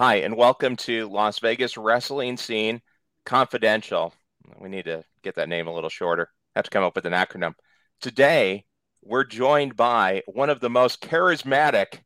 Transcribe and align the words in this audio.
Hi, 0.00 0.14
and 0.14 0.34
welcome 0.34 0.76
to 0.76 1.10
Las 1.10 1.40
Vegas 1.40 1.76
Wrestling 1.76 2.38
Scene 2.38 2.80
Confidential. 3.26 4.14
We 4.58 4.70
need 4.70 4.86
to 4.86 5.04
get 5.22 5.34
that 5.34 5.50
name 5.50 5.66
a 5.66 5.74
little 5.74 5.90
shorter. 5.90 6.30
Have 6.56 6.64
to 6.64 6.70
come 6.70 6.82
up 6.82 6.96
with 6.96 7.04
an 7.04 7.12
acronym. 7.12 7.52
Today, 8.00 8.64
we're 9.02 9.24
joined 9.24 9.76
by 9.76 10.22
one 10.26 10.48
of 10.48 10.60
the 10.60 10.70
most 10.70 11.02
charismatic 11.02 11.98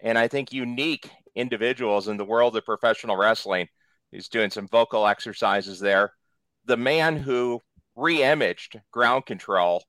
and 0.00 0.16
I 0.16 0.28
think 0.28 0.52
unique 0.52 1.10
individuals 1.34 2.06
in 2.06 2.18
the 2.18 2.24
world 2.24 2.56
of 2.56 2.64
professional 2.64 3.16
wrestling. 3.16 3.66
He's 4.12 4.28
doing 4.28 4.50
some 4.50 4.68
vocal 4.68 5.04
exercises 5.04 5.80
there. 5.80 6.12
The 6.66 6.76
man 6.76 7.16
who 7.16 7.60
re-imaged 7.96 8.80
ground 8.92 9.26
control, 9.26 9.82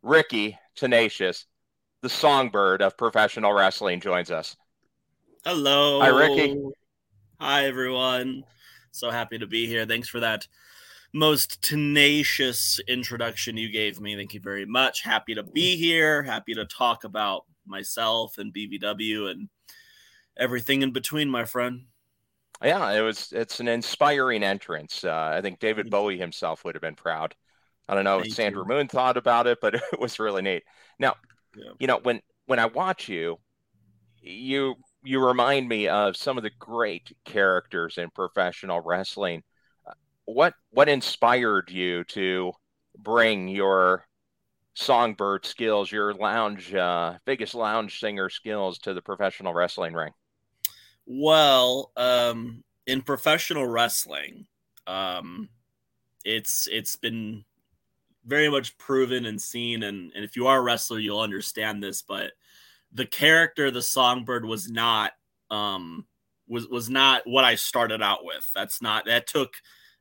Ricky 0.00 0.58
Tenacious, 0.76 1.44
the 2.00 2.08
songbird 2.08 2.80
of 2.80 2.96
professional 2.96 3.52
wrestling, 3.52 4.00
joins 4.00 4.30
us. 4.30 4.56
Hello. 5.44 6.00
Hi, 6.00 6.08
Ricky. 6.08 6.56
Hi, 7.40 7.66
everyone. 7.66 8.44
So 8.92 9.10
happy 9.10 9.38
to 9.38 9.46
be 9.46 9.66
here. 9.66 9.86
Thanks 9.86 10.08
for 10.08 10.20
that 10.20 10.46
most 11.12 11.62
tenacious 11.62 12.80
introduction 12.88 13.56
you 13.56 13.70
gave 13.70 14.00
me. 14.00 14.16
Thank 14.16 14.34
you 14.34 14.40
very 14.40 14.66
much. 14.66 15.02
Happy 15.02 15.34
to 15.34 15.42
be 15.42 15.76
here. 15.76 16.22
Happy 16.22 16.54
to 16.54 16.64
talk 16.64 17.04
about 17.04 17.44
myself 17.66 18.38
and 18.38 18.52
BVW 18.52 19.30
and 19.30 19.48
everything 20.36 20.82
in 20.82 20.92
between, 20.92 21.30
my 21.30 21.44
friend. 21.44 21.82
Yeah, 22.62 22.90
it 22.92 23.00
was. 23.00 23.32
It's 23.32 23.58
an 23.60 23.68
inspiring 23.68 24.42
entrance. 24.44 25.02
Uh, 25.04 25.32
I 25.36 25.40
think 25.40 25.58
David. 25.58 25.90
Bowie 25.90 26.18
himself 26.18 26.64
would 26.64 26.74
have 26.76 26.82
been 26.82 26.94
proud. 26.94 27.34
I 27.88 27.94
don't 27.94 28.04
know 28.04 28.20
Thank 28.20 28.30
if 28.32 28.32
Sandra 28.32 28.64
you. 28.64 28.66
Moon 28.66 28.88
thought 28.88 29.16
about 29.16 29.46
it, 29.48 29.58
but 29.60 29.74
it 29.92 29.98
was 30.00 30.18
really 30.20 30.42
neat. 30.42 30.62
Now, 30.98 31.16
Yeah. 31.54 31.72
you 31.78 31.86
know, 31.88 31.98
when 32.02 32.22
when 32.46 32.58
I 32.60 32.66
watch 32.66 33.08
you, 33.08 33.38
you 34.20 34.76
you 35.02 35.24
remind 35.24 35.68
me 35.68 35.88
of 35.88 36.16
some 36.16 36.36
of 36.36 36.42
the 36.42 36.52
great 36.58 37.12
characters 37.24 37.98
in 37.98 38.10
professional 38.10 38.80
wrestling. 38.80 39.42
Uh, 39.86 39.92
What 40.24 40.54
what 40.70 40.88
inspired 40.88 41.70
you 41.70 42.04
to 42.04 42.52
bring 42.96 43.48
your 43.48 44.06
songbird 44.74 45.44
skills, 45.44 45.92
your 45.92 46.14
lounge, 46.14 46.74
uh, 46.74 47.18
Vegas 47.26 47.54
lounge 47.54 47.98
singer 48.00 48.28
skills 48.30 48.78
to 48.78 48.94
the 48.94 49.02
professional 49.02 49.52
wrestling 49.52 49.94
ring? 49.94 50.12
Well, 51.04 51.90
um, 51.96 52.62
in 52.86 53.02
professional 53.02 53.66
wrestling, 53.66 54.46
um, 54.86 55.48
it's 56.24 56.68
it's 56.70 56.96
been 56.96 57.44
very 58.24 58.48
much 58.48 58.78
proven 58.78 59.26
and 59.26 59.40
seen, 59.40 59.82
and, 59.82 60.12
and 60.14 60.24
if 60.24 60.36
you 60.36 60.46
are 60.46 60.58
a 60.58 60.62
wrestler, 60.62 61.00
you'll 61.00 61.20
understand 61.20 61.82
this. 61.82 62.02
But 62.02 62.32
the 62.92 63.06
character, 63.06 63.70
the 63.70 63.82
songbird, 63.82 64.44
was 64.44 64.70
not 64.70 65.12
um, 65.50 66.06
was 66.48 66.68
was 66.68 66.90
not 66.90 67.22
what 67.24 67.44
I 67.44 67.54
started 67.54 68.02
out 68.02 68.24
with. 68.24 68.48
That's 68.54 68.82
not 68.82 69.06
that 69.06 69.26
took 69.26 69.54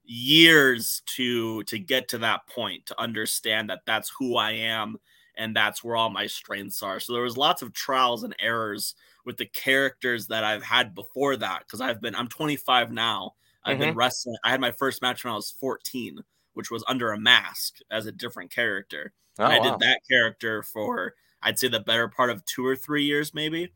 years 0.03 1.01
to 1.15 1.63
to 1.63 1.79
get 1.79 2.09
to 2.09 2.17
that 2.19 2.47
point 2.47 2.85
to 2.87 2.99
understand 2.99 3.69
that 3.69 3.81
that's 3.85 4.11
who 4.17 4.35
I 4.35 4.51
am 4.51 4.97
and 5.37 5.55
that's 5.55 5.83
where 5.83 5.95
all 5.95 6.09
my 6.09 6.27
strengths 6.27 6.83
are. 6.83 6.99
So 6.99 7.13
there 7.13 7.21
was 7.21 7.37
lots 7.37 7.61
of 7.61 7.73
trials 7.73 8.23
and 8.23 8.35
errors 8.39 8.95
with 9.25 9.37
the 9.37 9.45
characters 9.45 10.27
that 10.27 10.43
I've 10.43 10.63
had 10.63 10.93
before 10.93 11.37
that 11.37 11.59
because 11.59 11.81
I've 11.81 12.01
been 12.01 12.15
I'm 12.15 12.27
25 12.27 12.91
now. 12.91 13.35
I've 13.63 13.77
been 13.77 13.95
wrestling. 13.95 14.37
I 14.43 14.49
had 14.49 14.59
my 14.59 14.71
first 14.71 15.03
match 15.03 15.23
when 15.23 15.33
I 15.33 15.35
was 15.35 15.53
14, 15.59 16.19
which 16.53 16.71
was 16.71 16.83
under 16.87 17.11
a 17.11 17.19
mask 17.19 17.75
as 17.91 18.07
a 18.07 18.11
different 18.11 18.51
character. 18.51 19.13
Oh, 19.37 19.43
and 19.43 19.53
I 19.53 19.59
wow. 19.59 19.71
did 19.71 19.79
that 19.81 20.01
character 20.09 20.63
for 20.63 21.13
I'd 21.41 21.59
say 21.59 21.67
the 21.67 21.79
better 21.79 22.07
part 22.07 22.29
of 22.29 22.45
two 22.45 22.65
or 22.65 22.75
three 22.75 23.03
years, 23.03 23.33
maybe. 23.33 23.71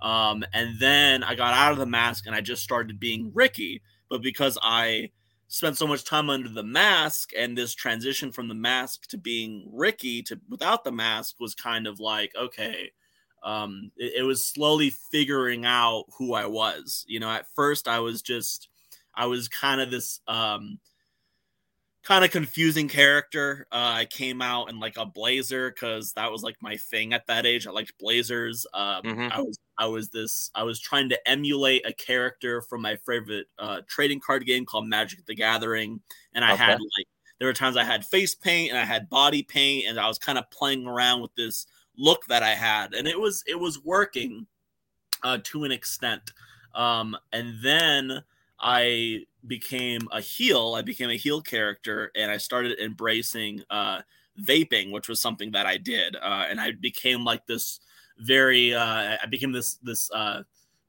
Um, 0.00 0.44
and 0.52 0.78
then 0.78 1.22
I 1.22 1.34
got 1.34 1.54
out 1.54 1.72
of 1.72 1.78
the 1.78 1.86
mask 1.86 2.26
and 2.26 2.34
I 2.34 2.40
just 2.40 2.62
started 2.62 2.98
being 2.98 3.30
Ricky. 3.34 3.82
But 4.08 4.22
because 4.22 4.58
I 4.62 5.10
spent 5.48 5.76
so 5.76 5.86
much 5.86 6.04
time 6.04 6.30
under 6.30 6.48
the 6.48 6.62
mask 6.62 7.30
and 7.38 7.56
this 7.56 7.74
transition 7.74 8.32
from 8.32 8.48
the 8.48 8.54
mask 8.54 9.06
to 9.08 9.18
being 9.18 9.68
Ricky 9.72 10.22
to 10.22 10.40
without 10.48 10.82
the 10.82 10.92
mask 10.92 11.36
was 11.38 11.54
kind 11.54 11.86
of 11.86 12.00
like, 12.00 12.32
okay, 12.40 12.90
um, 13.42 13.90
it, 13.96 14.14
it 14.18 14.22
was 14.22 14.46
slowly 14.46 14.90
figuring 15.10 15.64
out 15.64 16.04
who 16.16 16.34
I 16.34 16.46
was. 16.46 17.04
You 17.06 17.20
know, 17.20 17.30
at 17.30 17.46
first 17.54 17.86
I 17.86 18.00
was 18.00 18.22
just, 18.22 18.68
I 19.14 19.26
was 19.26 19.48
kind 19.48 19.80
of 19.80 19.90
this, 19.90 20.20
um, 20.26 20.78
kind 22.02 22.24
of 22.24 22.30
confusing 22.30 22.88
character. 22.88 23.66
Uh, 23.72 23.92
I 23.98 24.04
came 24.06 24.42
out 24.42 24.70
in 24.70 24.80
like 24.80 24.96
a 24.96 25.06
blazer 25.06 25.70
because 25.70 26.12
that 26.14 26.30
was 26.30 26.42
like 26.42 26.56
my 26.60 26.76
thing 26.76 27.12
at 27.12 27.26
that 27.28 27.46
age. 27.46 27.66
I 27.66 27.70
liked 27.70 27.96
blazers. 27.98 28.66
Um, 28.74 29.04
Mhm. 29.04 29.30
I 29.30 29.40
was 29.40 29.58
I 29.78 29.86
was 29.86 30.10
this 30.10 30.50
I 30.54 30.64
was 30.64 30.80
trying 30.80 31.08
to 31.10 31.28
emulate 31.28 31.86
a 31.86 31.92
character 31.92 32.60
from 32.62 32.82
my 32.82 32.96
favorite 32.96 33.46
uh, 33.58 33.82
trading 33.88 34.20
card 34.20 34.44
game 34.46 34.66
called 34.66 34.88
Magic 34.88 35.24
the 35.26 35.34
Gathering, 35.34 36.02
and 36.32 36.44
I 36.44 36.52
Okay. 36.52 36.54
had 36.54 36.78
like 36.80 37.06
there 37.38 37.48
were 37.48 37.52
times 37.54 37.76
I 37.76 37.84
had 37.84 38.04
face 38.04 38.34
paint 38.34 38.70
and 38.70 38.78
I 38.78 38.84
had 38.84 39.08
body 39.08 39.42
paint, 39.42 39.86
and 39.88 39.98
I 39.98 40.08
was 40.08 40.18
kind 40.18 40.38
of 40.38 40.50
playing 40.50 40.86
around 40.86 41.22
with 41.22 41.34
this 41.36 41.66
look 41.96 42.24
that 42.26 42.42
I 42.42 42.54
had, 42.54 42.94
and 42.94 43.06
it 43.08 43.18
was 43.20 43.42
it 43.46 43.58
was 43.60 43.82
working 43.82 44.46
uh, 45.22 45.38
to 45.44 45.64
an 45.64 45.72
extent. 45.72 46.32
Um, 46.74 47.16
and 47.32 47.58
then 47.62 48.24
I 48.60 49.26
became 49.46 50.00
a 50.12 50.20
heel. 50.20 50.74
I 50.76 50.82
became 50.82 51.10
a 51.10 51.16
heel 51.16 51.40
character, 51.40 52.10
and 52.14 52.30
I 52.30 52.36
started 52.36 52.78
embracing 52.78 53.62
uh, 53.70 54.02
vaping, 54.40 54.92
which 54.92 55.08
was 55.08 55.20
something 55.20 55.52
that 55.52 55.66
I 55.66 55.76
did, 55.76 56.16
uh, 56.16 56.46
and 56.48 56.60
I 56.60 56.72
became 56.72 57.24
like 57.24 57.46
this 57.46 57.80
very. 58.18 58.74
Uh, 58.74 59.16
I 59.22 59.26
became 59.30 59.52
this 59.52 59.78
this 59.82 60.10
uh, 60.12 60.42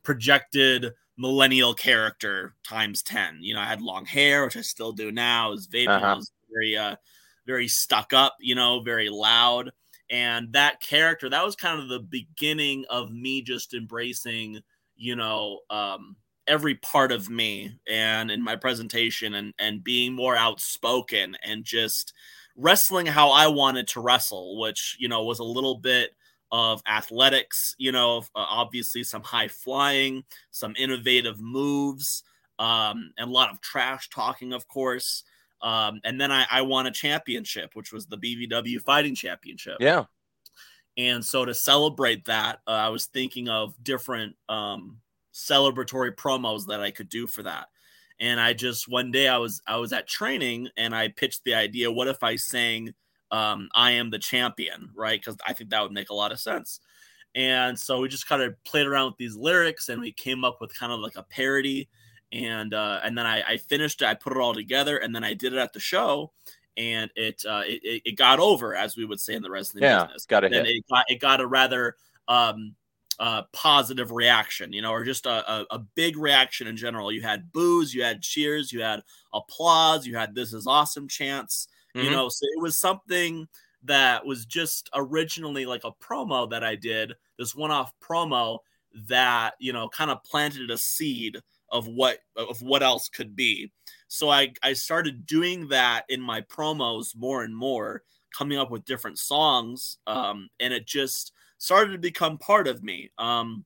projected 0.03 0.94
millennial 1.18 1.74
character 1.74 2.56
times 2.68 3.03
ten. 3.03 3.38
You 3.41 3.56
know, 3.56 3.62
I 3.62 3.66
had 3.66 3.81
long 3.81 4.06
hair, 4.06 4.46
which 4.46 4.58
I 4.58 4.62
still 4.62 4.91
do 4.91 5.12
now. 5.12 5.47
I 5.47 5.50
was 5.50 5.68
vaping. 5.68 5.90
Uh-huh. 5.90 6.16
was 6.18 6.31
very 6.53 6.78
uh, 6.78 6.96
very 7.46 7.68
stuck 7.68 8.14
up. 8.14 8.35
You 8.40 8.56
know, 8.56 8.81
very 8.81 9.09
loud. 9.09 9.72
And 10.09 10.53
that 10.53 10.80
character, 10.81 11.30
that 11.30 11.44
was 11.44 11.56
kind 11.56 11.81
of 11.81 11.90
the 11.90 12.00
beginning 12.00 12.85
of 12.90 13.12
me 13.12 13.41
just 13.41 13.74
embracing, 13.74 14.59
you 14.96 15.16
know, 15.16 15.62
um, 15.72 16.16
every 16.47 16.75
part 16.75 17.11
of 17.11 17.29
me 17.29 17.79
and 17.87 18.29
in 18.29 18.43
my 18.43 18.55
presentation 18.55 19.33
and 19.33 19.53
and 19.59 19.83
being 19.83 20.13
more 20.13 20.35
outspoken 20.35 21.37
and 21.43 21.63
just 21.63 22.13
wrestling 22.55 23.05
how 23.05 23.29
I 23.29 23.47
wanted 23.47 23.87
to 23.89 24.01
wrestle, 24.01 24.59
which 24.59 24.97
you 24.99 25.07
know 25.07 25.23
was 25.23 25.39
a 25.39 25.43
little 25.43 25.77
bit 25.77 26.11
of 26.51 26.83
athletics, 26.87 27.75
you 27.79 27.91
know, 27.91 28.19
uh, 28.35 28.45
obviously 28.47 29.03
some 29.03 29.23
high 29.23 29.47
flying, 29.47 30.23
some 30.51 30.75
innovative 30.77 31.39
moves, 31.39 32.23
um, 32.59 33.11
and 33.17 33.29
a 33.29 33.33
lot 33.33 33.51
of 33.51 33.59
trash 33.59 34.07
talking, 34.09 34.53
of 34.53 34.67
course. 34.67 35.23
Um, 35.63 35.99
and 36.03 36.21
then 36.21 36.31
I, 36.31 36.45
I 36.51 36.61
won 36.61 36.85
a 36.85 36.91
championship, 36.91 37.71
which 37.73 37.91
was 37.91 38.05
the 38.05 38.17
BVW 38.17 38.81
Fighting 38.81 39.15
Championship. 39.15 39.77
Yeah. 39.79 40.05
And 40.95 41.25
so 41.25 41.43
to 41.43 41.55
celebrate 41.55 42.25
that, 42.25 42.59
uh, 42.67 42.71
I 42.71 42.89
was 42.89 43.07
thinking 43.07 43.49
of 43.49 43.73
different 43.83 44.35
um, 44.47 44.97
celebratory 45.33 46.16
promos 46.16 46.66
that 46.67 46.81
I 46.81 46.91
could 46.91 47.09
do 47.09 47.27
for 47.27 47.44
that. 47.44 47.67
And 48.19 48.39
I 48.39 48.53
just 48.53 48.88
one 48.88 49.11
day 49.11 49.27
I 49.27 49.38
was 49.38 49.61
I 49.67 49.77
was 49.77 49.91
at 49.94 50.07
training 50.07 50.69
and 50.77 50.95
I 50.95 51.09
pitched 51.09 51.44
the 51.44 51.55
idea, 51.55 51.91
what 51.91 52.07
if 52.07 52.23
I 52.23 52.35
sang 52.35 52.94
um, 53.31 53.67
I 53.73 53.91
am 53.91 54.11
the 54.11 54.19
champion, 54.19 54.91
right? 54.95 55.19
Because 55.19 55.38
I 55.47 55.53
think 55.53 55.72
that 55.72 55.81
would 55.81 55.91
make 55.91 56.11
a 56.11 56.13
lot 56.13 56.31
of 56.31 56.39
sense. 56.39 56.79
And 57.35 57.77
so 57.77 57.99
we 57.99 58.07
just 58.09 58.27
kind 58.27 58.43
of 58.43 58.55
played 58.63 58.85
around 58.85 59.07
with 59.07 59.17
these 59.17 59.35
lyrics 59.35 59.89
and 59.89 59.99
we 59.99 60.11
came 60.11 60.45
up 60.45 60.61
with 60.61 60.77
kind 60.77 60.91
of 60.91 60.99
like 60.99 61.16
a 61.16 61.23
parody. 61.23 61.89
And 62.31 62.73
uh, 62.73 62.99
and 63.03 63.17
then 63.17 63.25
I, 63.27 63.41
I 63.43 63.57
finished 63.57 64.01
it, 64.01 64.07
I 64.07 64.16
put 64.16 64.33
it 64.33 64.39
all 64.39 64.53
together, 64.55 64.97
and 64.97 65.13
then 65.16 65.23
I 65.23 65.35
did 65.35 65.53
it 65.53 65.59
at 65.59 65.72
the 65.72 65.79
show, 65.79 66.31
and 66.77 67.11
it 67.16 67.43
uh, 67.47 67.61
it, 67.63 68.01
it- 68.05 68.17
got 68.17 68.39
over, 68.39 68.75
as 68.75 68.97
we 68.97 69.05
would 69.05 69.19
say 69.19 69.35
in 69.35 69.43
the 69.43 69.51
wrestling 69.51 69.83
Yeah, 69.83 70.05
business. 70.05 70.25
got 70.25 70.43
a 70.43 70.49
hit. 70.49 70.66
it 70.66 70.83
got 70.89 71.05
it 71.09 71.19
got 71.19 71.41
a 71.41 71.46
rather 71.46 71.96
um, 72.28 72.73
uh, 73.19 73.43
positive 73.53 74.11
reaction, 74.11 74.73
you 74.73 74.81
know, 74.81 74.91
or 74.91 75.03
just 75.03 75.25
a, 75.25 75.51
a, 75.51 75.65
a 75.71 75.79
big 75.79 76.17
reaction 76.17 76.67
in 76.67 76.77
general. 76.77 77.11
You 77.11 77.21
had 77.21 77.51
boos, 77.51 77.93
you 77.93 78.03
had 78.03 78.21
cheers, 78.21 78.71
you 78.71 78.81
had 78.81 79.01
applause, 79.33 80.05
you 80.05 80.15
had 80.15 80.35
this 80.35 80.53
is 80.53 80.67
awesome 80.67 81.07
chants, 81.07 81.67
you 81.97 82.09
Mhm. 82.09 82.11
know. 82.11 82.29
So 82.29 82.45
it 82.55 82.61
was 82.61 82.77
something 82.77 83.47
that 83.83 84.25
was 84.25 84.45
just 84.45 84.89
originally 84.93 85.65
like 85.65 85.83
a 85.83 85.91
promo 85.91 86.49
that 86.49 86.63
I 86.63 86.75
did, 86.75 87.13
this 87.37 87.55
one 87.55 87.71
off 87.71 87.93
promo 87.99 88.59
that, 89.07 89.55
you 89.59 89.73
know, 89.73 89.89
kind 89.89 90.11
of 90.11 90.23
planted 90.23 90.69
a 90.71 90.77
seed 90.77 91.39
of 91.69 91.87
what 91.87 92.19
of 92.35 92.61
what 92.61 92.83
else 92.83 93.09
could 93.09 93.35
be. 93.35 93.71
So 94.07 94.29
I 94.29 94.53
I 94.61 94.73
started 94.73 95.25
doing 95.25 95.67
that 95.69 96.05
in 96.09 96.21
my 96.21 96.41
promos 96.41 97.15
more 97.15 97.43
and 97.43 97.55
more, 97.55 98.03
coming 98.35 98.57
up 98.57 98.71
with 98.71 98.85
different 98.85 99.19
songs, 99.19 99.97
um, 100.07 100.49
and 100.59 100.73
it 100.73 100.85
just 100.85 101.33
started 101.63 101.93
to 101.93 101.97
become 101.97 102.37
part 102.37 102.67
of 102.67 102.83
me. 102.83 103.09
Um, 103.17 103.63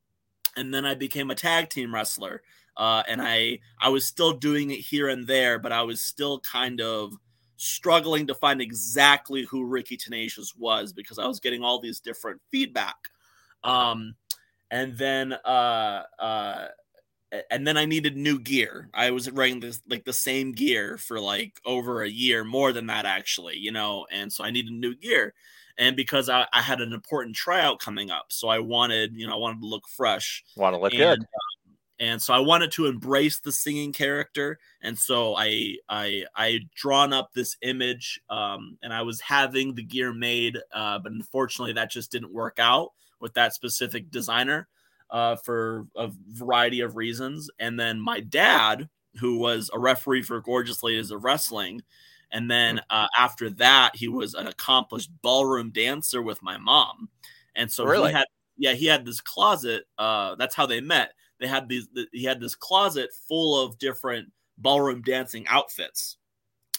and 0.56 0.72
then 0.72 0.86
I 0.86 0.94
became 0.94 1.32
a 1.32 1.36
tag 1.36 1.70
team 1.70 1.92
wrestler, 1.92 2.44
uh, 2.78 3.02
and 3.08 3.20
I 3.20 3.60
I 3.82 3.90
was 3.90 4.06
still 4.06 4.34
doing 4.34 4.70
it 4.70 4.80
here 4.80 5.10
and 5.10 5.26
there, 5.26 5.58
but 5.58 5.72
I 5.72 5.82
was 5.82 6.02
still 6.02 6.40
kind 6.42 6.80
of 6.80 7.14
struggling 7.56 8.28
to 8.28 8.36
find 8.36 8.62
exactly 8.62 9.44
who 9.46 9.66
Ricky 9.66 9.98
Tenacious 9.98 10.54
was 10.56 10.94
because 10.94 11.18
I 11.18 11.26
was 11.26 11.40
getting 11.40 11.64
all 11.64 11.80
these 11.80 12.00
different 12.00 12.40
feedback. 12.52 12.98
Um, 13.64 14.14
and 14.70 14.96
then 14.96 15.34
uh, 15.34 16.04
uh, 16.20 16.68
and 17.50 17.66
then 17.66 17.78
I 17.78 17.86
needed 17.86 18.16
new 18.16 18.40
gear. 18.40 18.90
I 18.94 19.10
was 19.10 19.32
wearing 19.32 19.60
this 19.60 19.82
like 19.90 20.06
the 20.06 20.14
same 20.14 20.52
gear 20.52 21.00
for 21.00 21.20
like 21.20 21.60
over 21.66 22.04
a 22.04 22.10
year, 22.10 22.44
more 22.44 22.72
than 22.72 22.86
that 22.88 23.06
actually, 23.06 23.58
you 23.58 23.72
know, 23.72 24.06
and 24.12 24.32
so 24.32 24.44
I 24.44 24.52
needed 24.52 24.74
new 24.74 24.96
gear. 24.96 25.34
And 25.78 25.96
because 25.96 26.30
I, 26.30 26.48
I 26.54 26.62
had 26.62 26.82
an 26.82 26.94
important 26.94 27.36
tryout 27.36 27.80
coming 27.80 28.10
up, 28.10 28.26
so 28.30 28.48
I 28.48 28.60
wanted, 28.60 29.16
you 29.16 29.28
know, 29.28 29.34
I 29.34 29.38
wanted 29.38 29.62
to 29.62 29.68
look 29.68 29.88
fresh. 29.88 30.44
Want 30.56 30.74
to 30.76 30.80
look 30.80 30.94
and, 30.94 31.00
good. 31.00 31.20
Um, 31.20 31.76
and 32.00 32.22
so 32.22 32.34
I 32.34 32.40
wanted 32.40 32.72
to 32.74 32.86
embrace 32.86 33.40
the 33.40 33.52
singing 33.52 33.92
character, 33.92 34.60
and 34.82 34.98
so 34.98 35.36
I 35.36 35.76
I 35.90 36.26
I 36.36 36.60
drawn 36.76 37.14
up 37.14 37.34
this 37.34 37.58
image, 37.62 38.20
um, 38.30 38.78
and 38.84 38.94
I 38.94 39.02
was 39.02 39.20
having 39.22 39.74
the 39.74 39.84
gear 39.84 40.14
made, 40.14 40.58
uh, 40.74 41.00
but 41.00 41.12
unfortunately 41.12 41.74
that 41.74 41.92
just 41.92 42.12
didn't 42.12 42.34
work 42.34 42.58
out 42.60 42.92
with 43.20 43.34
that 43.34 43.54
specific 43.54 44.12
designer 44.12 44.68
uh, 45.10 45.36
for 45.38 45.88
a 45.96 46.10
variety 46.30 46.82
of 46.82 46.96
reasons. 46.96 47.50
And 47.60 47.80
then 47.80 48.00
my 48.00 48.20
dad, 48.20 48.90
who 49.20 49.38
was 49.40 49.70
a 49.74 49.80
referee 49.80 50.24
for 50.24 50.40
Gorgeous 50.42 50.84
Ladies 50.84 51.12
of 51.12 51.24
Wrestling, 51.24 51.82
and 52.32 52.50
then 52.50 52.82
uh, 52.90 53.08
after 53.18 53.50
that, 53.52 53.96
he 53.96 54.08
was 54.08 54.34
an 54.34 54.48
accomplished 54.48 55.12
ballroom 55.22 55.72
dancer 55.72 56.22
with 56.22 56.42
my 56.42 56.58
mom. 56.58 57.10
And 57.56 57.72
so 57.72 57.86
really? 57.86 58.10
he 58.10 58.16
had, 58.16 58.26
yeah, 58.58 58.74
he 58.74 58.86
had 58.86 59.06
this 59.06 59.22
closet. 59.22 59.86
Uh, 59.98 60.36
that's 60.36 60.56
how 60.56 60.66
they 60.66 60.82
met. 60.82 61.14
They 61.40 61.48
had 61.48 61.70
these. 61.70 61.88
He 62.12 62.24
had 62.24 62.40
this 62.40 62.56
closet 62.56 63.12
full 63.28 63.60
of 63.60 63.78
different 63.78 64.32
ballroom 64.58 65.02
dancing 65.02 65.48
outfits 65.48 66.18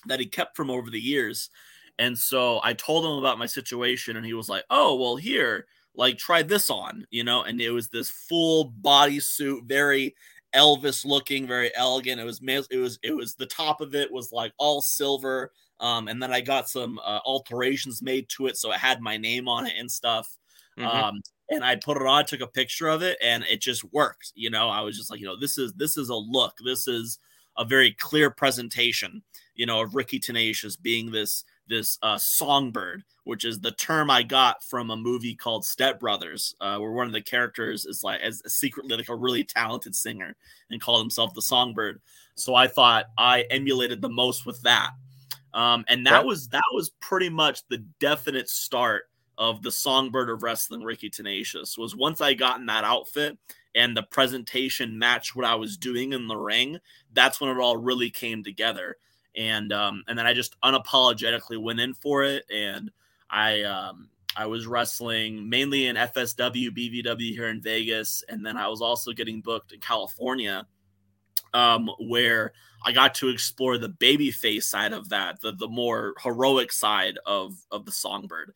that 0.06 0.20
he 0.20 0.26
kept 0.26 0.56
from 0.56 0.70
over 0.70 0.90
the 0.90 1.00
years. 1.00 1.50
And 1.98 2.16
so 2.16 2.60
I 2.62 2.74
told 2.74 3.04
him 3.04 3.12
about 3.12 3.38
my 3.38 3.46
situation, 3.46 4.16
and 4.16 4.26
he 4.26 4.34
was 4.34 4.48
like, 4.48 4.64
"Oh, 4.70 4.96
well, 4.96 5.16
here, 5.16 5.66
like 5.94 6.16
try 6.16 6.42
this 6.42 6.70
on, 6.70 7.06
you 7.10 7.24
know, 7.24 7.42
and 7.42 7.60
it 7.60 7.70
was 7.70 7.88
this 7.88 8.08
full 8.08 8.72
bodysuit, 8.82 9.64
very 9.64 10.14
Elvis 10.54 11.04
looking, 11.04 11.46
very 11.46 11.70
elegant. 11.76 12.20
It 12.20 12.24
was 12.24 12.40
it 12.42 12.78
was 12.78 12.98
it 13.02 13.14
was 13.14 13.34
the 13.34 13.46
top 13.46 13.80
of 13.80 13.94
it 13.94 14.10
was 14.10 14.32
like 14.32 14.52
all 14.58 14.80
silver. 14.80 15.52
Um, 15.80 16.08
and 16.08 16.20
then 16.20 16.32
I 16.32 16.40
got 16.40 16.68
some 16.68 16.98
uh, 17.04 17.20
alterations 17.24 18.02
made 18.02 18.28
to 18.30 18.46
it, 18.46 18.56
so 18.56 18.72
it 18.72 18.78
had 18.78 19.00
my 19.00 19.16
name 19.16 19.48
on 19.48 19.66
it 19.66 19.74
and 19.78 19.90
stuff. 19.90 20.36
Mm-hmm. 20.78 20.88
Um, 20.88 21.20
and 21.50 21.64
I 21.64 21.76
put 21.76 21.96
it 21.96 22.06
on, 22.06 22.24
took 22.24 22.40
a 22.40 22.46
picture 22.46 22.88
of 22.88 23.02
it, 23.02 23.16
and 23.22 23.44
it 23.44 23.60
just 23.60 23.84
worked. 23.92 24.32
You 24.34 24.50
know, 24.50 24.68
I 24.68 24.80
was 24.80 24.96
just 24.96 25.10
like, 25.10 25.20
you 25.20 25.26
know, 25.26 25.38
this 25.38 25.58
is 25.58 25.72
this 25.74 25.96
is 25.96 26.08
a 26.08 26.14
look. 26.14 26.54
This 26.64 26.88
is 26.88 27.18
a 27.56 27.64
very 27.64 27.92
clear 27.92 28.30
presentation. 28.30 29.22
You 29.54 29.66
know, 29.66 29.82
of 29.82 29.94
Ricky 29.94 30.18
Tenacious 30.18 30.76
being 30.76 31.10
this 31.10 31.44
this 31.68 31.98
uh, 32.02 32.18
songbird, 32.18 33.04
which 33.24 33.44
is 33.44 33.60
the 33.60 33.72
term 33.72 34.10
I 34.10 34.22
got 34.22 34.64
from 34.64 34.90
a 34.90 34.96
movie 34.96 35.34
called 35.34 35.64
Step 35.64 36.00
Brothers, 36.00 36.54
uh, 36.60 36.78
where 36.78 36.92
one 36.92 37.06
of 37.06 37.12
the 37.12 37.20
characters 37.20 37.84
is 37.84 38.02
like 38.02 38.20
as 38.20 38.42
secretly 38.46 38.96
like 38.96 39.08
a 39.08 39.14
really 39.14 39.44
talented 39.44 39.94
singer 39.94 40.36
and 40.70 40.80
called 40.80 41.02
himself 41.02 41.34
the 41.34 41.42
songbird. 41.42 42.00
So 42.34 42.54
I 42.54 42.68
thought 42.68 43.06
I 43.16 43.42
emulated 43.50 44.00
the 44.00 44.08
most 44.08 44.46
with 44.46 44.60
that, 44.62 44.90
um, 45.54 45.84
and 45.88 46.06
that 46.06 46.24
was 46.24 46.48
that 46.48 46.62
was 46.72 46.90
pretty 47.00 47.28
much 47.28 47.66
the 47.68 47.78
definite 48.00 48.48
start 48.48 49.04
of 49.36 49.62
the 49.62 49.70
songbird 49.70 50.30
of 50.30 50.42
wrestling. 50.42 50.82
Ricky 50.82 51.10
Tenacious 51.10 51.78
was 51.78 51.94
once 51.94 52.20
I 52.20 52.34
got 52.34 52.60
in 52.60 52.66
that 52.66 52.84
outfit 52.84 53.38
and 53.74 53.96
the 53.96 54.02
presentation 54.02 54.98
matched 54.98 55.36
what 55.36 55.44
I 55.44 55.54
was 55.54 55.76
doing 55.76 56.12
in 56.12 56.26
the 56.26 56.36
ring. 56.36 56.78
That's 57.12 57.40
when 57.40 57.50
it 57.50 57.60
all 57.60 57.76
really 57.76 58.10
came 58.10 58.42
together 58.42 58.96
and 59.38 59.72
um, 59.72 60.02
and 60.08 60.18
then 60.18 60.26
I 60.26 60.34
just 60.34 60.60
unapologetically 60.60 61.62
went 61.62 61.80
in 61.80 61.94
for 61.94 62.24
it, 62.24 62.44
and 62.52 62.90
I 63.30 63.62
um, 63.62 64.10
I 64.36 64.46
was 64.46 64.66
wrestling 64.66 65.48
mainly 65.48 65.86
in 65.86 65.96
FSW, 65.96 66.70
BVW 66.76 67.32
here 67.32 67.48
in 67.48 67.62
Vegas, 67.62 68.24
and 68.28 68.44
then 68.44 68.56
I 68.56 68.66
was 68.68 68.82
also 68.82 69.12
getting 69.12 69.40
booked 69.40 69.72
in 69.72 69.80
California, 69.80 70.66
um, 71.54 71.88
where 72.00 72.52
I 72.84 72.90
got 72.90 73.14
to 73.16 73.28
explore 73.28 73.78
the 73.78 73.88
babyface 73.88 74.64
side 74.64 74.92
of 74.92 75.08
that, 75.10 75.40
the 75.40 75.52
the 75.52 75.68
more 75.68 76.14
heroic 76.20 76.72
side 76.72 77.18
of 77.24 77.54
of 77.70 77.84
the 77.84 77.92
Songbird, 77.92 78.54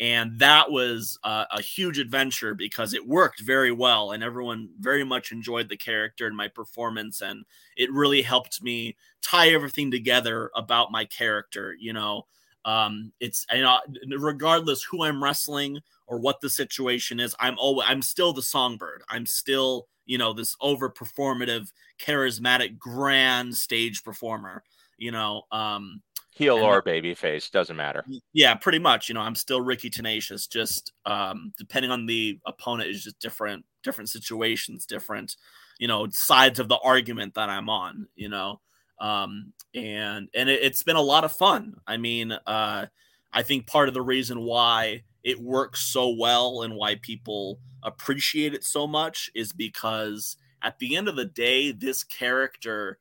and 0.00 0.38
that 0.38 0.70
was 0.70 1.18
uh, 1.24 1.44
a 1.52 1.60
huge 1.60 1.98
adventure 1.98 2.54
because 2.54 2.94
it 2.94 3.06
worked 3.06 3.40
very 3.40 3.70
well 3.70 4.12
and 4.12 4.22
everyone 4.24 4.70
very 4.80 5.04
much 5.04 5.30
enjoyed 5.30 5.68
the 5.68 5.76
character 5.76 6.26
and 6.26 6.36
my 6.36 6.48
performance 6.48 7.20
and 7.20 7.44
it 7.76 7.92
really 7.92 8.22
helped 8.22 8.62
me 8.62 8.96
tie 9.22 9.50
everything 9.50 9.90
together 9.90 10.50
about 10.56 10.90
my 10.90 11.04
character 11.04 11.74
you 11.78 11.92
know? 11.92 12.24
Um 12.64 13.12
it's 13.20 13.46
you 13.52 13.62
know 13.62 13.78
regardless 14.18 14.82
who 14.82 15.02
i'm 15.02 15.22
wrestling 15.22 15.78
or 16.06 16.18
what 16.18 16.40
the 16.40 16.50
situation 16.50 17.18
is 17.18 17.34
i'm 17.40 17.58
always 17.58 17.86
i'm 17.88 18.02
still 18.02 18.32
the 18.34 18.42
songbird. 18.42 19.02
I'm 19.08 19.24
still 19.26 19.86
you 20.04 20.18
know 20.18 20.32
this 20.34 20.56
over 20.60 20.90
performative 20.90 21.72
charismatic 21.98 22.78
grand 22.78 23.56
stage 23.56 24.02
performer 24.04 24.62
you 24.98 25.10
know? 25.10 25.42
Um 25.50 26.02
heel 26.32 26.56
and, 26.56 26.64
or 26.64 26.82
baby 26.82 27.14
face 27.14 27.50
doesn't 27.50 27.76
matter. 27.76 28.04
yeah 28.32 28.54
pretty 28.54 28.78
much 28.78 29.08
you 29.08 29.14
know 29.14 29.20
i'm 29.20 29.34
still 29.34 29.60
ricky 29.60 29.90
tenacious 29.90 30.46
just 30.46 30.92
um 31.06 31.52
depending 31.58 31.90
on 31.90 32.06
the 32.06 32.38
opponent 32.46 32.88
is 32.88 33.02
just 33.04 33.18
different 33.18 33.64
different 33.82 34.08
situations 34.08 34.86
different 34.86 35.36
you 35.78 35.88
know 35.88 36.06
sides 36.10 36.58
of 36.58 36.68
the 36.68 36.78
argument 36.78 37.34
that 37.34 37.48
i'm 37.48 37.68
on 37.68 38.06
you 38.14 38.28
know? 38.28 38.60
Um 39.00 39.52
and 39.74 40.28
and 40.34 40.48
it, 40.48 40.62
it's 40.62 40.82
been 40.82 40.96
a 40.96 41.00
lot 41.00 41.24
of 41.24 41.32
fun. 41.32 41.74
I 41.86 41.96
mean 41.96 42.32
uh 42.32 42.86
i 43.32 43.42
think 43.42 43.66
part 43.66 43.88
of 43.88 43.94
the 43.94 44.02
reason 44.02 44.42
why 44.42 45.02
it 45.24 45.40
works 45.40 45.80
so 45.80 46.14
well 46.18 46.62
and 46.62 46.74
why 46.74 46.96
people 46.96 47.58
appreciate 47.82 48.54
it 48.54 48.64
so 48.64 48.86
much 48.86 49.30
is 49.34 49.52
because 49.52 50.36
at 50.62 50.78
the 50.78 50.96
end 50.96 51.08
of 51.08 51.16
the 51.16 51.24
day 51.24 51.72
this 51.72 52.04
character 52.04 52.98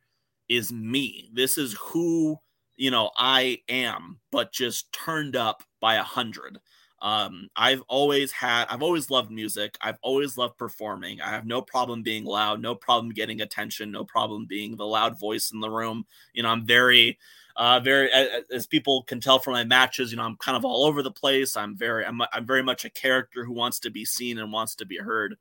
is 0.50 0.74
me. 0.74 1.30
This 1.34 1.58
is 1.58 1.78
who 1.80 2.40
you 2.80 2.92
know, 2.92 3.12
I 3.18 3.62
am, 3.68 4.20
but 4.32 4.54
just 4.54 4.92
turned 4.94 5.36
up 5.36 5.64
by 5.82 5.96
a 5.96 6.04
hundred. 6.04 6.60
Um, 7.02 7.50
I've 7.54 7.82
always 7.90 8.32
had, 8.32 8.68
I've 8.70 8.82
always 8.82 9.10
loved 9.10 9.32
music. 9.32 9.78
I've 9.82 9.98
always 10.02 10.38
loved 10.38 10.58
performing. 10.58 11.20
I 11.20 11.30
have 11.30 11.46
no 11.46 11.62
problem 11.62 12.04
being 12.04 12.24
loud, 12.24 12.62
no 12.62 12.76
problem 12.76 13.12
getting 13.12 13.42
attention, 13.42 13.92
no 13.92 14.06
problem 14.06 14.46
being 14.46 14.78
the 14.78 14.86
loud 14.86 15.20
voice 15.20 15.52
in 15.52 15.60
the 15.60 15.70
room. 15.70 16.06
You 16.34 16.44
know, 16.44 16.50
I'm 16.50 16.66
very, 16.66 17.20
uh, 17.58 17.82
very, 17.82 18.10
as 18.54 18.66
people 18.66 19.04
can 19.04 19.20
tell 19.20 19.40
from 19.40 19.54
my 19.54 19.66
matches, 19.66 20.12
you 20.12 20.18
know, 20.18 20.24
I'm 20.24 20.38
kind 20.38 20.56
of 20.56 20.64
all 20.64 20.86
over 20.86 21.04
the 21.04 21.12
place. 21.12 21.58
I'm 21.58 21.76
very, 21.76 22.06
I'm, 22.06 22.22
I'm 22.32 22.46
very 22.46 22.64
much 22.64 22.86
a 22.86 22.90
character 22.90 23.44
who 23.44 23.54
wants 23.54 23.80
to 23.82 23.90
be 23.90 24.06
seen 24.06 24.38
and 24.38 24.54
wants 24.54 24.76
to 24.76 24.86
be 24.86 24.98
heard. 24.98 25.36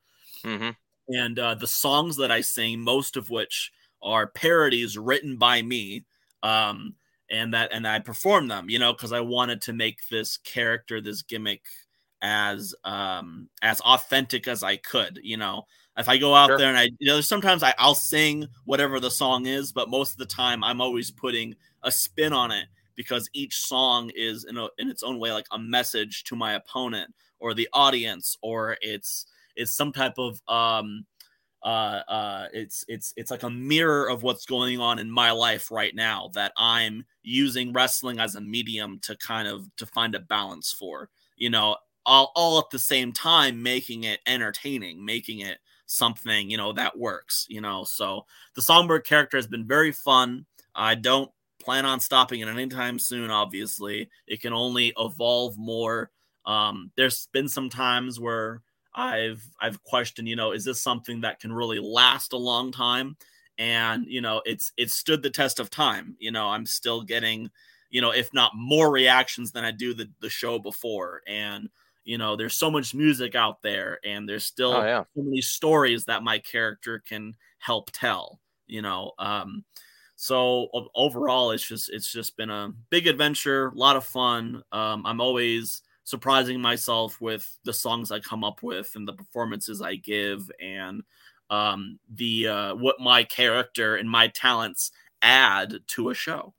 Mm-hmm. 0.44 0.70
And 1.14 1.38
uh, 1.38 1.54
the 1.54 1.68
songs 1.68 2.16
that 2.16 2.32
I 2.32 2.40
sing, 2.40 2.80
most 2.80 3.16
of 3.16 3.30
which 3.30 3.70
are 4.02 4.26
parodies 4.26 4.98
written 4.98 5.36
by 5.36 5.62
me. 5.62 6.04
Um, 6.42 6.94
and 7.30 7.54
that 7.54 7.72
and 7.72 7.86
I 7.86 7.98
performed 7.98 8.50
them, 8.50 8.68
you 8.70 8.78
know, 8.78 8.92
because 8.92 9.12
I 9.12 9.20
wanted 9.20 9.62
to 9.62 9.72
make 9.72 10.08
this 10.08 10.36
character, 10.38 11.00
this 11.00 11.22
gimmick, 11.22 11.62
as 12.20 12.74
um 12.84 13.48
as 13.62 13.80
authentic 13.80 14.48
as 14.48 14.62
I 14.62 14.76
could, 14.76 15.20
you 15.22 15.36
know. 15.36 15.66
If 15.96 16.08
I 16.08 16.16
go 16.16 16.34
out 16.34 16.48
sure. 16.48 16.58
there 16.58 16.68
and 16.68 16.78
I, 16.78 16.90
you 17.00 17.08
know, 17.08 17.20
sometimes 17.20 17.62
I, 17.64 17.74
I'll 17.76 17.94
sing 17.94 18.46
whatever 18.64 19.00
the 19.00 19.10
song 19.10 19.46
is, 19.46 19.72
but 19.72 19.90
most 19.90 20.12
of 20.12 20.18
the 20.18 20.26
time 20.26 20.62
I'm 20.62 20.80
always 20.80 21.10
putting 21.10 21.56
a 21.82 21.90
spin 21.90 22.32
on 22.32 22.52
it 22.52 22.66
because 22.94 23.28
each 23.32 23.56
song 23.56 24.10
is 24.14 24.44
in 24.44 24.56
a, 24.56 24.68
in 24.78 24.88
its 24.88 25.02
own 25.02 25.18
way 25.18 25.32
like 25.32 25.46
a 25.50 25.58
message 25.58 26.24
to 26.24 26.36
my 26.36 26.54
opponent 26.54 27.12
or 27.40 27.52
the 27.54 27.68
audience, 27.72 28.36
or 28.42 28.76
it's 28.80 29.26
it's 29.56 29.74
some 29.74 29.92
type 29.92 30.14
of 30.18 30.40
um 30.48 31.04
uh, 31.62 32.02
uh, 32.08 32.46
it's 32.52 32.84
it's 32.88 33.12
it's 33.16 33.30
like 33.30 33.42
a 33.42 33.50
mirror 33.50 34.08
of 34.08 34.22
what's 34.22 34.46
going 34.46 34.80
on 34.80 34.98
in 34.98 35.10
my 35.10 35.32
life 35.32 35.70
right 35.70 35.94
now 35.94 36.30
that 36.34 36.52
I'm 36.56 37.04
using 37.22 37.72
wrestling 37.72 38.20
as 38.20 38.36
a 38.36 38.40
medium 38.40 39.00
to 39.02 39.16
kind 39.16 39.48
of 39.48 39.68
to 39.76 39.86
find 39.86 40.14
a 40.14 40.20
balance 40.20 40.72
for. 40.72 41.10
You 41.36 41.50
know, 41.50 41.76
all 42.06 42.32
all 42.36 42.58
at 42.58 42.70
the 42.70 42.78
same 42.78 43.12
time 43.12 43.62
making 43.62 44.04
it 44.04 44.20
entertaining, 44.26 45.04
making 45.04 45.40
it 45.40 45.58
something 45.86 46.50
you 46.50 46.56
know 46.56 46.72
that 46.72 46.98
works. 46.98 47.46
You 47.48 47.60
know, 47.60 47.84
so 47.84 48.26
the 48.54 48.62
Songbird 48.62 49.04
character 49.04 49.36
has 49.36 49.46
been 49.46 49.66
very 49.66 49.92
fun. 49.92 50.46
I 50.74 50.94
don't 50.94 51.30
plan 51.60 51.84
on 51.84 51.98
stopping 51.98 52.40
it 52.40 52.48
anytime 52.48 53.00
soon. 53.00 53.30
Obviously, 53.30 54.08
it 54.28 54.40
can 54.40 54.52
only 54.52 54.92
evolve 54.96 55.58
more. 55.58 56.10
Um, 56.46 56.92
there's 56.96 57.28
been 57.32 57.48
some 57.48 57.68
times 57.68 58.20
where 58.20 58.62
I've 58.94 59.46
I've 59.60 59.82
questioned, 59.84 60.28
you 60.28 60.36
know, 60.36 60.52
is 60.52 60.64
this 60.64 60.80
something 60.80 61.20
that 61.20 61.40
can 61.40 61.52
really 61.52 61.78
last 61.78 62.32
a 62.32 62.38
long 62.38 62.72
time? 62.72 63.16
And 63.58 64.06
you 64.06 64.20
know, 64.20 64.42
it's 64.44 64.72
it's 64.76 64.94
stood 64.94 65.22
the 65.22 65.30
test 65.30 65.60
of 65.60 65.70
time. 65.70 66.16
You 66.18 66.32
know, 66.32 66.48
I'm 66.48 66.66
still 66.66 67.02
getting, 67.02 67.50
you 67.90 68.00
know, 68.00 68.10
if 68.10 68.32
not 68.32 68.52
more 68.54 68.90
reactions 68.90 69.52
than 69.52 69.64
I 69.64 69.70
do 69.70 69.94
the 69.94 70.08
the 70.20 70.30
show 70.30 70.58
before. 70.58 71.22
And 71.26 71.68
you 72.04 72.16
know, 72.16 72.36
there's 72.36 72.56
so 72.56 72.70
much 72.70 72.94
music 72.94 73.34
out 73.34 73.60
there, 73.62 73.98
and 74.04 74.28
there's 74.28 74.44
still 74.44 74.72
oh, 74.72 74.84
yeah. 74.84 75.04
so 75.14 75.22
many 75.22 75.42
stories 75.42 76.06
that 76.06 76.22
my 76.22 76.38
character 76.38 77.02
can 77.06 77.34
help 77.58 77.90
tell. 77.92 78.40
You 78.66 78.82
know, 78.82 79.12
um, 79.18 79.64
so 80.16 80.68
overall, 80.96 81.52
it's 81.52 81.66
just 81.66 81.90
it's 81.90 82.10
just 82.10 82.36
been 82.36 82.50
a 82.50 82.72
big 82.90 83.06
adventure, 83.06 83.68
a 83.68 83.74
lot 83.74 83.96
of 83.96 84.04
fun. 84.04 84.62
Um, 84.72 85.06
I'm 85.06 85.20
always 85.20 85.82
surprising 86.08 86.58
myself 86.58 87.20
with 87.20 87.58
the 87.64 87.72
songs 87.72 88.10
I 88.10 88.18
come 88.18 88.42
up 88.42 88.62
with 88.62 88.92
and 88.94 89.06
the 89.06 89.12
performances 89.12 89.82
I 89.82 89.96
give. 89.96 90.50
And 90.58 91.02
um, 91.50 91.98
the 92.12 92.48
uh, 92.48 92.74
what 92.76 92.98
my 92.98 93.24
character 93.24 93.94
and 93.94 94.08
my 94.08 94.28
talents 94.28 94.90
add 95.20 95.74
to 95.88 96.08
a 96.08 96.14
show. 96.14 96.54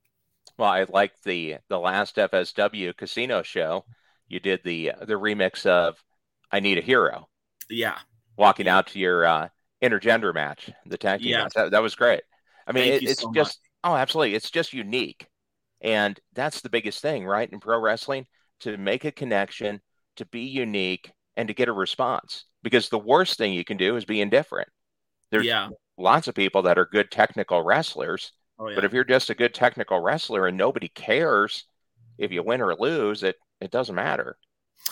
Well, 0.58 0.70
I 0.70 0.86
like 0.88 1.14
the 1.24 1.58
the 1.68 1.80
last 1.80 2.18
FSW 2.18 2.96
casino 2.96 3.42
show. 3.42 3.86
You 4.28 4.40
did 4.40 4.62
the 4.64 4.92
the 5.02 5.14
remix 5.16 5.66
of 5.66 6.04
"I 6.52 6.60
Need 6.60 6.78
a 6.78 6.82
Hero." 6.82 7.28
Yeah, 7.70 7.98
walking 8.38 8.68
out 8.68 8.88
to 8.88 9.00
your 9.00 9.26
uh, 9.26 9.50
intergender 9.82 10.34
match, 10.34 10.70
the 10.86 10.98
tag 10.98 11.22
team 11.22 11.30
yeah. 11.30 11.44
match. 11.44 11.54
That, 11.56 11.72
that 11.72 11.82
was 11.82 11.96
great. 11.96 12.22
I 12.68 12.72
mean, 12.72 12.94
it, 12.94 13.04
it's 13.04 13.22
so 13.22 13.32
just 13.34 13.60
much. 13.84 13.92
oh, 13.92 13.96
absolutely, 13.96 14.36
it's 14.36 14.52
just 14.52 14.74
unique, 14.74 15.28
and 15.82 16.20
that's 16.34 16.62
the 16.62 16.70
biggest 16.70 17.02
thing, 17.02 17.26
right? 17.26 17.50
In 17.52 17.60
pro 17.60 17.80
wrestling, 17.80 18.28
to 18.62 18.78
make 18.78 19.06
a 19.06 19.12
connection, 19.12 19.82
to 20.18 20.26
be 20.26 20.42
unique, 20.42 21.12
and 21.38 21.48
to 21.48 21.54
get 21.54 21.70
a 21.70 21.74
response. 21.74 22.46
Because 22.62 22.90
the 22.90 23.00
worst 23.00 23.38
thing 23.38 23.54
you 23.54 23.64
can 23.64 23.78
do 23.78 23.96
is 23.96 24.06
be 24.06 24.22
indifferent. 24.22 24.68
There's 25.32 25.46
yeah. 25.46 25.70
lots 25.98 26.28
of 26.28 26.36
people 26.36 26.64
that 26.64 26.78
are 26.78 26.86
good 26.86 27.12
technical 27.12 27.62
wrestlers, 27.62 28.32
oh, 28.58 28.68
yeah. 28.68 28.76
but 28.76 28.86
if 28.86 28.94
you're 28.94 29.04
just 29.04 29.30
a 29.30 29.36
good 29.36 29.54
technical 29.54 30.00
wrestler 30.00 30.48
and 30.48 30.58
nobody 30.58 30.90
cares 30.90 31.66
if 32.18 32.32
you 32.32 32.44
win 32.44 32.62
or 32.62 32.76
lose, 32.76 33.24
it 33.24 33.38
it 33.62 33.72
doesn't 33.72 33.96
matter. 33.96 34.38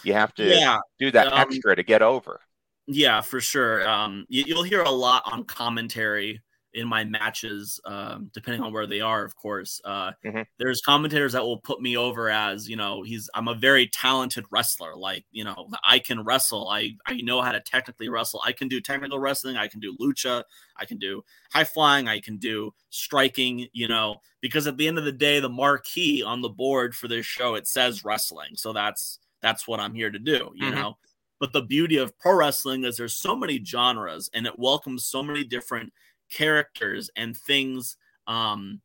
You 0.04 0.14
have 0.14 0.34
to 0.36 0.46
yeah. 0.46 0.80
do 1.00 1.12
that 1.12 1.28
um, 1.28 1.40
extra 1.40 1.76
to 1.76 1.84
get 1.84 2.02
over. 2.02 2.40
Yeah, 2.88 3.22
for 3.22 3.42
sure. 3.42 3.88
Um, 3.88 4.26
you, 4.30 4.56
will 4.56 4.64
hear 4.64 4.82
a 4.82 4.90
lot 4.90 5.24
on 5.26 5.44
commentary 5.44 6.42
in 6.74 6.88
my 6.88 7.04
matches, 7.04 7.80
um, 7.86 8.30
depending 8.34 8.62
on 8.62 8.72
where 8.72 8.86
they 8.86 9.00
are, 9.00 9.24
of 9.24 9.36
course. 9.36 9.82
Uh, 9.84 10.12
mm-hmm. 10.26 10.42
There's 10.60 10.82
commentators 10.86 11.34
that 11.34 11.44
will 11.44 11.60
put 11.60 11.82
me 11.82 11.98
over 11.98 12.30
as, 12.30 12.70
you 12.70 12.76
know, 12.76 13.04
he's 13.04 13.30
I'm 13.34 13.48
a 13.48 13.56
very 13.56 13.88
talented 13.88 14.46
wrestler. 14.52 14.96
Like, 14.96 15.26
you 15.32 15.44
know, 15.44 15.70
I 15.84 16.00
can 16.00 16.24
wrestle. 16.24 16.70
I 16.70 16.96
I 17.06 17.22
know 17.22 17.42
how 17.42 17.52
to 17.52 17.62
technically 17.62 18.10
wrestle. 18.10 18.42
I 18.46 18.52
can 18.52 18.68
do 18.68 18.82
technical 18.82 19.20
wrestling. 19.20 19.58
I 19.58 19.68
can 19.68 19.80
do 19.80 19.96
lucha. 19.98 20.44
I 20.78 20.86
can 20.86 20.98
do 20.98 21.24
high 21.52 21.64
flying. 21.64 22.08
I 22.08 22.20
can 22.20 22.38
do 22.38 22.74
striking. 22.90 23.68
You 23.74 23.88
know, 23.88 24.18
because 24.42 24.68
at 24.68 24.78
the 24.78 24.88
end 24.88 24.98
of 24.98 25.06
the 25.06 25.12
day, 25.12 25.40
the 25.40 25.50
marquee 25.50 26.24
on 26.24 26.42
the 26.42 26.50
board 26.50 26.96
for 26.96 27.08
this 27.08 27.26
show 27.26 27.56
it 27.56 27.68
says 27.68 28.06
wrestling. 28.06 28.56
So 28.56 28.74
that's 28.74 29.20
that's 29.42 29.68
what 29.68 29.80
I'm 29.80 29.94
here 29.94 30.12
to 30.12 30.20
do. 30.20 30.52
You 30.56 30.68
mm-hmm. 30.68 30.76
know. 30.76 30.98
But 31.40 31.54
the 31.54 31.62
beauty 31.62 31.98
of 31.98 32.18
pro 32.18 32.36
wrestling 32.36 32.84
is 32.84 32.98
there's 32.98 33.14
so 33.14 33.36
many 33.36 33.64
genres 33.64 34.30
and 34.34 34.48
it 34.48 34.58
welcomes 34.58 35.06
so 35.06 35.22
many 35.22 35.44
different 35.44 35.94
characters 36.30 37.10
and 37.16 37.36
things 37.36 37.98
um, 38.28 38.82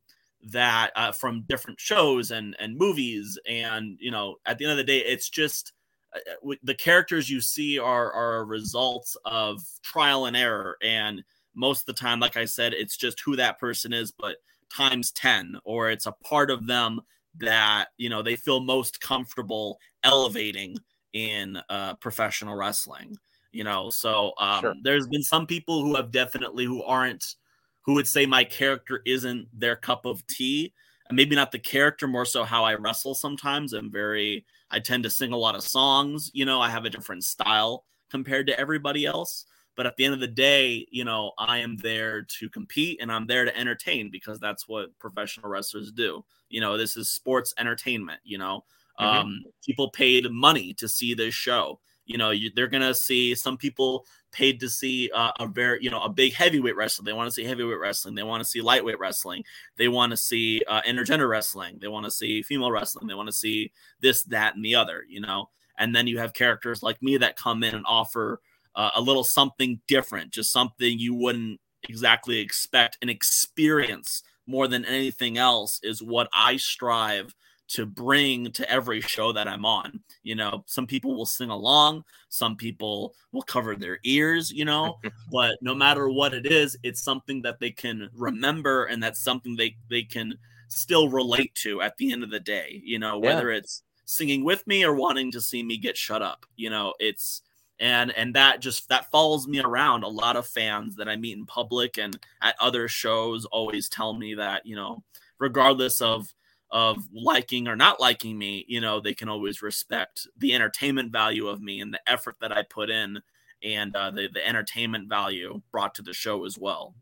that 0.51 0.91
uh, 0.95 1.11
from 1.11 1.45
different 1.47 1.79
shows 1.79 2.31
and 2.31 2.55
and 2.59 2.77
movies. 2.77 3.39
And 3.47 3.97
you 3.99 4.11
know 4.11 4.35
at 4.45 4.57
the 4.57 4.65
end 4.65 4.71
of 4.71 4.77
the 4.77 4.83
day 4.83 4.99
it's 4.99 5.29
just 5.29 5.73
uh, 6.15 6.49
uh 6.51 6.55
the 6.63 6.75
characters 6.75 7.29
you 7.29 7.41
see 7.41 7.79
are 7.79 8.11
are 8.11 8.45
results 8.45 9.17
of 9.25 9.61
trial 9.83 10.25
and 10.25 10.35
error. 10.35 10.77
And 10.81 11.23
most 11.55 11.81
of 11.81 11.85
the 11.85 11.93
time 11.93 12.19
like 12.19 12.37
i 12.37 12.45
said 12.45 12.73
it's 12.73 12.97
just 12.97 13.19
who 13.21 13.35
that 13.35 13.59
person 13.59 13.93
is 13.93 14.11
but 14.11 14.37
times 14.75 15.11
10 15.11 15.57
or 15.63 15.89
it's 15.89 16.05
a 16.05 16.15
part 16.23 16.49
of 16.49 16.65
them 16.67 16.99
that 17.37 17.87
you 17.97 18.09
know 18.09 18.21
they 18.21 18.35
feel 18.35 18.59
most 18.59 19.01
comfortable 19.01 19.79
elevating 20.03 20.75
in 21.13 21.59
uh, 21.69 21.93
professional 21.95 22.55
wrestling 22.55 23.15
you 23.53 23.63
know 23.63 23.89
so 23.89 24.33
um, 24.39 24.61
sure. 24.61 24.73
there's 24.83 25.07
been 25.07 25.23
some 25.23 25.47
people 25.47 25.81
who 25.81 25.95
have 25.95 26.11
definitely 26.11 26.65
who 26.65 26.83
aren't 26.83 27.35
who 27.83 27.93
would 27.93 28.07
say 28.07 28.25
my 28.25 28.43
character 28.43 29.01
isn't 29.05 29.47
their 29.53 29.75
cup 29.75 30.05
of 30.05 30.25
tea 30.27 30.73
and 31.07 31.15
maybe 31.15 31.35
not 31.35 31.51
the 31.51 31.59
character 31.59 32.07
more 32.07 32.25
so 32.25 32.43
how 32.43 32.65
i 32.65 32.73
wrestle 32.73 33.15
sometimes 33.15 33.73
i'm 33.73 33.91
very 33.91 34.45
i 34.71 34.79
tend 34.79 35.03
to 35.03 35.09
sing 35.09 35.31
a 35.31 35.37
lot 35.37 35.55
of 35.55 35.63
songs 35.63 36.29
you 36.33 36.45
know 36.45 36.59
i 36.59 36.69
have 36.69 36.85
a 36.85 36.89
different 36.89 37.23
style 37.23 37.85
compared 38.09 38.47
to 38.47 38.59
everybody 38.59 39.05
else 39.05 39.45
but 39.75 39.85
at 39.85 39.95
the 39.97 40.05
end 40.05 40.13
of 40.13 40.19
the 40.19 40.27
day 40.27 40.85
you 40.91 41.05
know 41.05 41.31
i 41.37 41.59
am 41.59 41.77
there 41.77 42.23
to 42.23 42.49
compete 42.49 42.99
and 43.01 43.11
i'm 43.11 43.27
there 43.27 43.45
to 43.45 43.57
entertain 43.57 44.09
because 44.11 44.39
that's 44.39 44.67
what 44.67 44.97
professional 44.99 45.49
wrestlers 45.49 45.91
do 45.91 46.23
you 46.49 46.59
know 46.59 46.77
this 46.77 46.97
is 46.97 47.09
sports 47.09 47.53
entertainment 47.59 48.19
you 48.23 48.37
know 48.37 48.63
mm-hmm. 48.99 49.05
um, 49.05 49.43
people 49.63 49.89
paid 49.91 50.29
money 50.31 50.73
to 50.73 50.87
see 50.87 51.13
this 51.13 51.33
show 51.33 51.79
you 52.05 52.17
know, 52.17 52.31
you, 52.31 52.51
they're 52.55 52.67
gonna 52.67 52.93
see 52.93 53.35
some 53.35 53.57
people 53.57 54.05
paid 54.31 54.59
to 54.59 54.69
see 54.69 55.09
uh, 55.13 55.31
a 55.39 55.47
very, 55.47 55.79
you 55.81 55.89
know, 55.89 56.01
a 56.01 56.09
big 56.09 56.33
heavyweight 56.33 56.75
wrestling. 56.75 57.05
They 57.05 57.13
want 57.13 57.27
to 57.27 57.31
see 57.31 57.43
heavyweight 57.43 57.79
wrestling. 57.79 58.15
They 58.15 58.23
want 58.23 58.43
to 58.43 58.49
see 58.49 58.61
lightweight 58.61 58.99
wrestling. 58.99 59.43
They 59.77 59.87
want 59.87 60.11
to 60.11 60.17
see 60.17 60.61
uh, 60.67 60.81
intergender 60.81 61.29
wrestling. 61.29 61.77
They 61.79 61.87
want 61.87 62.05
to 62.05 62.11
see 62.11 62.41
female 62.41 62.71
wrestling. 62.71 63.07
They 63.07 63.13
want 63.13 63.27
to 63.27 63.33
see 63.33 63.71
this, 64.01 64.23
that, 64.23 64.55
and 64.55 64.65
the 64.65 64.75
other. 64.75 65.03
You 65.07 65.21
know, 65.21 65.49
and 65.77 65.95
then 65.95 66.07
you 66.07 66.19
have 66.19 66.33
characters 66.33 66.83
like 66.83 67.01
me 67.01 67.17
that 67.17 67.37
come 67.37 67.63
in 67.63 67.75
and 67.75 67.85
offer 67.87 68.41
uh, 68.75 68.91
a 68.95 69.01
little 69.01 69.23
something 69.23 69.79
different, 69.87 70.31
just 70.31 70.51
something 70.51 70.99
you 70.99 71.13
wouldn't 71.13 71.59
exactly 71.87 72.39
expect. 72.39 72.97
An 73.01 73.09
experience 73.09 74.23
more 74.47 74.67
than 74.67 74.83
anything 74.85 75.37
else 75.37 75.79
is 75.83 76.01
what 76.01 76.27
I 76.33 76.57
strive 76.57 77.33
to 77.69 77.85
bring 77.85 78.51
to 78.51 78.69
every 78.69 79.01
show 79.01 79.31
that 79.31 79.47
I'm 79.47 79.65
on. 79.65 79.99
You 80.23 80.35
know, 80.35 80.63
some 80.67 80.85
people 80.85 81.15
will 81.15 81.25
sing 81.25 81.49
along, 81.49 82.03
some 82.29 82.55
people 82.55 83.15
will 83.31 83.41
cover 83.41 83.75
their 83.75 83.99
ears, 84.03 84.51
you 84.51 84.65
know, 84.65 84.97
but 85.31 85.57
no 85.61 85.73
matter 85.73 86.09
what 86.09 86.33
it 86.33 86.45
is, 86.45 86.77
it's 86.83 87.03
something 87.03 87.41
that 87.43 87.59
they 87.59 87.71
can 87.71 88.09
remember 88.13 88.85
and 88.85 89.01
that's 89.01 89.23
something 89.23 89.55
they 89.55 89.75
they 89.89 90.03
can 90.03 90.37
still 90.67 91.09
relate 91.09 91.53
to 91.55 91.81
at 91.81 91.97
the 91.97 92.11
end 92.11 92.23
of 92.23 92.31
the 92.31 92.39
day, 92.39 92.81
you 92.83 92.99
know, 92.99 93.17
whether 93.17 93.51
yeah. 93.51 93.57
it's 93.57 93.83
singing 94.05 94.43
with 94.43 94.65
me 94.67 94.83
or 94.83 94.93
wanting 94.95 95.31
to 95.31 95.41
see 95.41 95.63
me 95.63 95.77
get 95.77 95.97
shut 95.97 96.21
up. 96.21 96.45
You 96.55 96.69
know, 96.69 96.93
it's 96.99 97.41
and 97.79 98.11
and 98.11 98.35
that 98.35 98.61
just 98.61 98.87
that 98.89 99.09
follows 99.11 99.47
me 99.47 99.59
around 99.59 100.03
a 100.03 100.07
lot 100.07 100.35
of 100.35 100.45
fans 100.45 100.95
that 100.95 101.09
i 101.09 101.15
meet 101.15 101.35
in 101.37 101.45
public 101.45 101.97
and 101.97 102.17
at 102.41 102.55
other 102.59 102.87
shows 102.87 103.45
always 103.45 103.89
tell 103.89 104.13
me 104.13 104.35
that 104.35 104.65
you 104.65 104.75
know 104.75 105.03
regardless 105.39 105.99
of 105.99 106.31
of 106.73 106.97
liking 107.13 107.67
or 107.67 107.75
not 107.75 108.01
liking 108.01 108.35
me, 108.35 108.65
you 108.67 108.81
know, 108.81 108.99
they 108.99 109.13
can 109.13 109.29
always 109.29 109.61
respect 109.61 110.27
the 110.35 110.55
entertainment 110.55 111.11
value 111.11 111.47
of 111.47 111.61
me 111.61 111.79
and 111.79 111.93
the 111.93 112.01
effort 112.07 112.35
that 112.41 112.51
I 112.51 112.63
put 112.63 112.89
in 112.89 113.21
and 113.63 113.95
uh, 113.95 114.09
the, 114.09 114.27
the 114.33 114.45
entertainment 114.45 115.07
value 115.07 115.61
brought 115.71 115.93
to 115.95 116.01
the 116.01 116.13
show 116.13 116.45
as 116.45 116.57
well. 116.57 116.95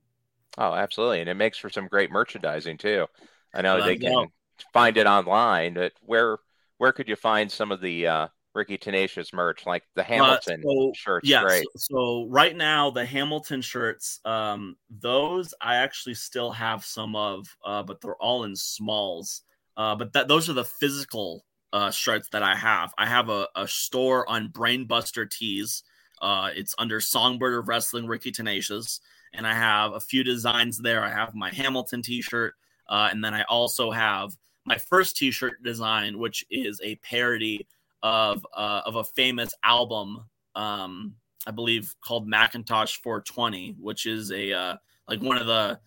Oh, 0.57 0.73
absolutely. 0.73 1.21
And 1.21 1.29
it 1.29 1.35
makes 1.35 1.57
for 1.57 1.69
some 1.69 1.87
great 1.87 2.11
merchandising 2.11 2.77
too. 2.77 3.07
I 3.53 3.61
know 3.61 3.81
they 3.81 3.95
can 3.95 4.27
find 4.73 4.97
it 4.97 5.07
online, 5.07 5.73
but 5.73 5.93
where 6.01 6.37
where 6.77 6.91
could 6.91 7.07
you 7.07 7.15
find 7.15 7.49
some 7.49 7.71
of 7.71 7.79
the 7.79 8.07
uh, 8.07 8.27
Ricky 8.53 8.77
Tenacious 8.77 9.31
merch, 9.31 9.65
like 9.65 9.83
the 9.95 10.01
uh, 10.01 10.05
Hamilton 10.05 10.61
uh, 10.65 10.69
so, 10.69 10.91
shirts? 10.95 11.29
Yeah, 11.29 11.47
so, 11.47 11.63
so, 11.77 12.27
right 12.27 12.55
now 12.55 12.89
the 12.89 13.05
Hamilton 13.05 13.61
shirts, 13.61 14.19
um, 14.25 14.75
those 14.89 15.53
I 15.61 15.75
actually 15.75 16.15
still 16.15 16.51
have 16.51 16.83
some 16.83 17.15
of, 17.15 17.47
uh, 17.65 17.83
but 17.83 18.01
they're 18.01 18.15
all 18.15 18.43
in 18.43 18.55
smalls. 18.55 19.43
Uh, 19.77 19.95
but 19.95 20.13
that 20.13 20.27
those 20.27 20.49
are 20.49 20.53
the 20.53 20.65
physical 20.65 21.45
uh, 21.73 21.91
shirts 21.91 22.27
that 22.31 22.43
I 22.43 22.55
have. 22.55 22.93
I 22.97 23.07
have 23.07 23.29
a, 23.29 23.47
a 23.55 23.67
store 23.67 24.29
on 24.29 24.49
Brainbuster 24.49 25.29
Tees. 25.29 25.83
Uh, 26.21 26.49
it's 26.55 26.75
under 26.77 26.99
Songbird 26.99 27.57
of 27.57 27.67
Wrestling, 27.67 28.05
Ricky 28.05 28.31
Tenacious, 28.31 28.99
and 29.33 29.47
I 29.47 29.53
have 29.53 29.93
a 29.93 29.99
few 29.99 30.23
designs 30.23 30.77
there. 30.77 31.03
I 31.03 31.09
have 31.09 31.33
my 31.33 31.49
Hamilton 31.49 32.01
T-shirt, 32.01 32.53
uh, 32.87 33.09
and 33.11 33.23
then 33.23 33.33
I 33.33 33.43
also 33.43 33.89
have 33.89 34.35
my 34.65 34.77
first 34.77 35.17
T-shirt 35.17 35.63
design, 35.63 36.19
which 36.19 36.45
is 36.51 36.79
a 36.83 36.95
parody 36.97 37.67
of 38.03 38.45
uh, 38.55 38.81
of 38.85 38.95
a 38.95 39.03
famous 39.03 39.53
album, 39.63 40.25
um, 40.55 41.15
I 41.47 41.51
believe 41.51 41.95
called 42.01 42.27
Macintosh 42.27 42.97
420, 42.97 43.75
which 43.79 44.05
is 44.05 44.31
a 44.31 44.53
uh, 44.53 44.75
like 45.07 45.21
one 45.21 45.37
of 45.37 45.47
the 45.47 45.79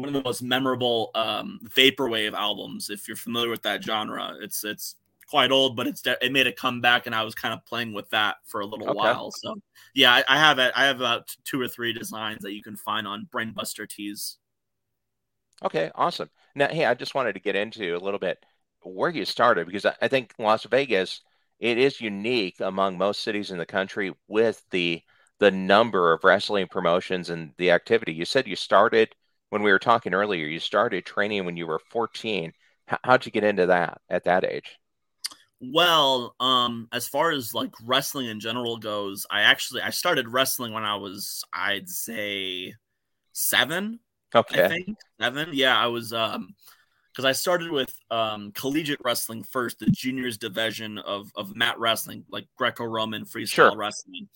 one 0.00 0.08
of 0.08 0.14
the 0.14 0.22
most 0.22 0.42
memorable 0.42 1.10
um, 1.14 1.60
vaporwave 1.64 2.32
albums. 2.32 2.90
If 2.90 3.08
you're 3.08 3.16
familiar 3.16 3.50
with 3.50 3.62
that 3.62 3.82
genre, 3.82 4.36
it's 4.40 4.64
it's 4.64 4.96
quite 5.28 5.50
old, 5.50 5.76
but 5.76 5.86
it's 5.86 6.02
it 6.06 6.32
made 6.32 6.46
a 6.46 6.52
comeback, 6.52 7.06
and 7.06 7.14
I 7.14 7.22
was 7.22 7.34
kind 7.34 7.54
of 7.54 7.64
playing 7.66 7.92
with 7.92 8.08
that 8.10 8.36
for 8.44 8.60
a 8.60 8.66
little 8.66 8.88
okay. 8.88 8.96
while. 8.96 9.30
So 9.30 9.56
yeah, 9.94 10.12
I, 10.12 10.24
I, 10.28 10.38
have 10.38 10.58
it. 10.58 10.72
I 10.74 10.84
have 10.84 10.96
about 10.96 11.34
two 11.44 11.60
or 11.60 11.68
three 11.68 11.92
designs 11.92 12.42
that 12.42 12.54
you 12.54 12.62
can 12.62 12.76
find 12.76 13.06
on 13.06 13.28
Brainbuster 13.32 13.88
Tees. 13.88 14.38
Okay, 15.64 15.90
awesome. 15.94 16.30
Now, 16.54 16.68
hey, 16.68 16.84
I 16.84 16.94
just 16.94 17.14
wanted 17.14 17.34
to 17.34 17.40
get 17.40 17.56
into 17.56 17.96
a 17.96 17.98
little 17.98 18.20
bit 18.20 18.38
where 18.82 19.10
you 19.10 19.24
started 19.24 19.66
because 19.66 19.84
I, 19.84 19.94
I 20.00 20.08
think 20.08 20.32
Las 20.38 20.64
Vegas 20.64 21.20
it 21.58 21.78
is 21.78 22.00
unique 22.00 22.60
among 22.60 22.96
most 22.96 23.20
cities 23.20 23.50
in 23.50 23.58
the 23.58 23.66
country 23.66 24.14
with 24.28 24.62
the 24.70 25.02
the 25.40 25.50
number 25.50 26.12
of 26.12 26.24
wrestling 26.24 26.66
promotions 26.66 27.30
and 27.30 27.52
the 27.58 27.70
activity. 27.70 28.12
You 28.12 28.24
said 28.24 28.48
you 28.48 28.56
started 28.56 29.14
when 29.50 29.62
we 29.62 29.70
were 29.70 29.78
talking 29.78 30.14
earlier, 30.14 30.46
you 30.46 30.60
started 30.60 31.04
training 31.04 31.44
when 31.44 31.56
you 31.56 31.66
were 31.66 31.80
14. 31.90 32.52
how'd 33.04 33.26
you 33.26 33.32
get 33.32 33.44
into 33.44 33.66
that 33.66 34.00
at 34.08 34.24
that 34.24 34.44
age? 34.44 34.78
Well, 35.60 36.36
um, 36.38 36.88
as 36.92 37.08
far 37.08 37.32
as 37.32 37.52
like 37.52 37.72
wrestling 37.84 38.28
in 38.28 38.38
general 38.38 38.76
goes, 38.76 39.26
I 39.30 39.42
actually 39.42 39.82
I 39.82 39.90
started 39.90 40.28
wrestling 40.28 40.72
when 40.72 40.84
I 40.84 40.96
was 40.96 41.44
I'd 41.52 41.88
say 41.88 42.74
seven. 43.32 43.98
Okay. 44.34 44.64
I 44.64 44.68
think 44.68 44.96
seven. 45.20 45.48
Yeah, 45.52 45.76
I 45.76 45.86
was 45.86 46.12
um 46.12 46.54
because 47.10 47.24
I 47.24 47.32
started 47.32 47.72
with 47.72 47.92
um 48.12 48.52
collegiate 48.52 49.00
wrestling 49.04 49.42
first, 49.42 49.80
the 49.80 49.86
juniors 49.86 50.38
division 50.38 50.98
of 50.98 51.32
of 51.34 51.56
mat 51.56 51.76
wrestling, 51.78 52.24
like 52.30 52.46
Greco-Roman 52.56 53.24
freestyle 53.24 53.48
sure. 53.48 53.76
wrestling. 53.76 54.28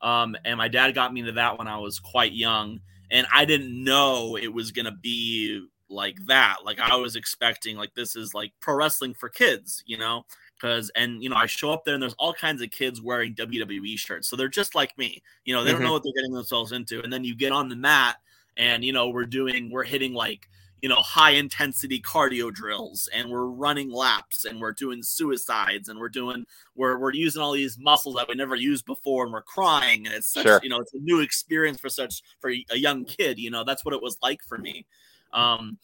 Um, 0.00 0.36
and 0.44 0.58
my 0.58 0.68
dad 0.68 0.94
got 0.94 1.12
me 1.12 1.20
into 1.20 1.32
that 1.32 1.58
when 1.58 1.66
I 1.66 1.78
was 1.78 1.98
quite 1.98 2.32
young, 2.32 2.78
and 3.10 3.26
I 3.32 3.44
didn't 3.44 3.82
know 3.82 4.36
it 4.36 4.52
was 4.52 4.72
gonna 4.72 4.92
be 4.92 5.66
like 5.88 6.16
that. 6.26 6.58
Like 6.64 6.80
I 6.80 6.96
was 6.96 7.16
expecting, 7.16 7.76
like 7.76 7.94
this 7.94 8.16
is 8.16 8.34
like 8.34 8.52
pro 8.60 8.74
wrestling 8.74 9.14
for 9.14 9.28
kids, 9.28 9.82
you 9.86 9.98
know. 9.98 10.24
Because 10.54 10.90
and 10.96 11.22
you 11.22 11.28
know 11.28 11.36
I 11.36 11.46
show 11.46 11.70
up 11.70 11.84
there 11.84 11.94
and 11.94 12.02
there's 12.02 12.16
all 12.18 12.34
kinds 12.34 12.62
of 12.62 12.72
kids 12.72 13.00
wearing 13.00 13.34
WWE 13.34 13.96
shirts, 13.96 14.28
so 14.28 14.34
they're 14.34 14.48
just 14.48 14.74
like 14.74 14.96
me. 14.98 15.22
You 15.44 15.54
know 15.54 15.62
they 15.62 15.70
mm-hmm. 15.70 15.78
don't 15.78 15.86
know 15.86 15.92
what 15.92 16.02
they're 16.02 16.12
getting 16.16 16.34
themselves 16.34 16.72
into, 16.72 17.00
and 17.02 17.12
then 17.12 17.22
you 17.22 17.36
get 17.36 17.52
on 17.52 17.68
the 17.68 17.76
mat 17.76 18.16
and 18.58 18.84
you 18.84 18.92
know 18.92 19.08
we're 19.08 19.24
doing 19.24 19.70
we're 19.70 19.84
hitting 19.84 20.12
like 20.12 20.48
you 20.80 20.88
know 20.88 20.96
high 20.96 21.30
intensity 21.30 22.00
cardio 22.00 22.52
drills 22.52 23.08
and 23.14 23.30
we're 23.30 23.46
running 23.46 23.90
laps 23.90 24.44
and 24.44 24.60
we're 24.60 24.72
doing 24.72 25.02
suicides 25.02 25.88
and 25.88 25.98
we're 25.98 26.08
doing 26.08 26.44
we're 26.74 26.98
we're 26.98 27.12
using 27.12 27.42
all 27.42 27.52
these 27.52 27.78
muscles 27.78 28.14
that 28.14 28.28
we 28.28 28.34
never 28.34 28.54
used 28.54 28.84
before 28.86 29.24
and 29.24 29.32
we're 29.32 29.42
crying 29.42 30.06
and 30.06 30.14
it's 30.14 30.32
such 30.32 30.44
sure. 30.44 30.60
you 30.62 30.68
know 30.68 30.78
it's 30.78 30.94
a 30.94 30.98
new 30.98 31.20
experience 31.20 31.80
for 31.80 31.88
such 31.88 32.22
for 32.40 32.50
a 32.50 32.76
young 32.76 33.04
kid 33.04 33.38
you 33.38 33.50
know 33.50 33.64
that's 33.64 33.84
what 33.84 33.94
it 33.94 34.02
was 34.02 34.16
like 34.22 34.40
for 34.42 34.58
me. 34.58 34.86
Um 35.32 35.76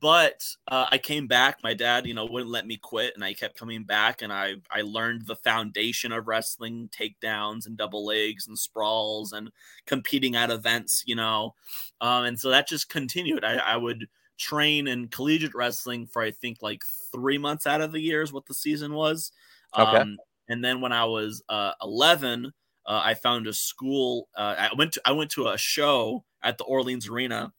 but 0.00 0.42
uh, 0.66 0.86
i 0.90 0.98
came 0.98 1.28
back 1.28 1.58
my 1.62 1.74
dad 1.74 2.06
you 2.06 2.12
know 2.12 2.26
wouldn't 2.26 2.50
let 2.50 2.66
me 2.66 2.76
quit 2.76 3.14
and 3.14 3.24
i 3.24 3.32
kept 3.32 3.56
coming 3.56 3.84
back 3.84 4.20
and 4.20 4.32
i 4.32 4.54
i 4.70 4.80
learned 4.80 5.26
the 5.26 5.36
foundation 5.36 6.10
of 6.10 6.26
wrestling 6.26 6.90
takedowns 6.90 7.66
and 7.66 7.76
double 7.76 8.04
legs 8.04 8.48
and 8.48 8.58
sprawls 8.58 9.32
and 9.32 9.50
competing 9.86 10.34
at 10.34 10.50
events 10.50 11.04
you 11.06 11.14
know. 11.14 11.54
Um 12.00 12.24
and 12.24 12.40
so 12.40 12.50
that 12.50 12.66
just 12.66 12.88
continued. 12.88 13.44
I 13.44 13.58
i 13.58 13.76
would 13.76 14.08
train 14.40 14.88
in 14.88 15.06
collegiate 15.08 15.54
wrestling 15.54 16.06
for 16.06 16.22
I 16.22 16.30
think 16.30 16.58
like 16.62 16.82
three 17.12 17.38
months 17.38 17.66
out 17.66 17.82
of 17.82 17.92
the 17.92 18.00
year 18.00 18.22
is 18.22 18.32
what 18.32 18.46
the 18.46 18.54
season 18.54 18.94
was. 18.94 19.30
Okay. 19.78 19.98
Um, 19.98 20.16
and 20.48 20.64
then 20.64 20.80
when 20.80 20.92
I 20.92 21.04
was 21.04 21.42
uh, 21.48 21.72
11, 21.82 22.46
uh, 22.46 22.50
I 22.86 23.14
found 23.14 23.46
a 23.46 23.52
school. 23.52 24.28
Uh, 24.34 24.54
I 24.58 24.70
went 24.76 24.94
to 24.94 25.02
I 25.04 25.12
went 25.12 25.30
to 25.32 25.48
a 25.48 25.58
show 25.58 26.24
at 26.42 26.58
the 26.58 26.64
Orleans 26.64 27.08
Arena, 27.08 27.52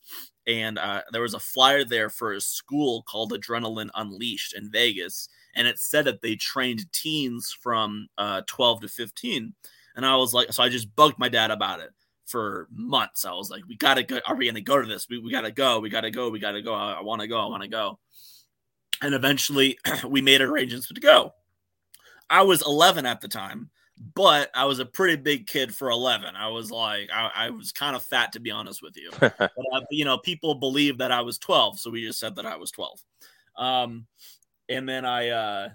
and 0.48 0.78
uh, 0.78 1.04
there 1.12 1.22
was 1.22 1.36
a 1.36 1.40
flyer 1.40 1.86
there 1.86 2.10
for 2.10 2.34
a 2.34 2.42
school 2.42 3.04
called 3.04 3.32
Adrenaline 3.32 3.92
Unleashed 3.94 4.54
in 4.54 4.72
Vegas, 4.72 5.30
and 5.56 5.68
it 5.68 5.80
said 5.80 6.06
that 6.06 6.22
they 6.22 6.36
trained 6.36 6.92
teens 6.92 7.56
from 7.58 8.08
uh, 8.18 8.42
12 8.48 8.82
to 8.82 8.88
15. 8.88 9.54
And 9.96 10.06
I 10.06 10.16
was 10.16 10.34
like, 10.34 10.52
so 10.52 10.64
I 10.64 10.70
just 10.70 10.96
bugged 10.96 11.20
my 11.20 11.30
dad 11.30 11.52
about 11.52 11.82
it 11.82 11.92
for 12.32 12.68
months. 12.72 13.26
I 13.26 13.34
was 13.34 13.50
like, 13.50 13.64
we 13.68 13.76
gotta 13.76 14.04
go. 14.04 14.20
Are 14.26 14.36
we 14.36 14.48
gonna 14.48 14.62
go 14.62 14.82
to 14.82 14.88
this? 14.88 15.08
We, 15.10 15.20
we 15.20 15.32
gotta 15.32 15.52
go. 15.52 15.80
We 15.80 15.90
gotta 15.90 16.10
go. 16.10 16.30
We 16.30 16.40
gotta 16.40 16.62
go. 16.62 16.74
I, 16.74 16.94
I 16.94 17.02
want 17.02 17.22
to 17.22 17.28
go. 17.28 17.40
I 17.40 17.46
want 17.46 17.64
to 17.64 17.70
go. 17.70 18.00
And 19.02 19.14
eventually, 19.14 19.78
we 20.08 20.22
made 20.22 20.42
arrangements 20.42 20.88
to 20.88 21.00
go. 21.00 21.34
I 22.30 22.44
was 22.44 22.66
11 22.66 23.06
at 23.06 23.20
the 23.20 23.28
time, 23.28 23.70
but 24.16 24.50
I 24.56 24.66
was 24.66 24.80
a 24.80 24.86
pretty 24.86 25.18
big 25.18 25.48
kid 25.48 25.76
for 25.76 25.90
11. 25.90 26.36
I 26.36 26.48
was 26.48 26.72
like, 26.72 27.10
I, 27.14 27.30
I 27.36 27.50
was 27.50 27.74
kind 27.74 27.96
of 27.96 28.04
fat 28.04 28.32
to 28.34 28.40
be 28.40 28.52
honest 28.52 28.82
with 28.82 28.96
you. 28.96 29.12
but, 29.20 29.42
uh, 29.42 29.82
you 29.92 30.06
know, 30.06 30.18
people 30.18 30.56
believed 30.56 31.00
that 31.00 31.12
I 31.12 31.22
was 31.22 31.38
12, 31.38 31.80
so 31.80 31.90
we 31.90 32.06
just 32.06 32.20
said 32.20 32.36
that 32.38 32.46
I 32.46 32.56
was 32.56 32.72
12. 32.72 33.04
Um, 33.58 34.08
and 34.70 34.88
then 34.88 35.04
I, 35.04 35.30
uh, 35.30 35.70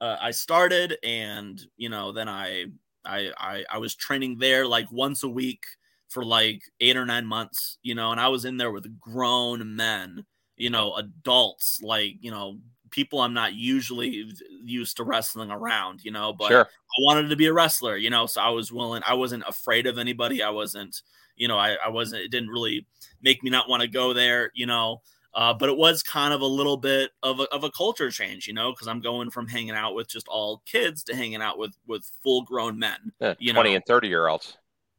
uh, 0.00 0.16
I 0.20 0.30
started, 0.30 0.96
and 1.02 1.60
you 1.76 1.88
know, 1.88 2.12
then 2.12 2.28
I, 2.28 2.66
I, 3.04 3.32
I, 3.36 3.64
I 3.70 3.78
was 3.78 3.94
training 3.94 4.38
there 4.38 4.66
like 4.66 4.90
once 4.90 5.24
a 5.24 5.28
week 5.28 5.64
for 6.08 6.24
like 6.24 6.62
eight 6.80 6.96
or 6.96 7.06
nine 7.06 7.26
months, 7.26 7.78
you 7.82 7.94
know, 7.94 8.10
and 8.12 8.20
I 8.20 8.28
was 8.28 8.44
in 8.44 8.56
there 8.56 8.72
with 8.72 8.98
grown 8.98 9.76
men, 9.76 10.24
you 10.56 10.70
know, 10.70 10.94
adults, 10.94 11.80
like, 11.82 12.14
you 12.20 12.30
know, 12.30 12.58
people 12.90 13.20
I'm 13.20 13.34
not 13.34 13.54
usually 13.54 14.32
used 14.64 14.96
to 14.96 15.04
wrestling 15.04 15.50
around, 15.50 16.04
you 16.04 16.10
know, 16.10 16.32
but 16.32 16.48
sure. 16.48 16.64
I 16.64 16.98
wanted 17.00 17.28
to 17.28 17.36
be 17.36 17.46
a 17.46 17.52
wrestler, 17.52 17.96
you 17.96 18.10
know, 18.10 18.26
so 18.26 18.40
I 18.40 18.50
was 18.50 18.72
willing, 18.72 19.02
I 19.06 19.14
wasn't 19.14 19.44
afraid 19.46 19.86
of 19.86 19.98
anybody. 19.98 20.42
I 20.42 20.50
wasn't, 20.50 21.02
you 21.36 21.48
know, 21.48 21.58
I, 21.58 21.76
I 21.84 21.88
wasn't, 21.88 22.22
it 22.22 22.30
didn't 22.30 22.50
really 22.50 22.86
make 23.22 23.42
me 23.42 23.50
not 23.50 23.68
want 23.68 23.82
to 23.82 23.88
go 23.88 24.12
there, 24.12 24.50
you 24.54 24.66
know. 24.66 25.02
Uh, 25.34 25.52
but 25.52 25.68
it 25.68 25.76
was 25.76 26.02
kind 26.02 26.32
of 26.32 26.40
a 26.40 26.46
little 26.46 26.76
bit 26.76 27.10
of 27.22 27.38
a, 27.38 27.42
of 27.54 27.62
a 27.62 27.70
culture 27.70 28.10
change, 28.10 28.48
you 28.48 28.54
know, 28.54 28.72
because 28.72 28.88
I'm 28.88 29.00
going 29.00 29.30
from 29.30 29.46
hanging 29.46 29.74
out 29.74 29.94
with 29.94 30.08
just 30.08 30.26
all 30.26 30.62
kids 30.66 31.04
to 31.04 31.14
hanging 31.14 31.42
out 31.42 31.58
with 31.58 31.76
with 31.86 32.10
full 32.22 32.42
grown 32.42 32.78
men, 32.78 33.12
yeah, 33.20 33.34
you 33.38 33.52
20 33.52 33.70
know? 33.70 33.76
and 33.76 33.84
30 33.86 34.08
year 34.08 34.26
olds. 34.26 34.56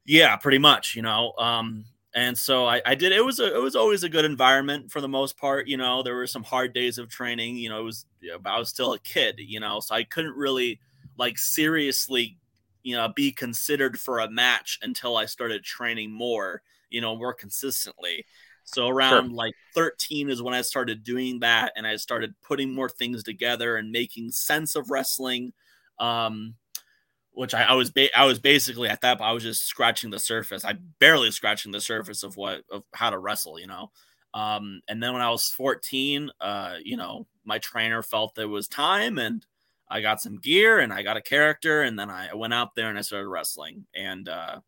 Yeah, 0.10 0.36
pretty 0.38 0.58
much, 0.58 0.96
you 0.96 1.04
know. 1.04 1.34
Um, 1.38 1.86
and 2.16 2.36
so 2.36 2.66
I, 2.66 2.82
I 2.84 2.96
did. 2.96 3.12
It 3.12 3.24
was 3.24 3.40
a, 3.40 3.56
it 3.56 3.62
was 3.62 3.76
always 3.76 4.04
a 4.04 4.10
good 4.10 4.26
environment 4.26 4.92
for 4.92 5.02
the 5.02 5.08
most 5.08 5.38
part. 5.38 5.68
You 5.68 5.78
know, 5.78 6.02
there 6.02 6.16
were 6.16 6.26
some 6.26 6.42
hard 6.42 6.74
days 6.74 6.98
of 6.98 7.10
training. 7.10 7.58
You 7.58 7.70
know, 7.70 7.80
it 7.82 7.84
was 7.84 8.08
I 8.44 8.58
was 8.58 8.70
still 8.70 8.94
a 8.94 9.00
kid. 9.00 9.36
You 9.38 9.60
know, 9.60 9.80
so 9.80 9.94
I 9.94 10.04
couldn't 10.04 10.36
really 10.36 10.80
like 11.20 11.38
seriously, 11.38 12.40
you 12.82 12.96
know, 12.96 13.10
be 13.16 13.32
considered 13.32 14.00
for 14.00 14.18
a 14.18 14.32
match 14.32 14.80
until 14.82 15.16
I 15.16 15.28
started 15.28 15.64
training 15.64 16.12
more. 16.12 16.64
You 16.90 17.02
know, 17.02 17.16
more 17.16 17.36
consistently. 17.36 18.26
So 18.64 18.88
around 18.88 19.28
sure. 19.28 19.36
like 19.36 19.54
13 19.76 20.32
is 20.32 20.42
when 20.42 20.56
I 20.56 20.62
started 20.64 21.04
doing 21.04 21.42
that, 21.42 21.72
and 21.76 21.86
I 21.86 21.98
started 21.98 22.34
putting 22.42 22.74
more 22.74 22.90
things 22.90 23.22
together 23.22 23.78
and 23.78 23.92
making 23.92 24.32
sense 24.32 24.76
of 24.76 24.90
wrestling. 24.90 25.54
Um, 26.00 26.56
which 27.40 27.54
I, 27.54 27.64
I 27.64 27.74
was 27.74 27.90
ba- 27.90 28.20
I 28.20 28.26
was 28.26 28.38
basically 28.38 28.90
at 28.90 29.00
that 29.00 29.22
I 29.22 29.32
was 29.32 29.44
just 29.44 29.66
scratching 29.66 30.10
the 30.10 30.20
surface. 30.20 30.66
I 30.66 30.74
barely 31.00 31.32
scratching 31.32 31.72
the 31.72 31.80
surface 31.80 32.24
of 32.24 32.36
what 32.36 32.64
of 32.70 32.84
how 32.94 33.10
to 33.10 33.18
wrestle, 33.18 33.58
you 33.58 33.66
know. 33.66 33.92
Um, 34.34 34.82
and 34.90 35.02
then 35.02 35.14
when 35.14 35.22
I 35.22 35.30
was 35.30 35.48
14, 35.48 36.32
uh, 36.42 36.76
you 36.84 36.98
know, 36.98 37.28
my 37.46 37.58
trainer 37.60 38.04
felt 38.04 38.36
there 38.36 38.50
was 38.50 38.68
time 38.68 39.18
and 39.20 39.46
I 39.88 40.02
got 40.02 40.20
some 40.20 40.38
gear 40.40 40.80
and 40.80 40.92
I 40.92 41.02
got 41.02 41.16
a 41.16 41.22
character 41.22 41.84
and 41.84 41.98
then 41.98 42.10
I 42.10 42.34
went 42.34 42.54
out 42.54 42.76
there 42.76 42.90
and 42.90 42.98
I 43.00 43.04
started 43.04 43.30
wrestling. 43.30 43.86
And 43.96 44.28
uh 44.28 44.60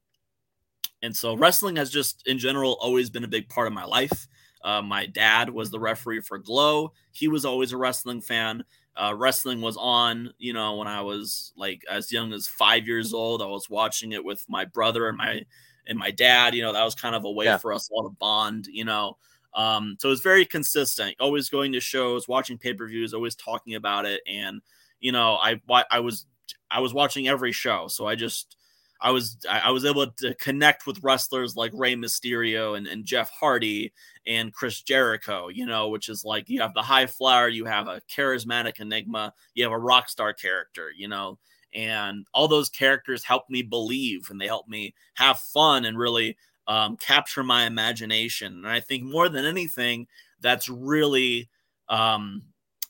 and 1.01 1.13
so 1.13 1.35
wrestling 1.35 1.75
has 1.75 1.89
just 1.89 2.25
in 2.25 2.39
general 2.39 2.77
always 2.79 3.09
been 3.09 3.25
a 3.25 3.27
big 3.27 3.49
part 3.49 3.67
of 3.67 3.73
my 3.73 3.83
life. 3.83 4.29
Uh, 4.63 4.81
my 4.81 5.07
dad 5.07 5.49
was 5.49 5.71
the 5.71 5.79
referee 5.79 6.21
for 6.21 6.37
Glow. 6.37 6.93
He 7.11 7.27
was 7.27 7.43
always 7.43 7.73
a 7.73 7.77
wrestling 7.77 8.21
fan 8.21 8.63
uh, 8.95 9.13
wrestling 9.15 9.61
was 9.61 9.77
on, 9.77 10.33
you 10.37 10.53
know, 10.53 10.75
when 10.75 10.87
I 10.87 11.01
was 11.01 11.53
like 11.55 11.83
as 11.89 12.11
young 12.11 12.33
as 12.33 12.47
five 12.47 12.87
years 12.87 13.13
old. 13.13 13.41
I 13.41 13.45
was 13.45 13.69
watching 13.69 14.11
it 14.11 14.23
with 14.23 14.43
my 14.49 14.65
brother 14.65 15.07
and 15.07 15.17
my 15.17 15.45
and 15.87 15.97
my 15.97 16.11
dad. 16.11 16.53
You 16.55 16.63
know, 16.63 16.73
that 16.73 16.83
was 16.83 16.95
kind 16.95 17.15
of 17.15 17.23
a 17.23 17.31
way 17.31 17.45
yeah. 17.45 17.57
for 17.57 17.73
us 17.73 17.89
all 17.91 18.03
to 18.03 18.15
bond. 18.19 18.67
You 18.67 18.85
know, 18.85 19.17
um, 19.53 19.97
so 19.99 20.09
it 20.09 20.11
was 20.11 20.21
very 20.21 20.45
consistent. 20.45 21.15
Always 21.19 21.49
going 21.49 21.71
to 21.73 21.79
shows, 21.79 22.27
watching 22.27 22.57
pay 22.57 22.73
per 22.73 22.87
views, 22.87 23.13
always 23.13 23.35
talking 23.35 23.75
about 23.75 24.05
it, 24.05 24.21
and 24.27 24.61
you 24.99 25.11
know, 25.11 25.35
I 25.35 25.61
I 25.89 25.99
was 25.99 26.25
I 26.69 26.79
was 26.79 26.93
watching 26.93 27.27
every 27.27 27.51
show, 27.51 27.87
so 27.87 28.07
I 28.07 28.15
just 28.15 28.55
I 29.01 29.11
was 29.11 29.37
I 29.49 29.71
was 29.71 29.83
able 29.83 30.05
to 30.07 30.35
connect 30.35 30.85
with 30.85 31.03
wrestlers 31.03 31.55
like 31.55 31.71
Rey 31.73 31.95
Mysterio 31.95 32.77
and, 32.77 32.85
and 32.85 33.03
Jeff 33.03 33.31
Hardy 33.31 33.91
and 34.27 34.53
Chris 34.53 34.81
Jericho, 34.83 35.47
you 35.47 35.65
know, 35.65 35.89
which 35.89 36.07
is 36.07 36.23
like 36.23 36.47
you 36.49 36.61
have 36.61 36.75
the 36.75 36.83
high 36.83 37.07
flyer, 37.07 37.47
you 37.47 37.65
have 37.65 37.87
a 37.87 38.01
charismatic 38.15 38.79
enigma, 38.79 39.33
you 39.55 39.63
have 39.63 39.73
a 39.73 39.79
rock 39.79 40.07
star 40.07 40.33
character, 40.33 40.91
you 40.95 41.07
know, 41.07 41.39
and 41.73 42.27
all 42.33 42.47
those 42.47 42.69
characters 42.69 43.23
help 43.23 43.49
me 43.49 43.63
believe 43.63 44.29
and 44.29 44.39
they 44.39 44.47
help 44.47 44.67
me 44.67 44.93
have 45.15 45.39
fun 45.39 45.85
and 45.85 45.97
really 45.97 46.37
um, 46.67 46.95
capture 46.97 47.43
my 47.43 47.65
imagination. 47.65 48.53
And 48.53 48.67
I 48.67 48.79
think 48.79 49.03
more 49.03 49.29
than 49.29 49.45
anything, 49.45 50.07
that's 50.41 50.69
really 50.69 51.49
um, 51.89 52.43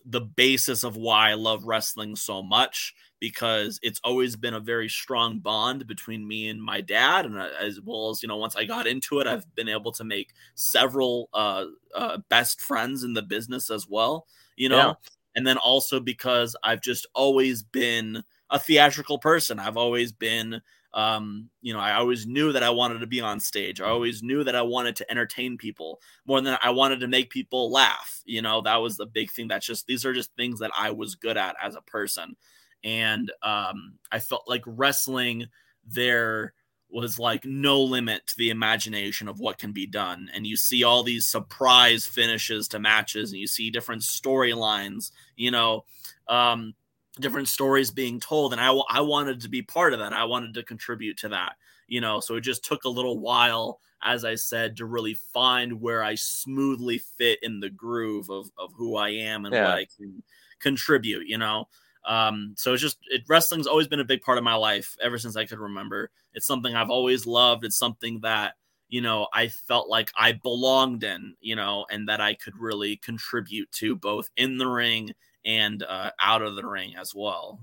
the 0.05 0.21
basis 0.21 0.83
of 0.83 0.97
why 0.97 1.31
I 1.31 1.35
love 1.35 1.65
wrestling 1.65 2.15
so 2.15 2.43
much 2.43 2.93
because 3.21 3.79
it's 3.83 4.01
always 4.03 4.35
been 4.35 4.55
a 4.55 4.59
very 4.59 4.89
strong 4.89 5.39
bond 5.39 5.87
between 5.87 6.27
me 6.27 6.49
and 6.49 6.61
my 6.61 6.81
dad 6.81 7.25
and 7.25 7.37
uh, 7.37 7.47
as 7.61 7.79
well 7.79 8.09
as 8.09 8.21
you 8.21 8.27
know 8.27 8.35
once 8.35 8.57
i 8.57 8.65
got 8.65 8.85
into 8.85 9.19
it 9.19 9.27
i've 9.27 9.55
been 9.55 9.69
able 9.69 9.93
to 9.93 10.03
make 10.03 10.33
several 10.55 11.29
uh, 11.33 11.63
uh, 11.95 12.17
best 12.29 12.59
friends 12.59 13.03
in 13.03 13.13
the 13.13 13.21
business 13.21 13.69
as 13.69 13.87
well 13.87 14.27
you 14.57 14.67
know 14.67 14.75
yeah. 14.75 14.93
and 15.37 15.47
then 15.47 15.57
also 15.57 16.01
because 16.01 16.53
i've 16.63 16.81
just 16.81 17.07
always 17.13 17.63
been 17.63 18.21
a 18.49 18.59
theatrical 18.59 19.19
person 19.19 19.59
i've 19.59 19.77
always 19.77 20.11
been 20.11 20.61
um, 20.93 21.49
you 21.61 21.71
know, 21.71 21.79
I 21.79 21.93
always 21.93 22.27
knew 22.27 22.51
that 22.51 22.63
I 22.63 22.69
wanted 22.69 22.99
to 22.99 23.07
be 23.07 23.21
on 23.21 23.39
stage. 23.39 23.79
I 23.79 23.87
always 23.87 24.21
knew 24.21 24.43
that 24.43 24.57
I 24.57 24.61
wanted 24.61 24.97
to 24.97 25.09
entertain 25.09 25.57
people 25.57 26.01
more 26.25 26.41
than 26.41 26.57
I 26.61 26.71
wanted 26.71 26.99
to 26.99 27.07
make 27.07 27.29
people 27.29 27.71
laugh. 27.71 28.21
You 28.25 28.41
know, 28.41 28.59
that 28.63 28.75
was 28.75 28.97
the 28.97 29.05
big 29.05 29.31
thing. 29.31 29.47
That's 29.47 29.65
just 29.65 29.87
these 29.87 30.05
are 30.05 30.11
just 30.11 30.35
things 30.35 30.59
that 30.59 30.71
I 30.77 30.91
was 30.91 31.15
good 31.15 31.37
at 31.37 31.55
as 31.63 31.75
a 31.75 31.81
person 31.81 32.35
and 32.83 33.31
um, 33.43 33.93
I 34.11 34.19
felt 34.19 34.49
like 34.49 34.63
wrestling 34.65 35.47
there 35.85 36.53
was 36.89 37.17
like 37.17 37.45
no 37.45 37.81
limit 37.81 38.27
to 38.27 38.35
the 38.37 38.49
imagination 38.49 39.29
of 39.29 39.39
what 39.39 39.57
can 39.57 39.71
be 39.71 39.85
done. 39.85 40.29
And 40.33 40.45
you 40.45 40.57
see 40.57 40.83
all 40.83 41.03
these 41.03 41.25
surprise 41.25 42.05
finishes 42.05 42.67
to 42.69 42.79
matches 42.79 43.31
and 43.31 43.39
you 43.39 43.47
see 43.47 43.69
different 43.69 44.01
storylines 44.01 45.11
you 45.37 45.51
know 45.51 45.85
um, 46.27 46.73
different 47.19 47.47
stories 47.47 47.91
being 47.91 48.19
told. 48.19 48.51
And 48.51 48.61
I, 48.61 48.73
I 48.89 49.01
wanted 49.01 49.41
to 49.41 49.49
be 49.49 49.61
part 49.61 49.93
of 49.93 49.99
that. 49.99 50.13
I 50.13 50.25
wanted 50.25 50.53
to 50.55 50.63
contribute 50.63 51.17
to 51.19 51.29
that 51.29 51.53
you 51.91 51.99
know? 51.99 52.21
So 52.21 52.35
it 52.35 52.41
just 52.41 52.63
took 52.63 52.85
a 52.85 52.89
little 52.89 53.19
while 53.19 53.79
as 54.03 54.25
i 54.25 54.33
said 54.33 54.75
to 54.75 54.85
really 54.85 55.13
find 55.13 55.79
where 55.79 56.03
i 56.03 56.15
smoothly 56.15 56.97
fit 56.97 57.37
in 57.43 57.59
the 57.59 57.69
groove 57.69 58.29
of, 58.31 58.49
of 58.57 58.71
who 58.75 58.95
i 58.95 59.09
am 59.09 59.45
and 59.45 59.53
yeah. 59.53 59.65
what 59.65 59.77
i 59.77 59.85
can 59.95 60.23
contribute 60.59 61.27
you 61.27 61.37
know 61.37 61.67
Um, 62.05 62.55
so 62.57 62.73
it's 62.73 62.81
just 62.81 62.97
it, 63.09 63.23
wrestling's 63.27 63.67
always 63.67 63.87
been 63.87 63.99
a 63.99 64.05
big 64.05 64.21
part 64.21 64.37
of 64.37 64.43
my 64.43 64.55
life 64.55 64.95
ever 65.01 65.17
since 65.17 65.35
I 65.35 65.45
could 65.45 65.59
remember. 65.59 66.09
It's 66.33 66.47
something 66.47 66.75
I've 66.75 66.89
always 66.89 67.27
loved. 67.27 67.65
It's 67.65 67.77
something 67.77 68.19
that 68.21 68.55
you 68.89 69.01
know 69.01 69.27
I 69.33 69.47
felt 69.49 69.89
like 69.89 70.11
I 70.15 70.33
belonged 70.33 71.03
in, 71.03 71.35
you 71.41 71.55
know, 71.55 71.85
and 71.89 72.09
that 72.09 72.21
I 72.21 72.33
could 72.33 72.57
really 72.57 72.97
contribute 72.97 73.71
to 73.73 73.95
both 73.95 74.29
in 74.37 74.57
the 74.57 74.67
ring 74.67 75.13
and 75.45 75.83
uh, 75.83 76.11
out 76.19 76.41
of 76.41 76.55
the 76.55 76.65
ring 76.65 76.95
as 76.95 77.13
well. 77.15 77.59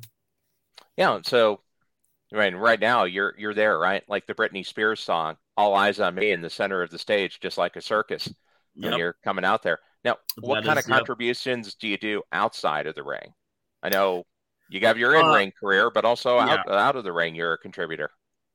Yeah. 0.96 1.20
So 1.24 1.60
right 2.32 2.56
right 2.56 2.80
now 2.80 3.04
you're 3.04 3.34
you're 3.38 3.54
there, 3.54 3.78
right? 3.78 4.04
Like 4.08 4.26
the 4.26 4.34
Britney 4.34 4.64
Spears 4.64 5.00
song, 5.00 5.36
"All 5.56 5.74
Eyes 5.74 6.00
on 6.00 6.14
Me" 6.14 6.32
in 6.32 6.42
the 6.42 6.50
center 6.50 6.82
of 6.82 6.90
the 6.90 6.98
stage, 6.98 7.40
just 7.40 7.58
like 7.58 7.76
a 7.76 7.80
circus. 7.80 8.32
Yep. 8.74 8.92
When 8.92 8.98
you're 9.00 9.16
coming 9.24 9.44
out 9.44 9.64
there. 9.64 9.80
Now, 10.04 10.18
what 10.38 10.56
that 10.56 10.64
kind 10.64 10.78
is, 10.78 10.84
of 10.84 10.90
contributions 10.90 11.66
yep. 11.66 11.74
do 11.80 11.88
you 11.88 11.98
do 11.98 12.22
outside 12.30 12.86
of 12.86 12.94
the 12.94 13.02
ring? 13.02 13.34
I 13.82 13.88
know 13.88 14.24
you 14.68 14.80
have 14.86 14.98
your 14.98 15.14
in 15.14 15.26
ring 15.26 15.48
uh, 15.48 15.60
career, 15.60 15.90
but 15.90 16.04
also 16.04 16.36
yeah. 16.36 16.48
out, 16.48 16.70
out 16.70 16.96
of 16.96 17.04
the 17.04 17.12
ring, 17.12 17.34
you're 17.34 17.54
a 17.54 17.58
contributor. 17.58 18.10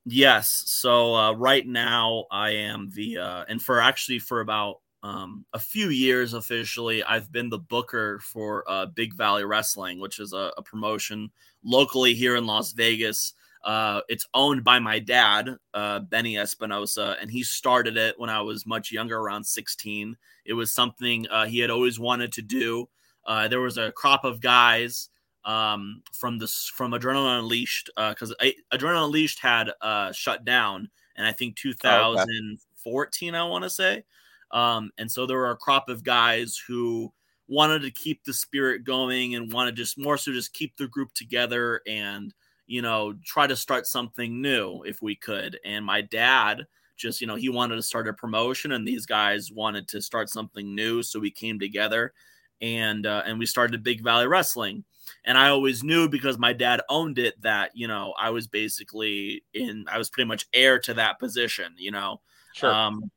Yes. 0.05 0.63
So 0.65 1.15
uh, 1.15 1.33
right 1.33 1.65
now, 1.65 2.25
I 2.29 2.51
am 2.51 2.89
the 2.93 3.17
uh, 3.17 3.45
and 3.47 3.61
for 3.61 3.79
actually 3.79 4.19
for 4.19 4.41
about 4.41 4.77
um, 5.01 5.45
a 5.53 5.59
few 5.59 5.89
years 5.89 6.33
officially, 6.33 7.03
I've 7.03 7.31
been 7.31 7.49
the 7.49 7.59
booker 7.59 8.19
for 8.19 8.63
uh, 8.69 8.85
Big 8.85 9.15
Valley 9.15 9.43
Wrestling, 9.43 9.99
which 9.99 10.19
is 10.19 10.33
a, 10.33 10.51
a 10.57 10.61
promotion 10.63 11.31
locally 11.63 12.13
here 12.13 12.35
in 12.35 12.45
Las 12.45 12.71
Vegas. 12.71 13.33
Uh, 13.63 14.01
it's 14.09 14.27
owned 14.33 14.63
by 14.63 14.79
my 14.79 14.99
dad, 14.99 15.57
uh, 15.73 15.99
Benny 15.99 16.37
Espinosa, 16.37 17.15
and 17.21 17.31
he 17.31 17.43
started 17.43 17.95
it 17.97 18.15
when 18.17 18.29
I 18.29 18.41
was 18.41 18.65
much 18.65 18.91
younger, 18.91 19.17
around 19.17 19.45
16. 19.45 20.17
It 20.45 20.53
was 20.53 20.73
something 20.73 21.27
uh, 21.29 21.45
he 21.45 21.59
had 21.59 21.69
always 21.69 21.99
wanted 21.99 22.33
to 22.33 22.41
do. 22.41 22.89
Uh, 23.25 23.47
there 23.47 23.61
was 23.61 23.77
a 23.77 23.93
crop 23.93 24.25
of 24.25 24.41
guys 24.41 25.09
um, 25.45 26.01
from 26.11 26.37
this 26.37 26.71
from 26.73 26.91
Adrenaline 26.91 27.39
Unleashed 27.39 27.89
because 27.95 28.31
uh, 28.39 28.47
Adrenaline 28.73 29.05
Unleashed 29.05 29.39
had 29.39 29.71
uh, 29.81 30.11
shut 30.11 30.45
down, 30.45 30.89
and 31.15 31.25
I 31.27 31.31
think 31.31 31.55
2014, 31.57 33.35
oh, 33.35 33.37
okay. 33.37 33.37
I 33.37 33.49
want 33.49 33.63
to 33.63 33.69
say. 33.69 34.03
Um, 34.51 34.91
and 34.97 35.11
so 35.11 35.25
there 35.25 35.37
were 35.37 35.51
a 35.51 35.57
crop 35.57 35.89
of 35.89 36.03
guys 36.03 36.61
who 36.67 37.11
wanted 37.47 37.81
to 37.81 37.91
keep 37.91 38.23
the 38.23 38.33
spirit 38.33 38.83
going 38.83 39.35
and 39.35 39.51
wanted 39.51 39.75
just 39.75 39.97
more 39.97 40.17
so 40.17 40.31
just 40.31 40.53
keep 40.53 40.77
the 40.77 40.87
group 40.87 41.13
together 41.13 41.81
and 41.85 42.33
you 42.67 42.81
know 42.81 43.13
try 43.25 43.45
to 43.45 43.55
start 43.55 43.85
something 43.85 44.41
new 44.41 44.83
if 44.83 45.01
we 45.01 45.15
could. 45.15 45.59
And 45.65 45.85
my 45.85 46.01
dad 46.01 46.65
just 46.95 47.21
you 47.21 47.27
know 47.27 47.35
he 47.35 47.49
wanted 47.49 47.75
to 47.75 47.83
start 47.83 48.07
a 48.07 48.13
promotion, 48.13 48.71
and 48.71 48.87
these 48.87 49.05
guys 49.05 49.51
wanted 49.51 49.87
to 49.89 50.01
start 50.01 50.29
something 50.29 50.73
new, 50.75 51.03
so 51.03 51.19
we 51.19 51.31
came 51.31 51.59
together 51.59 52.13
and 52.61 53.05
uh, 53.05 53.23
and 53.25 53.37
we 53.37 53.45
started 53.45 53.83
Big 53.83 54.01
Valley 54.01 54.27
Wrestling. 54.27 54.83
And 55.25 55.37
I 55.37 55.49
always 55.49 55.83
knew 55.83 56.09
because 56.09 56.37
my 56.37 56.53
dad 56.53 56.81
owned 56.89 57.19
it 57.19 57.41
that 57.41 57.71
you 57.73 57.87
know 57.87 58.13
I 58.19 58.29
was 58.29 58.47
basically 58.47 59.43
in 59.53 59.85
I 59.91 59.97
was 59.97 60.09
pretty 60.09 60.27
much 60.27 60.47
heir 60.53 60.79
to 60.79 60.93
that 60.95 61.19
position. 61.19 61.73
You 61.77 61.91
know, 61.91 62.21
sure. 62.53 62.71
Um, 62.71 63.11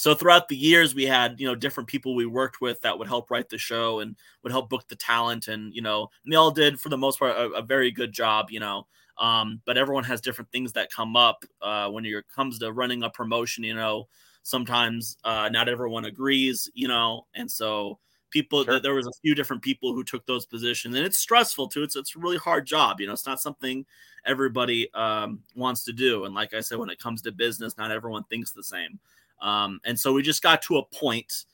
so 0.00 0.14
throughout 0.14 0.48
the 0.48 0.56
years 0.56 0.94
we 0.94 1.04
had 1.04 1.38
you 1.38 1.46
know 1.46 1.54
different 1.54 1.88
people 1.88 2.14
we 2.14 2.24
worked 2.24 2.60
with 2.60 2.80
that 2.80 2.98
would 2.98 3.06
help 3.06 3.30
write 3.30 3.50
the 3.50 3.58
show 3.58 4.00
and 4.00 4.16
would 4.42 4.50
help 4.50 4.70
book 4.70 4.88
the 4.88 4.96
talent 4.96 5.48
and 5.48 5.74
you 5.74 5.82
know 5.82 6.08
and 6.24 6.32
they 6.32 6.36
all 6.36 6.50
did 6.50 6.80
for 6.80 6.88
the 6.88 6.96
most 6.96 7.18
part 7.18 7.36
a, 7.36 7.50
a 7.50 7.62
very 7.62 7.90
good 7.90 8.12
job 8.12 8.46
you 8.50 8.60
know 8.60 8.86
um, 9.18 9.60
but 9.66 9.76
everyone 9.76 10.04
has 10.04 10.22
different 10.22 10.50
things 10.50 10.72
that 10.72 10.90
come 10.90 11.14
up 11.14 11.44
uh, 11.60 11.90
when 11.90 12.06
it 12.06 12.24
comes 12.34 12.58
to 12.58 12.72
running 12.72 13.02
a 13.02 13.10
promotion 13.10 13.62
you 13.62 13.74
know 13.74 14.08
sometimes 14.42 15.18
uh, 15.24 15.50
not 15.52 15.68
everyone 15.68 16.06
agrees 16.06 16.70
you 16.72 16.88
know 16.88 17.26
and 17.34 17.50
so 17.50 17.98
people 18.30 18.64
sure. 18.64 18.80
there 18.80 18.94
was 18.94 19.06
a 19.06 19.12
few 19.22 19.34
different 19.34 19.62
people 19.62 19.92
who 19.92 20.04
took 20.04 20.24
those 20.26 20.46
positions 20.46 20.94
and 20.94 21.04
it's 21.04 21.18
stressful 21.18 21.68
too 21.68 21.82
it's 21.82 21.96
it's 21.96 22.16
a 22.16 22.18
really 22.18 22.36
hard 22.36 22.66
job 22.66 23.00
you 23.00 23.06
know 23.06 23.12
it's 23.12 23.26
not 23.26 23.40
something 23.40 23.84
everybody 24.24 24.92
um, 24.94 25.40
wants 25.54 25.84
to 25.84 25.92
do 25.92 26.24
and 26.24 26.34
like 26.34 26.54
i 26.54 26.60
said 26.60 26.78
when 26.78 26.90
it 26.90 26.98
comes 26.98 27.22
to 27.22 27.32
business 27.32 27.76
not 27.76 27.90
everyone 27.90 28.24
thinks 28.24 28.52
the 28.52 28.62
same 28.62 28.98
um, 29.42 29.80
and 29.84 29.98
so 29.98 30.12
we 30.12 30.22
just 30.22 30.42
got 30.42 30.62
to 30.62 30.78
a 30.78 30.84
point 30.84 31.44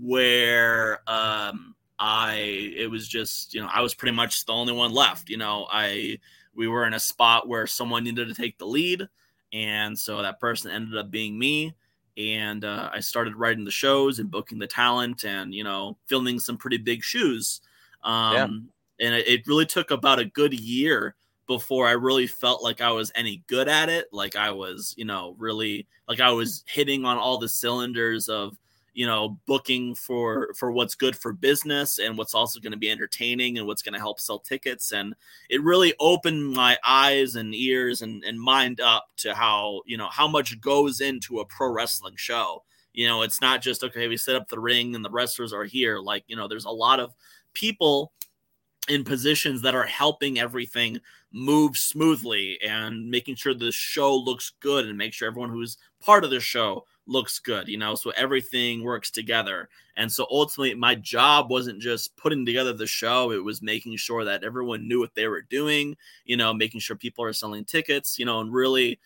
where 0.00 1.00
um, 1.08 1.74
i 1.98 2.34
it 2.76 2.90
was 2.90 3.06
just 3.06 3.54
you 3.54 3.60
know 3.60 3.68
i 3.72 3.80
was 3.80 3.94
pretty 3.94 4.14
much 4.14 4.44
the 4.44 4.52
only 4.52 4.72
one 4.72 4.92
left 4.92 5.28
you 5.28 5.36
know 5.36 5.66
i 5.70 6.18
we 6.54 6.68
were 6.68 6.86
in 6.86 6.94
a 6.94 7.00
spot 7.00 7.48
where 7.48 7.66
someone 7.66 8.04
needed 8.04 8.28
to 8.28 8.34
take 8.34 8.58
the 8.58 8.66
lead 8.66 9.06
and 9.52 9.96
so 9.96 10.20
that 10.20 10.40
person 10.40 10.70
ended 10.70 10.96
up 10.98 11.10
being 11.10 11.38
me 11.38 11.74
and 12.16 12.64
uh, 12.64 12.90
I 12.92 13.00
started 13.00 13.36
writing 13.36 13.64
the 13.64 13.70
shows 13.70 14.18
and 14.18 14.30
booking 14.30 14.58
the 14.58 14.66
talent 14.66 15.24
and 15.24 15.54
you 15.54 15.64
know 15.64 15.96
filming 16.06 16.40
some 16.40 16.56
pretty 16.56 16.78
big 16.78 17.02
shoes. 17.02 17.60
Um, 18.02 18.34
yeah. 18.34 19.06
And 19.06 19.14
it, 19.14 19.26
it 19.26 19.46
really 19.46 19.66
took 19.66 19.90
about 19.90 20.20
a 20.20 20.24
good 20.24 20.54
year 20.54 21.16
before 21.46 21.86
I 21.86 21.92
really 21.92 22.26
felt 22.26 22.62
like 22.62 22.80
I 22.80 22.90
was 22.90 23.12
any 23.14 23.42
good 23.48 23.68
at 23.68 23.88
it. 23.88 24.06
Like 24.12 24.36
I 24.36 24.50
was, 24.50 24.94
you 24.96 25.04
know, 25.04 25.34
really 25.38 25.86
like 26.08 26.20
I 26.20 26.30
was 26.30 26.64
hitting 26.66 27.04
on 27.04 27.18
all 27.18 27.38
the 27.38 27.48
cylinders 27.48 28.28
of 28.28 28.56
you 28.94 29.06
know 29.06 29.38
booking 29.46 29.94
for 29.94 30.54
for 30.54 30.70
what's 30.70 30.94
good 30.94 31.16
for 31.16 31.32
business 31.32 31.98
and 31.98 32.16
what's 32.16 32.34
also 32.34 32.60
going 32.60 32.72
to 32.72 32.78
be 32.78 32.90
entertaining 32.90 33.58
and 33.58 33.66
what's 33.66 33.82
going 33.82 33.92
to 33.92 33.98
help 33.98 34.20
sell 34.20 34.38
tickets. 34.38 34.92
And 34.92 35.14
it 35.50 35.62
really 35.62 35.94
opened 36.00 36.54
my 36.54 36.78
eyes 36.84 37.34
and 37.34 37.54
ears 37.54 38.02
and, 38.02 38.24
and 38.24 38.40
mind 38.40 38.80
up 38.80 39.08
to 39.18 39.34
how 39.34 39.82
you 39.84 39.96
know 39.96 40.08
how 40.08 40.28
much 40.28 40.60
goes 40.60 41.00
into 41.00 41.40
a 41.40 41.44
pro 41.44 41.70
wrestling 41.70 42.14
show. 42.16 42.62
You 42.92 43.08
know 43.08 43.22
it's 43.22 43.40
not 43.40 43.60
just 43.60 43.82
okay 43.82 44.08
we 44.08 44.16
set 44.16 44.36
up 44.36 44.48
the 44.48 44.60
ring 44.60 44.94
and 44.94 45.04
the 45.04 45.10
wrestlers 45.10 45.52
are 45.52 45.64
here. 45.64 45.98
Like 45.98 46.24
you 46.28 46.36
know 46.36 46.48
there's 46.48 46.64
a 46.64 46.70
lot 46.70 47.00
of 47.00 47.14
people 47.52 48.12
in 48.88 49.02
positions 49.02 49.62
that 49.62 49.74
are 49.74 49.86
helping 49.86 50.38
everything 50.38 51.00
move 51.32 51.76
smoothly 51.76 52.60
and 52.64 53.10
making 53.10 53.34
sure 53.34 53.54
the 53.54 53.72
show 53.72 54.14
looks 54.14 54.52
good 54.60 54.86
and 54.86 54.96
make 54.96 55.12
sure 55.12 55.26
everyone 55.26 55.50
who's 55.50 55.78
part 56.00 56.22
of 56.22 56.30
the 56.30 56.38
show 56.38 56.84
looks 57.06 57.38
good, 57.38 57.68
you 57.68 57.76
know, 57.76 57.94
so 57.94 58.10
everything 58.16 58.82
works 58.82 59.10
together. 59.10 59.68
And 59.96 60.10
so 60.10 60.26
ultimately, 60.30 60.74
my 60.74 60.94
job 60.94 61.50
wasn't 61.50 61.80
just 61.80 62.16
putting 62.16 62.44
together 62.46 62.72
the 62.72 62.86
show, 62.86 63.30
it 63.32 63.44
was 63.44 63.62
making 63.62 63.96
sure 63.96 64.24
that 64.24 64.44
everyone 64.44 64.88
knew 64.88 65.00
what 65.00 65.14
they 65.14 65.28
were 65.28 65.42
doing, 65.42 65.96
you 66.24 66.36
know, 66.36 66.52
making 66.52 66.80
sure 66.80 66.96
people 66.96 67.24
are 67.24 67.32
selling 67.32 67.64
tickets, 67.64 68.18
you 68.18 68.24
know, 68.24 68.40
and 68.40 68.52
really. 68.52 68.98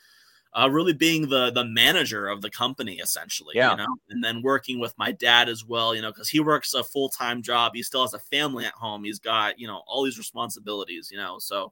Uh, 0.55 0.67
really 0.67 0.95
being 0.95 1.29
the 1.29 1.51
the 1.51 1.63
manager 1.63 2.27
of 2.27 2.41
the 2.41 2.49
company 2.49 2.95
essentially 3.01 3.53
yeah. 3.55 3.73
you 3.73 3.77
know 3.77 3.97
and 4.09 4.25
then 4.25 4.41
working 4.41 4.81
with 4.81 4.97
my 4.97 5.13
dad 5.13 5.47
as 5.47 5.63
well 5.63 5.95
you 5.95 6.01
know 6.01 6.11
because 6.11 6.31
he 6.31 6.41
works 6.41 6.73
a 6.73 6.83
full-time 6.83 7.43
job 7.43 7.73
he 7.75 7.83
still 7.83 8.01
has 8.01 8.15
a 8.15 8.19
family 8.19 8.65
at 8.65 8.73
home 8.73 9.05
he's 9.05 9.19
got 9.19 9.61
you 9.61 9.67
know 9.67 9.83
all 9.87 10.03
these 10.03 10.17
responsibilities 10.17 11.11
you 11.13 11.19
know 11.19 11.39
so 11.39 11.71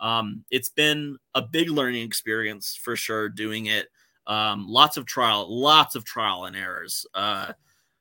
um, 0.00 0.42
it's 0.50 0.70
been 0.70 1.18
a 1.34 1.42
big 1.42 1.68
learning 1.68 2.02
experience 2.02 2.74
for 2.74 2.96
sure 2.96 3.28
doing 3.28 3.66
it 3.66 3.88
um, 4.26 4.66
lots 4.68 4.96
of 4.96 5.06
trial, 5.06 5.46
lots 5.48 5.94
of 5.94 6.04
trial 6.04 6.44
and 6.44 6.56
errors. 6.56 7.06
Uh, 7.14 7.52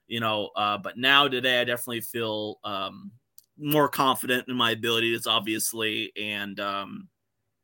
you 0.08 0.20
know, 0.20 0.50
uh, 0.56 0.78
but 0.78 0.98
now 0.98 1.28
today 1.28 1.62
I 1.62 1.64
definitely 1.64 2.02
feel 2.02 2.60
um, 2.64 3.12
more 3.58 3.88
confident 3.88 4.48
in 4.48 4.56
my 4.56 4.72
abilities, 4.72 5.28
obviously, 5.28 6.12
and 6.16 6.60
um, 6.60 7.08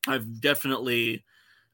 I've 0.08 0.42
definitely 0.42 1.24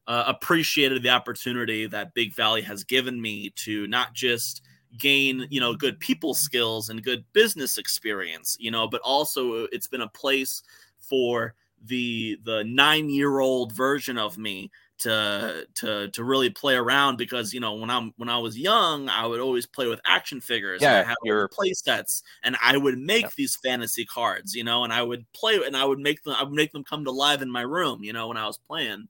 uh, 0.08 0.26
appreciated 0.28 1.04
the 1.04 1.10
opportunity 1.10 1.88
that 1.88 2.14
Big 2.14 2.34
Valley 2.36 2.62
has 2.62 2.84
given 2.84 3.22
me 3.22 3.52
to 3.58 3.88
not 3.88 4.14
just 4.14 4.62
gain 4.98 5.46
you 5.50 5.60
know 5.60 5.76
good 5.76 6.00
people 6.00 6.34
skills 6.34 6.90
and 6.90 7.04
good 7.04 7.26
business 7.34 7.78
experience 7.78 8.56
you 8.60 8.72
know 8.72 8.88
but 8.88 9.02
also 9.02 9.66
it's 9.74 9.88
been 9.88 10.02
a 10.02 10.10
place 10.10 10.64
for 11.00 11.54
the 11.86 12.40
the 12.46 12.64
nine 12.64 13.10
year 13.10 13.40
old 13.40 13.74
version 13.74 14.18
of 14.18 14.38
me 14.38 14.72
to 14.98 15.68
to 15.76 16.10
to 16.10 16.24
really 16.24 16.50
play 16.50 16.76
around 16.76 17.18
because 17.18 17.54
you 17.54 17.60
know 17.60 17.74
when 17.74 17.90
I'm 17.90 18.14
when 18.18 18.30
I 18.30 18.38
was 18.38 18.58
young 18.58 19.10
I 19.10 19.26
would 19.26 19.40
always 19.40 19.66
play 19.66 19.88
with 19.88 20.00
action 20.06 20.40
figures 20.40 20.82
yeah 20.82 21.02
and 21.02 21.10
I 21.10 21.16
your 21.24 21.48
play 21.50 21.74
sets 21.74 22.24
and 22.44 22.56
I 22.62 22.78
would 22.78 22.98
make 22.98 23.24
yeah. 23.24 23.30
these 23.36 23.58
fantasy 23.58 24.06
cards 24.06 24.56
you 24.56 24.64
know 24.64 24.84
and 24.84 24.94
I 24.94 25.02
would 25.02 25.26
play 25.34 25.60
and 25.66 25.76
I 25.76 25.84
would 25.84 26.00
make 26.00 26.24
them 26.24 26.36
I 26.38 26.44
would 26.44 26.54
make 26.54 26.72
them 26.72 26.84
come 26.84 27.04
to 27.06 27.12
life 27.12 27.42
in 27.42 27.52
my 27.52 27.62
room 27.62 28.04
you 28.04 28.14
know 28.14 28.30
when 28.30 28.38
I 28.38 28.48
was 28.48 28.58
playing 28.58 29.08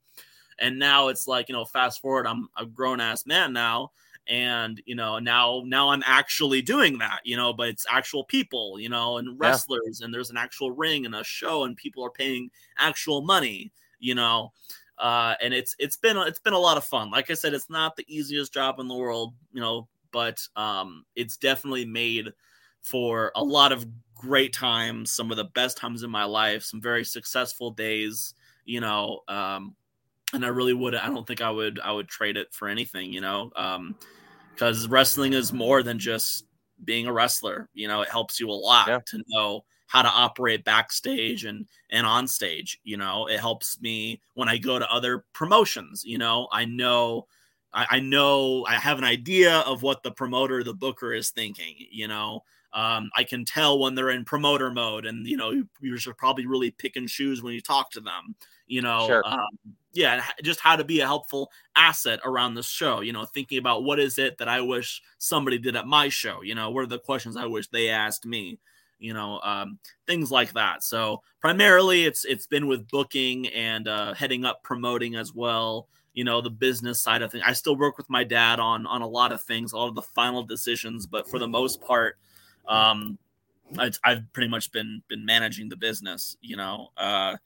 and 0.60 0.80
now 0.80 1.10
it's 1.10 1.28
like 1.28 1.50
you 1.50 1.54
know 1.54 1.66
fast 1.66 2.02
forward 2.02 2.26
I'm 2.26 2.50
a 2.58 2.66
grown 2.66 3.00
ass 3.00 3.26
man 3.28 3.54
now 3.54 3.92
and 4.28 4.82
you 4.86 4.96
know 4.96 5.20
now 5.20 5.62
now 5.66 5.90
I'm 5.90 6.04
actually 6.06 6.64
doing 6.64 6.98
that 6.98 7.20
you 7.24 7.38
know 7.38 7.54
but 7.54 7.70
it's 7.70 7.86
actual 7.90 8.24
people 8.24 8.80
you 8.80 8.90
know 8.90 9.18
and 9.18 9.40
wrestlers 9.40 10.00
yeah. 10.00 10.06
and 10.06 10.14
there's 10.14 10.32
an 10.32 10.38
actual 10.38 10.72
ring 10.72 11.06
and 11.06 11.14
a 11.14 11.24
show 11.24 11.64
and 11.64 11.78
people 11.78 12.04
are 12.04 12.10
paying 12.10 12.50
actual 12.80 13.22
money 13.22 13.72
you 14.00 14.16
know 14.16 14.52
uh, 14.98 15.36
and 15.42 15.54
it's 15.54 15.76
it's 15.80 15.98
been 15.98 16.18
it's 16.18 16.40
been 16.40 16.54
a 16.54 16.60
lot 16.60 16.78
of 16.78 16.86
fun. 16.86 17.12
Like 17.12 17.30
I 17.30 17.34
said, 17.34 17.54
it's 17.54 17.70
not 17.70 17.96
the 17.96 18.06
easiest 18.08 18.54
job 18.54 18.80
in 18.80 18.88
the 18.88 18.96
world, 18.96 19.34
you 19.52 19.62
know, 19.62 19.88
but 20.12 20.40
um, 20.56 21.06
it's 21.16 21.38
definitely 21.38 21.86
made 21.86 22.32
for 22.84 23.32
a 23.36 23.44
lot 23.44 23.72
of 23.72 23.86
great 24.16 24.54
times, 24.54 25.12
some 25.12 25.32
of 25.32 25.38
the 25.38 25.44
best 25.56 25.78
times 25.78 26.04
in 26.04 26.10
my 26.10 26.24
life, 26.24 26.64
some 26.64 26.82
very 26.82 27.04
successful 27.04 27.72
days, 27.72 28.34
you 28.66 28.80
know. 28.80 29.22
Um, 29.28 29.76
and 30.34 30.46
I 30.46 30.50
really 30.50 30.74
would 30.74 30.96
I 30.96 31.08
don't 31.08 31.28
think 31.28 31.42
I 31.42 31.52
would 31.52 31.80
I 31.80 31.92
would 31.92 32.08
trade 32.08 32.38
it 32.38 32.54
for 32.54 32.68
anything, 32.68 33.12
you 33.12 33.22
know, 33.22 33.52
Um, 33.56 33.96
because 34.54 34.88
wrestling 34.88 35.34
is 35.34 35.52
more 35.52 35.84
than 35.84 36.00
just 36.00 36.46
being 36.86 37.08
a 37.08 37.14
wrestler. 37.14 37.70
You 37.74 37.90
know, 37.90 38.02
it 38.02 38.10
helps 38.10 38.40
you 38.40 38.50
a 38.50 38.54
lot 38.54 38.88
yeah. 38.88 39.00
to 39.06 39.24
know 39.28 39.66
how 39.88 40.02
to 40.02 40.10
operate 40.10 40.64
backstage 40.64 41.46
and 41.46 41.68
and 41.90 42.06
on 42.06 42.28
stage. 42.28 42.80
You 42.84 42.98
know, 42.98 43.28
it 43.28 43.40
helps 43.40 43.80
me 43.82 44.22
when 44.34 44.50
I 44.50 44.58
go 44.58 44.80
to 44.80 44.92
other 44.92 45.26
promotions. 45.34 46.04
You 46.06 46.18
know, 46.18 46.48
I 46.52 46.66
know. 46.66 47.28
I, 47.74 47.88
I 47.90 48.00
know 48.00 48.66
I 48.66 48.76
have 48.76 49.00
an 49.00 49.04
idea 49.04 49.58
of 49.60 49.82
what 49.82 50.02
the 50.02 50.12
promoter, 50.12 50.64
the 50.64 50.74
booker 50.74 51.12
is 51.12 51.32
thinking, 51.32 51.76
you 51.92 52.08
know, 52.08 52.44
um, 52.76 53.10
I 53.16 53.24
can 53.24 53.46
tell 53.46 53.80
when 53.80 53.96
they're 53.96 54.10
in 54.10 54.26
promoter 54.26 54.70
mode, 54.70 55.06
and 55.06 55.26
you 55.26 55.38
know 55.38 55.64
you 55.80 55.98
should 55.98 56.18
probably 56.18 56.46
really 56.46 56.72
pick 56.72 56.98
and 56.98 57.08
choose 57.08 57.42
when 57.42 57.54
you 57.54 57.62
talk 57.62 57.90
to 57.92 58.02
them. 58.02 58.36
You 58.68 58.82
know, 58.82 59.08
sure. 59.08 59.26
um, 59.26 59.48
yeah, 59.94 60.22
just 60.44 60.60
how 60.60 60.76
to 60.76 60.84
be 60.84 61.00
a 61.00 61.06
helpful 61.06 61.50
asset 61.78 62.20
around 62.26 62.56
the 62.56 62.64
show. 62.64 63.00
You 63.00 63.14
know, 63.14 63.24
thinking 63.24 63.60
about 63.60 63.86
what 63.86 64.00
is 64.00 64.20
it 64.20 64.38
that 64.40 64.50
I 64.50 64.60
wish 64.60 65.02
somebody 65.20 65.58
did 65.58 65.78
at 65.78 65.88
my 65.88 66.10
show. 66.10 66.42
You 66.42 66.54
know, 66.54 66.70
what 66.70 66.84
are 66.84 66.88
the 66.88 67.00
questions 67.00 67.38
I 67.38 67.46
wish 67.46 67.70
they 67.70 67.90
asked 67.90 68.26
me. 68.26 68.60
You 69.00 69.14
know, 69.14 69.40
um, 69.42 69.80
things 70.08 70.32
like 70.32 70.54
that. 70.54 70.84
So 70.84 71.22
primarily, 71.42 72.06
it's 72.06 72.26
it's 72.26 72.48
been 72.48 72.68
with 72.68 72.88
booking 72.90 73.48
and 73.48 73.88
uh, 73.88 74.14
heading 74.14 74.46
up 74.46 74.64
promoting 74.64 75.16
as 75.16 75.34
well 75.34 75.88
you 76.14 76.24
know 76.24 76.40
the 76.40 76.50
business 76.50 77.04
side 77.04 77.22
of 77.22 77.30
things 77.30 77.44
i 77.46 77.52
still 77.52 77.76
work 77.76 77.98
with 77.98 78.10
my 78.10 78.24
dad 78.24 78.58
on 78.58 78.88
on 78.88 79.02
a 79.02 79.08
lot 79.08 79.34
of 79.34 79.44
things 79.44 79.74
a 79.74 79.78
lot 79.78 79.90
of 79.90 79.96
the 79.96 80.02
final 80.02 80.44
decisions 80.44 81.06
but 81.06 81.30
for 81.30 81.40
the 81.40 81.48
most 81.48 81.82
part 81.82 82.18
um, 82.70 83.18
I, 83.78 83.92
have 84.04 84.32
pretty 84.34 84.50
much 84.50 84.72
been 84.72 85.02
been 85.08 85.26
managing 85.26 85.70
the 85.70 85.76
business, 85.76 86.38
you 86.42 86.56
know. 86.56 86.90
Uh, 86.98 87.38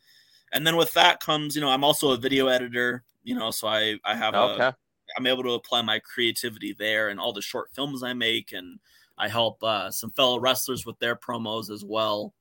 and 0.51 0.65
then 0.65 0.75
with 0.75 0.91
that 0.93 1.19
comes, 1.19 1.55
you 1.55 1.61
know, 1.61 1.69
I'm 1.69 1.83
also 1.83 2.11
a 2.11 2.17
video 2.17 2.47
editor, 2.47 3.03
you 3.23 3.35
know, 3.35 3.51
so 3.51 3.67
I 3.67 3.95
I 4.03 4.15
have 4.15 4.33
okay. 4.35 4.63
a 4.63 4.75
I'm 5.17 5.25
able 5.25 5.43
to 5.43 5.53
apply 5.53 5.81
my 5.81 5.99
creativity 5.99 6.75
there 6.77 7.09
and 7.09 7.19
all 7.19 7.33
the 7.33 7.41
short 7.41 7.71
films 7.73 8.03
I 8.03 8.13
make, 8.13 8.51
and 8.51 8.79
I 9.19 9.27
help 9.27 9.61
uh, 9.63 9.91
some 9.91 10.11
fellow 10.11 10.39
wrestlers 10.39 10.85
with 10.85 10.97
their 10.99 11.15
promos 11.15 11.69
as 11.69 11.83
well. 11.83 12.33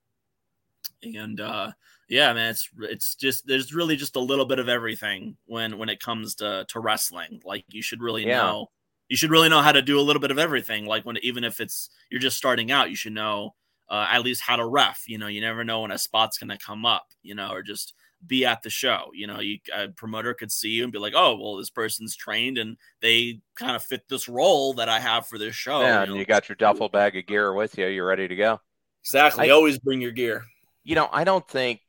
And 1.03 1.41
uh, 1.41 1.73
yeah, 2.09 2.33
man, 2.33 2.51
it's 2.51 2.71
it's 2.81 3.14
just 3.17 3.47
there's 3.47 3.75
really 3.75 3.97
just 3.97 4.17
a 4.17 4.21
little 4.21 4.47
bit 4.47 4.59
of 4.59 4.69
everything 4.69 5.37
when 5.47 5.77
when 5.77 5.88
it 5.88 6.01
comes 6.01 6.37
to 6.37 6.64
to 6.69 6.81
wrestling. 6.81 7.43
Like 7.45 7.64
you 7.69 7.83
should 7.83 8.01
really 8.01 8.27
yeah. 8.27 8.38
know 8.43 8.71
you 9.09 9.17
should 9.17 9.31
really 9.31 9.49
know 9.49 9.61
how 9.61 9.73
to 9.73 9.83
do 9.83 9.99
a 9.99 10.03
little 10.03 10.21
bit 10.21 10.31
of 10.31 10.38
everything. 10.38 10.87
Like 10.87 11.05
when 11.05 11.19
even 11.19 11.45
if 11.45 11.61
it's 11.61 11.91
you're 12.11 12.21
just 12.21 12.38
starting 12.38 12.71
out, 12.71 12.91
you 12.91 12.97
should 12.97 13.12
know 13.12 13.55
uh, 13.88 14.07
at 14.11 14.23
least 14.23 14.43
how 14.43 14.57
to 14.57 14.67
ref. 14.67 15.03
You 15.07 15.19
know, 15.19 15.27
you 15.27 15.41
never 15.41 15.64
know 15.64 15.83
when 15.83 15.91
a 15.91 15.99
spot's 15.99 16.38
going 16.38 16.51
to 16.51 16.64
come 16.64 16.87
up. 16.87 17.09
You 17.23 17.35
know, 17.35 17.51
or 17.51 17.62
just 17.62 17.95
be 18.27 18.45
at 18.45 18.63
the 18.63 18.71
show. 18.71 19.11
You 19.15 19.27
know, 19.27 19.41
you 19.41 19.59
a 19.75 19.89
promoter 19.89 20.35
could 20.35 20.53
see 20.53 20.71
you 20.71 20.85
and 20.85 20.93
be 20.93 20.99
like, 20.99 21.15
"Oh, 21.17 21.37
well, 21.37 21.57
this 21.57 21.71
person's 21.71 22.17
trained 22.17 22.59
and 22.59 22.77
they 23.01 23.41
kind 23.55 23.77
of 23.77 23.83
fit 23.83 24.09
this 24.09 24.29
role 24.29 24.75
that 24.75 24.89
I 24.89 25.01
have 25.01 25.27
for 25.27 25.39
this 25.39 25.55
show." 25.55 25.81
Yeah, 25.81 26.03
and 26.03 26.09
you, 26.09 26.15
know? 26.15 26.21
you 26.21 26.27
got 26.27 26.49
your 26.49 26.57
duffel 26.57 26.89
bag 26.89 27.17
of 27.17 27.27
gear 27.27 27.53
with 27.53 27.79
you. 27.79 27.87
You're 27.87 28.07
ready 28.07 28.29
to 28.29 28.37
go. 28.37 28.61
Exactly. 29.03 29.51
I, 29.51 29.55
Always 29.55 29.79
bring 29.79 30.01
your 30.01 30.13
gear. 30.13 30.45
You 30.85 30.95
know, 30.95 31.09
I 31.13 31.25
don't 31.25 31.49
think. 31.49 31.81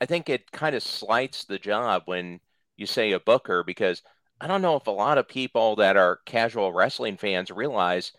I 0.00 0.06
think 0.06 0.28
it 0.28 0.50
kind 0.52 0.76
of 0.76 0.82
slights 0.82 1.44
the 1.44 1.58
job 1.58 2.02
when 2.06 2.40
you 2.76 2.86
say 2.86 3.12
a 3.12 3.20
booker 3.20 3.64
because 3.64 4.02
I 4.40 4.46
don't 4.46 4.62
know 4.62 4.76
if 4.76 4.86
a 4.86 4.92
lot 4.92 5.18
of 5.18 5.26
people 5.26 5.76
that 5.76 5.96
are 5.96 6.20
casual 6.24 6.72
wrestling 6.72 7.16
fans 7.16 7.50
realize 7.50 8.12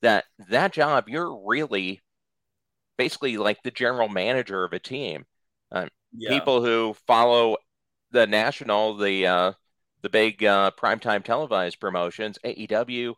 that 0.00 0.24
that 0.48 0.72
job 0.72 1.08
you're 1.08 1.44
really 1.46 2.00
basically 2.96 3.36
like 3.36 3.62
the 3.62 3.70
general 3.70 4.08
manager 4.08 4.64
of 4.64 4.72
a 4.72 4.78
team. 4.78 5.26
Um, 5.72 5.88
yeah. 6.12 6.30
People 6.30 6.64
who 6.64 6.94
follow 7.06 7.56
the 8.10 8.26
national, 8.26 8.96
the 8.96 9.26
uh, 9.26 9.52
the 10.02 10.10
big 10.10 10.44
uh, 10.44 10.70
primetime 10.78 11.24
televised 11.24 11.80
promotions, 11.80 12.38
AEW, 12.44 13.14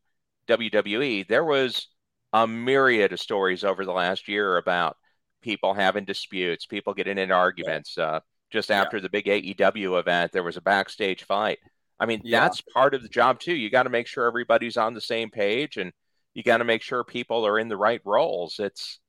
WWE. 0.48 1.28
There 1.28 1.44
was 1.44 1.88
a 2.32 2.46
myriad 2.46 3.12
of 3.12 3.20
stories 3.20 3.64
over 3.64 3.84
the 3.84 3.92
last 3.92 4.28
year 4.28 4.56
about 4.56 4.96
people 5.42 5.74
having 5.74 6.04
disputes, 6.04 6.66
people 6.66 6.94
getting 6.94 7.18
in 7.18 7.30
arguments. 7.30 7.94
Yeah. 7.96 8.04
Uh, 8.04 8.20
just 8.50 8.70
after 8.70 8.96
yeah. 8.96 9.02
the 9.02 9.10
big 9.10 9.26
AEW 9.26 10.00
event, 10.00 10.32
there 10.32 10.42
was 10.42 10.56
a 10.56 10.62
backstage 10.62 11.24
fight. 11.24 11.58
I 12.00 12.06
mean, 12.06 12.22
yeah. 12.24 12.40
that's 12.40 12.62
part 12.62 12.94
of 12.94 13.02
the 13.02 13.08
job 13.08 13.40
too. 13.40 13.54
You 13.54 13.70
got 13.70 13.82
to 13.82 13.90
make 13.90 14.06
sure 14.06 14.26
everybody's 14.26 14.76
on 14.76 14.94
the 14.94 15.00
same 15.00 15.30
page 15.30 15.76
and 15.76 15.92
you 16.34 16.42
got 16.42 16.58
to 16.58 16.64
make 16.64 16.82
sure 16.82 17.04
people 17.04 17.46
are 17.46 17.58
in 17.58 17.68
the 17.68 17.76
right 17.76 18.00
roles. 18.04 18.58
It's 18.58 19.00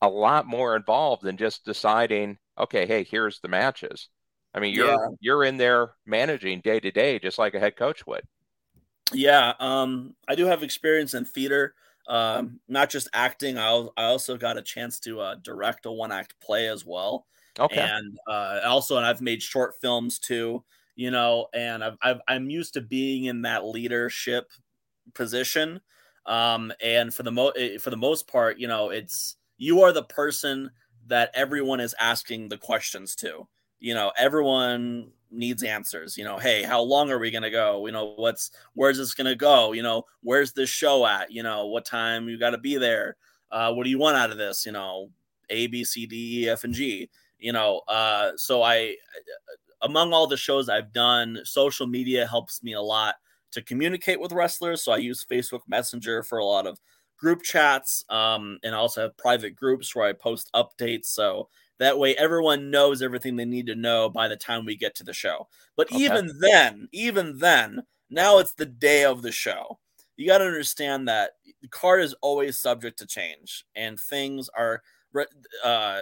a 0.00 0.08
lot 0.08 0.46
more 0.46 0.74
involved 0.76 1.22
than 1.22 1.36
just 1.36 1.64
deciding, 1.64 2.38
okay, 2.58 2.86
hey, 2.86 3.04
here's 3.04 3.40
the 3.40 3.48
matches. 3.48 4.08
I 4.54 4.60
mean, 4.60 4.74
you're 4.74 4.86
yeah. 4.86 5.08
you're 5.20 5.44
in 5.44 5.56
there 5.56 5.92
managing 6.06 6.60
day 6.60 6.80
to 6.80 6.90
day 6.90 7.18
just 7.18 7.38
like 7.38 7.54
a 7.54 7.60
head 7.60 7.76
coach 7.76 8.06
would. 8.06 8.22
Yeah, 9.12 9.54
um, 9.60 10.14
I 10.28 10.34
do 10.34 10.46
have 10.46 10.62
experience 10.62 11.14
in 11.14 11.24
theater, 11.24 11.74
um, 12.08 12.60
not 12.68 12.90
just 12.90 13.08
acting. 13.12 13.58
I 13.58 13.70
I 13.96 14.04
also 14.04 14.36
got 14.36 14.56
a 14.56 14.62
chance 14.62 15.00
to 15.00 15.20
uh, 15.20 15.34
direct 15.36 15.86
a 15.86 15.92
one 15.92 16.12
act 16.12 16.34
play 16.40 16.68
as 16.68 16.84
well. 16.84 17.26
Okay, 17.58 17.80
and 17.80 18.18
uh, 18.28 18.60
also, 18.64 18.96
and 18.96 19.06
I've 19.06 19.20
made 19.20 19.42
short 19.42 19.74
films 19.80 20.18
too 20.18 20.64
you 20.96 21.10
know, 21.10 21.48
and 21.52 21.82
I've, 21.82 21.96
I've 22.02 22.20
I'm 22.28 22.50
used 22.50 22.74
to 22.74 22.80
being 22.80 23.24
in 23.24 23.42
that 23.42 23.64
leadership 23.64 24.50
position. 25.14 25.80
Um, 26.26 26.72
and 26.82 27.12
for 27.12 27.22
the 27.22 27.32
mo 27.32 27.48
eh, 27.50 27.78
for 27.78 27.90
the 27.90 27.96
most 27.96 28.28
part, 28.28 28.58
you 28.58 28.68
know, 28.68 28.90
it's 28.90 29.36
you 29.58 29.82
are 29.82 29.92
the 29.92 30.04
person 30.04 30.70
that 31.06 31.30
everyone 31.34 31.80
is 31.80 31.94
asking 32.00 32.48
the 32.48 32.58
questions 32.58 33.14
to. 33.16 33.46
You 33.80 33.94
know, 33.94 34.12
everyone 34.16 35.10
needs 35.30 35.62
answers. 35.62 36.16
You 36.16 36.24
know, 36.24 36.38
hey, 36.38 36.62
how 36.62 36.80
long 36.80 37.10
are 37.10 37.18
we 37.18 37.30
gonna 37.30 37.50
go? 37.50 37.86
You 37.86 37.92
know, 37.92 38.14
what's 38.16 38.50
where's 38.74 38.98
this 38.98 39.14
gonna 39.14 39.34
go? 39.34 39.72
You 39.72 39.82
know, 39.82 40.04
where's 40.22 40.52
this 40.52 40.70
show 40.70 41.06
at? 41.06 41.30
You 41.30 41.42
know, 41.42 41.66
what 41.66 41.84
time 41.84 42.28
you 42.28 42.38
got 42.38 42.50
to 42.50 42.58
be 42.58 42.76
there? 42.76 43.16
Uh, 43.50 43.72
what 43.72 43.84
do 43.84 43.90
you 43.90 43.98
want 43.98 44.16
out 44.16 44.30
of 44.30 44.38
this? 44.38 44.64
You 44.64 44.72
know, 44.72 45.10
A, 45.50 45.66
B, 45.66 45.84
C, 45.84 46.06
D, 46.06 46.44
E, 46.44 46.48
F, 46.48 46.64
and 46.64 46.74
G. 46.74 47.10
You 47.38 47.52
know, 47.52 47.82
uh, 47.88 48.32
so 48.36 48.62
I 48.62 48.96
among 49.82 50.12
all 50.12 50.26
the 50.26 50.36
shows 50.36 50.68
I've 50.68 50.92
done, 50.92 51.40
social 51.44 51.86
media 51.86 52.26
helps 52.26 52.62
me 52.62 52.72
a 52.72 52.80
lot 52.80 53.16
to 53.52 53.62
communicate 53.62 54.20
with 54.20 54.32
wrestlers. 54.32 54.82
So 54.82 54.92
I 54.92 54.96
use 54.96 55.26
Facebook 55.30 55.60
Messenger 55.68 56.22
for 56.22 56.38
a 56.38 56.44
lot 56.44 56.66
of 56.66 56.80
group 57.16 57.42
chats, 57.42 58.04
um, 58.10 58.58
and 58.62 58.74
I 58.74 58.78
also 58.78 59.02
have 59.02 59.16
private 59.16 59.56
groups 59.56 59.94
where 59.94 60.06
I 60.06 60.12
post 60.12 60.50
updates. 60.54 61.06
So 61.06 61.48
that 61.78 61.98
way, 61.98 62.16
everyone 62.16 62.70
knows 62.70 63.02
everything 63.02 63.36
they 63.36 63.44
need 63.44 63.66
to 63.66 63.74
know 63.74 64.08
by 64.08 64.28
the 64.28 64.36
time 64.36 64.64
we 64.64 64.76
get 64.76 64.94
to 64.96 65.04
the 65.04 65.12
show. 65.12 65.48
But 65.76 65.92
okay. 65.92 66.04
even 66.04 66.30
then, 66.40 66.88
even 66.92 67.38
then, 67.38 67.82
now 68.10 68.38
it's 68.38 68.54
the 68.54 68.66
day 68.66 69.04
of 69.04 69.22
the 69.22 69.32
show. 69.32 69.78
You 70.16 70.28
got 70.28 70.38
to 70.38 70.46
understand 70.46 71.08
that 71.08 71.32
the 71.60 71.68
card 71.68 72.02
is 72.02 72.14
always 72.22 72.58
subject 72.58 72.98
to 73.00 73.06
change, 73.06 73.64
and 73.74 73.98
things 73.98 74.48
are 74.56 74.82
uh, 75.14 75.26
uh, 75.64 76.00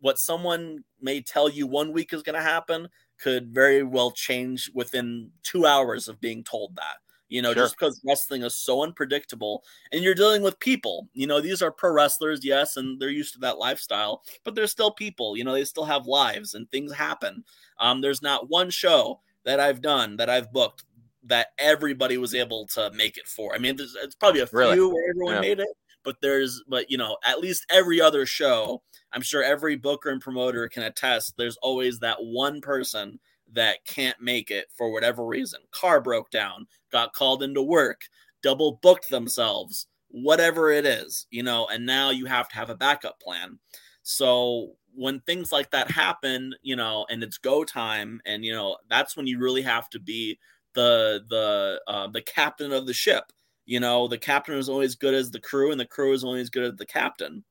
what 0.00 0.18
someone 0.18 0.84
may 1.00 1.20
tell 1.20 1.48
you 1.48 1.66
one 1.66 1.92
week 1.92 2.12
is 2.12 2.22
going 2.22 2.34
to 2.34 2.42
happen 2.42 2.88
could 3.20 3.48
very 3.52 3.82
well 3.82 4.10
change 4.10 4.70
within 4.74 5.30
two 5.42 5.66
hours 5.66 6.08
of 6.08 6.20
being 6.20 6.44
told 6.44 6.76
that. 6.76 6.96
You 7.28 7.42
know, 7.42 7.52
sure. 7.52 7.64
just 7.64 7.78
because 7.78 8.00
wrestling 8.06 8.42
is 8.42 8.56
so 8.56 8.82
unpredictable 8.82 9.62
and 9.92 10.02
you're 10.02 10.14
dealing 10.14 10.42
with 10.42 10.58
people. 10.60 11.08
You 11.12 11.26
know, 11.26 11.40
these 11.40 11.60
are 11.62 11.70
pro 11.70 11.92
wrestlers, 11.92 12.44
yes, 12.44 12.76
and 12.76 13.00
they're 13.00 13.10
used 13.10 13.34
to 13.34 13.40
that 13.40 13.58
lifestyle, 13.58 14.22
but 14.44 14.54
they're 14.54 14.66
still 14.66 14.90
people. 14.90 15.36
You 15.36 15.44
know, 15.44 15.52
they 15.52 15.64
still 15.64 15.84
have 15.84 16.06
lives 16.06 16.54
and 16.54 16.70
things 16.70 16.92
happen. 16.92 17.44
Um, 17.78 18.00
there's 18.00 18.22
not 18.22 18.48
one 18.48 18.70
show 18.70 19.20
that 19.44 19.60
I've 19.60 19.82
done 19.82 20.16
that 20.16 20.30
I've 20.30 20.52
booked 20.52 20.84
that 21.24 21.48
everybody 21.58 22.16
was 22.16 22.34
able 22.34 22.66
to 22.68 22.90
make 22.92 23.18
it 23.18 23.26
for. 23.26 23.54
I 23.54 23.58
mean, 23.58 23.76
there's 23.76 23.96
it's 24.02 24.14
probably 24.14 24.40
a 24.40 24.46
few 24.46 24.58
really? 24.58 24.80
where 24.80 25.10
everyone 25.10 25.34
yeah. 25.34 25.40
made 25.40 25.60
it, 25.60 25.68
but 26.04 26.16
there's, 26.22 26.62
but 26.68 26.90
you 26.90 26.96
know, 26.96 27.18
at 27.24 27.40
least 27.40 27.66
every 27.70 28.00
other 28.00 28.24
show 28.24 28.82
I'm 29.12 29.22
sure 29.22 29.42
every 29.42 29.76
booker 29.76 30.10
and 30.10 30.20
promoter 30.20 30.68
can 30.68 30.82
attest 30.82 31.34
there's 31.36 31.56
always 31.58 31.98
that 32.00 32.18
one 32.20 32.60
person 32.60 33.18
that 33.52 33.84
can't 33.86 34.20
make 34.20 34.50
it 34.50 34.66
for 34.76 34.92
whatever 34.92 35.24
reason. 35.24 35.60
Car 35.70 36.00
broke 36.00 36.30
down, 36.30 36.66
got 36.92 37.12
called 37.12 37.42
into 37.42 37.62
work, 37.62 38.02
double 38.42 38.78
booked 38.82 39.10
themselves, 39.10 39.86
whatever 40.08 40.70
it 40.70 40.86
is, 40.86 41.26
you 41.30 41.42
know, 41.42 41.66
and 41.68 41.84
now 41.84 42.10
you 42.10 42.26
have 42.26 42.48
to 42.48 42.56
have 42.56 42.70
a 42.70 42.76
backup 42.76 43.20
plan. 43.20 43.58
So 44.02 44.72
when 44.94 45.20
things 45.20 45.52
like 45.52 45.70
that 45.70 45.90
happen, 45.90 46.54
you 46.62 46.76
know, 46.76 47.06
and 47.10 47.22
it's 47.22 47.38
go 47.38 47.62
time, 47.64 48.20
and 48.26 48.44
you 48.44 48.52
know, 48.52 48.76
that's 48.88 49.16
when 49.16 49.26
you 49.26 49.38
really 49.38 49.62
have 49.62 49.88
to 49.90 50.00
be 50.00 50.38
the 50.74 51.24
the 51.28 51.80
uh, 51.86 52.08
the 52.08 52.22
captain 52.22 52.72
of 52.72 52.86
the 52.86 52.94
ship. 52.94 53.24
You 53.66 53.80
know, 53.80 54.08
the 54.08 54.18
captain 54.18 54.56
is 54.56 54.68
always 54.68 54.94
good 54.94 55.14
as 55.14 55.30
the 55.30 55.40
crew, 55.40 55.70
and 55.70 55.80
the 55.80 55.86
crew 55.86 56.14
is 56.14 56.24
only 56.24 56.40
as 56.40 56.50
good 56.50 56.64
as 56.64 56.76
the 56.76 56.86
captain. 56.86 57.44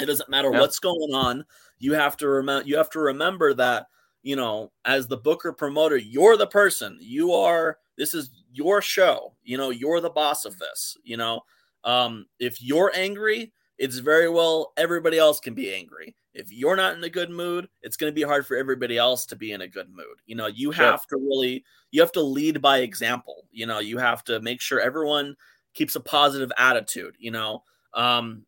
It 0.00 0.06
doesn't 0.06 0.28
matter 0.28 0.50
yep. 0.50 0.60
what's 0.60 0.80
going 0.80 1.14
on. 1.14 1.44
You 1.78 1.92
have 1.94 2.16
to 2.18 2.28
remember. 2.28 2.66
You 2.66 2.76
have 2.78 2.90
to 2.90 2.98
remember 2.98 3.54
that 3.54 3.86
you 4.22 4.36
know, 4.36 4.70
as 4.84 5.08
the 5.08 5.16
booker 5.16 5.52
promoter, 5.52 5.96
you're 5.96 6.36
the 6.36 6.46
person. 6.46 6.96
You 7.00 7.32
are. 7.32 7.78
This 7.96 8.14
is 8.14 8.30
your 8.52 8.80
show. 8.80 9.34
You 9.42 9.58
know, 9.58 9.70
you're 9.70 10.00
the 10.00 10.10
boss 10.10 10.44
of 10.44 10.58
this. 10.58 10.96
You 11.04 11.16
know, 11.16 11.42
um, 11.84 12.26
if 12.38 12.62
you're 12.62 12.92
angry, 12.94 13.52
it's 13.78 13.98
very 13.98 14.28
well 14.28 14.72
everybody 14.76 15.18
else 15.18 15.40
can 15.40 15.54
be 15.54 15.74
angry. 15.74 16.14
If 16.34 16.50
you're 16.50 16.76
not 16.76 16.96
in 16.96 17.04
a 17.04 17.10
good 17.10 17.30
mood, 17.30 17.68
it's 17.82 17.96
going 17.96 18.10
to 18.10 18.14
be 18.14 18.22
hard 18.22 18.46
for 18.46 18.56
everybody 18.56 18.96
else 18.96 19.26
to 19.26 19.36
be 19.36 19.52
in 19.52 19.62
a 19.62 19.68
good 19.68 19.90
mood. 19.90 20.22
You 20.24 20.36
know, 20.36 20.46
you 20.46 20.72
sure. 20.72 20.84
have 20.84 21.06
to 21.08 21.16
really 21.16 21.64
you 21.90 22.00
have 22.00 22.12
to 22.12 22.22
lead 22.22 22.62
by 22.62 22.78
example. 22.78 23.46
You 23.50 23.66
know, 23.66 23.80
you 23.80 23.98
have 23.98 24.24
to 24.24 24.40
make 24.40 24.60
sure 24.60 24.80
everyone 24.80 25.36
keeps 25.74 25.96
a 25.96 26.00
positive 26.00 26.52
attitude. 26.56 27.16
You 27.18 27.32
know, 27.32 27.64
um, 27.92 28.46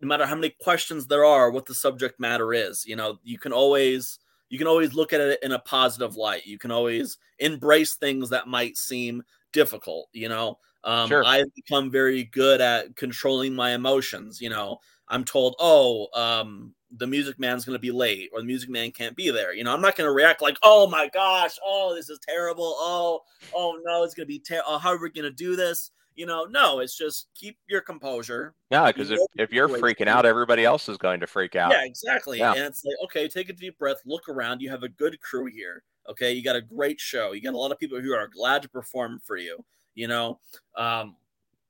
no 0.00 0.06
matter 0.06 0.26
how 0.26 0.36
many 0.36 0.54
questions 0.60 1.06
there 1.06 1.24
are, 1.24 1.50
what 1.50 1.66
the 1.66 1.74
subject 1.74 2.20
matter 2.20 2.52
is. 2.52 2.86
You 2.86 2.94
know, 2.94 3.18
you 3.24 3.38
can 3.38 3.52
always 3.52 4.18
you 4.48 4.58
can 4.58 4.66
always 4.66 4.94
look 4.94 5.12
at 5.12 5.20
it 5.20 5.42
in 5.42 5.52
a 5.52 5.58
positive 5.58 6.16
light. 6.16 6.46
You 6.46 6.58
can 6.58 6.70
always 6.70 7.18
embrace 7.38 7.94
things 7.94 8.30
that 8.30 8.48
might 8.48 8.76
seem 8.76 9.22
difficult. 9.52 10.08
You 10.12 10.28
know, 10.28 10.58
um, 10.84 11.08
sure. 11.08 11.24
I've 11.24 11.54
become 11.54 11.90
very 11.90 12.24
good 12.24 12.60
at 12.60 12.96
controlling 12.96 13.54
my 13.54 13.72
emotions. 13.72 14.40
You 14.40 14.50
know, 14.50 14.78
I'm 15.08 15.24
told, 15.24 15.56
oh, 15.58 16.08
um, 16.14 16.74
the 16.96 17.06
music 17.06 17.38
man's 17.38 17.64
going 17.64 17.74
to 17.74 17.80
be 17.80 17.90
late 17.90 18.30
or 18.32 18.40
the 18.40 18.46
music 18.46 18.70
man 18.70 18.90
can't 18.90 19.16
be 19.16 19.30
there. 19.30 19.54
You 19.54 19.64
know, 19.64 19.74
I'm 19.74 19.82
not 19.82 19.96
going 19.96 20.08
to 20.08 20.12
react 20.12 20.40
like, 20.40 20.56
oh 20.62 20.88
my 20.88 21.08
gosh, 21.12 21.56
oh, 21.64 21.94
this 21.94 22.08
is 22.08 22.18
terrible. 22.26 22.74
Oh, 22.78 23.20
oh 23.54 23.78
no, 23.84 24.04
it's 24.04 24.14
going 24.14 24.26
to 24.26 24.32
be 24.32 24.38
terrible. 24.38 24.70
Oh, 24.70 24.78
how 24.78 24.90
are 24.90 25.02
we 25.02 25.10
going 25.10 25.24
to 25.24 25.30
do 25.30 25.56
this? 25.56 25.90
You 26.18 26.26
know, 26.26 26.46
no, 26.50 26.80
it's 26.80 26.98
just 26.98 27.28
keep 27.36 27.56
your 27.68 27.80
composure. 27.80 28.52
Yeah, 28.72 28.88
because 28.88 29.12
if, 29.12 29.20
if 29.36 29.52
you're 29.52 29.68
freaking 29.68 30.08
out, 30.08 30.26
everybody 30.26 30.64
else 30.64 30.88
is 30.88 30.98
going 30.98 31.20
to 31.20 31.28
freak 31.28 31.54
out. 31.54 31.70
Yeah, 31.70 31.84
exactly. 31.84 32.40
Yeah. 32.40 32.54
And 32.54 32.62
it's 32.62 32.84
like, 32.84 32.96
okay, 33.04 33.28
take 33.28 33.50
a 33.50 33.52
deep 33.52 33.78
breath, 33.78 33.98
look 34.04 34.28
around. 34.28 34.60
You 34.60 34.68
have 34.70 34.82
a 34.82 34.88
good 34.88 35.20
crew 35.20 35.46
here. 35.46 35.84
Okay. 36.10 36.32
You 36.32 36.42
got 36.42 36.56
a 36.56 36.60
great 36.60 36.98
show. 36.98 37.34
You 37.34 37.40
got 37.40 37.54
a 37.54 37.56
lot 37.56 37.70
of 37.70 37.78
people 37.78 38.00
who 38.00 38.12
are 38.14 38.26
glad 38.26 38.62
to 38.62 38.68
perform 38.68 39.20
for 39.24 39.36
you, 39.36 39.64
you 39.94 40.08
know. 40.08 40.40
Um, 40.76 41.14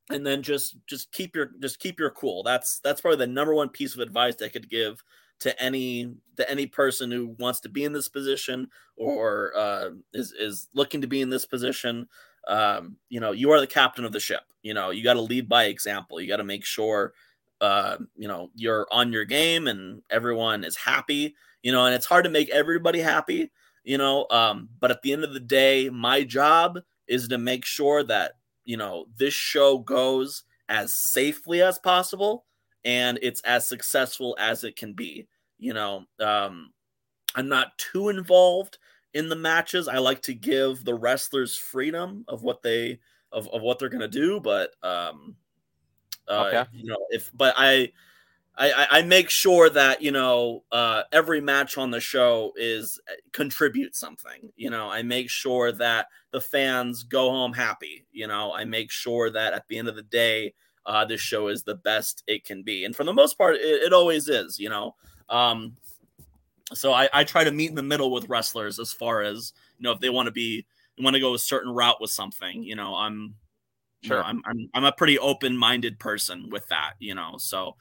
and 0.09 0.27
then 0.27 0.43
just 0.43 0.79
just 0.87 1.13
keep 1.13 1.37
your 1.37 1.51
just 1.61 1.79
keep 1.79 2.01
your 2.01 2.11
cool. 2.13 2.43
That's 2.43 2.81
that's 2.81 3.03
probably 3.03 3.19
the 3.19 3.27
number 3.27 3.55
one 3.55 3.69
piece 3.69 3.95
of 3.95 4.01
advice 4.01 4.37
I 4.41 4.49
could 4.49 4.71
give 4.71 5.05
to 5.41 5.63
any 5.63 6.15
to 6.39 6.51
any 6.51 6.65
person 6.65 7.11
who 7.11 7.37
wants 7.39 7.61
to 7.61 7.69
be 7.69 7.85
in 7.85 7.93
this 7.93 8.09
position 8.09 8.69
or 8.97 9.53
uh, 9.55 9.91
is 10.15 10.33
is 10.33 10.69
looking 10.73 11.03
to 11.03 11.07
be 11.07 11.21
in 11.21 11.29
this 11.29 11.45
position. 11.45 12.09
Um, 12.47 12.97
you 13.09 13.21
know, 13.21 13.33
you 13.33 13.51
are 13.51 13.61
the 13.61 13.67
captain 13.67 14.05
of 14.05 14.13
the 14.13 14.21
ship. 14.21 14.43
You 14.63 14.75
know, 14.75 14.91
you 14.91 15.03
got 15.03 15.15
to 15.15 15.21
lead 15.21 15.49
by 15.49 15.65
example. 15.65 16.21
You 16.21 16.29
got 16.29 16.39
to 16.39 16.45
make 16.45 16.65
sure 16.65 17.13
uh, 17.61 17.97
you 18.17 18.29
know 18.29 18.51
you're 18.55 18.87
on 18.91 19.13
your 19.13 19.25
game 19.25 19.67
and 19.67 20.03
everyone 20.11 20.65
is 20.65 20.77
happy. 20.77 21.35
You 21.63 21.73
know, 21.73 21.87
and 21.87 21.95
it's 21.95 22.07
hard 22.07 22.25
to 22.25 22.31
make 22.31 22.51
everybody 22.51 23.01
happy. 23.01 23.51
You 23.85 23.99
know, 23.99 24.27
um, 24.31 24.69
but 24.81 24.91
at 24.91 25.03
the 25.03 25.13
end 25.13 25.25
of 25.25 25.33
the 25.33 25.41
day, 25.41 25.89
my 25.89 26.23
job 26.23 26.79
is 27.07 27.29
to 27.29 27.39
make 27.39 27.65
sure 27.65 28.05
that 28.05 28.33
you 28.65 28.77
know 28.77 29.07
this 29.17 29.35
show 29.35 29.79
goes 29.79 30.45
as 30.69 30.93
safely 30.93 31.63
as 31.63 31.79
possible 31.79 32.45
and 32.85 33.19
it's 33.23 33.41
as 33.41 33.67
successful 33.67 34.37
as 34.39 34.63
it 34.63 34.77
can 34.77 34.93
be 34.93 35.27
you 35.59 35.73
know 35.73 36.05
um 36.21 36.71
i'm 37.35 37.49
not 37.49 37.77
too 37.79 38.11
involved 38.11 38.79
in 39.15 39.29
the 39.29 39.37
matches 39.37 39.89
i 39.89 39.99
like 39.99 40.23
to 40.23 40.35
give 40.35 40.85
the 40.85 40.95
wrestlers 40.95 41.57
freedom 41.57 42.25
of 42.29 42.43
what 42.43 42.63
they 42.63 42.99
of, 43.33 43.49
of 43.49 43.63
what 43.63 43.79
they're 43.79 43.89
gonna 43.89 44.09
do 44.09 44.41
but 44.41 44.75
um 44.83 45.35
uh, 46.29 46.45
okay. 46.47 46.65
you 46.73 46.85
know 46.85 46.99
if 47.11 47.31
but 47.35 47.55
i 47.57 47.91
I, 48.59 48.87
I 48.91 49.03
make 49.03 49.31
sure 49.31 49.71
that 49.71 50.03
you 50.03 50.11
know 50.11 50.65
uh, 50.73 51.05
every 51.13 51.41
match 51.41 51.79
on 51.79 51.93
the 51.93 52.01
show 52.01 52.53
is 52.57 53.01
uh, 53.09 53.15
contribute 53.33 53.95
something. 53.95 54.51
You 54.57 54.71
know, 54.71 54.91
I 54.91 55.03
make 55.03 55.31
sure 55.31 55.71
that 55.73 56.09
the 56.33 56.41
fans 56.41 57.05
go 57.05 57.31
home 57.31 57.53
happy. 57.53 58.05
You 58.11 58.27
know, 58.27 58.53
I 58.53 58.65
make 58.65 58.91
sure 58.91 59.31
that 59.31 59.53
at 59.53 59.69
the 59.69 59.79
end 59.79 59.87
of 59.87 59.95
the 59.95 60.03
day, 60.03 60.55
uh, 60.87 61.05
this 61.05 61.21
show 61.21 61.49
is 61.49 61.63
the 61.63 61.77
best 61.77 62.25
it 62.27 62.45
can 62.45 62.65
be, 62.65 62.85
and 62.85 62.97
for 62.97 63.05
the 63.05 63.13
most 63.13 63.39
part, 63.39 63.55
it, 63.57 63.83
it 63.85 63.93
always 63.93 64.29
is. 64.29 64.59
You 64.59 64.71
know, 64.71 64.97
um, 65.29 65.77
so 66.75 66.93
I, 66.93 67.09
I 67.13 67.25
try 67.25 67.45
to 67.45 67.51
meet 67.51 67.71
in 67.71 67.75
the 67.75 67.83
middle 67.83 68.11
with 68.11 68.29
wrestlers 68.29 68.79
as 68.79 68.93
far 68.93 69.23
as 69.23 69.53
you 69.79 69.85
know 69.85 69.93
if 69.93 70.01
they 70.01 70.11
want 70.11 70.27
to 70.27 70.33
be 70.33 70.67
want 70.99 71.15
to 71.15 71.21
go 71.21 71.35
a 71.35 71.39
certain 71.39 71.73
route 71.73 72.01
with 72.01 72.11
something. 72.11 72.63
You 72.63 72.77
know, 72.77 72.95
I'm 72.95 73.35
sure 74.03 74.19
you 74.19 74.23
know, 74.23 74.29
I'm, 74.29 74.43
I'm 74.47 74.71
I'm 74.75 74.85
a 74.85 74.93
pretty 74.93 75.19
open 75.19 75.57
minded 75.57 75.99
person 75.99 76.49
with 76.51 76.67
that. 76.69 76.95
You 76.99 77.15
know, 77.15 77.35
so 77.39 77.77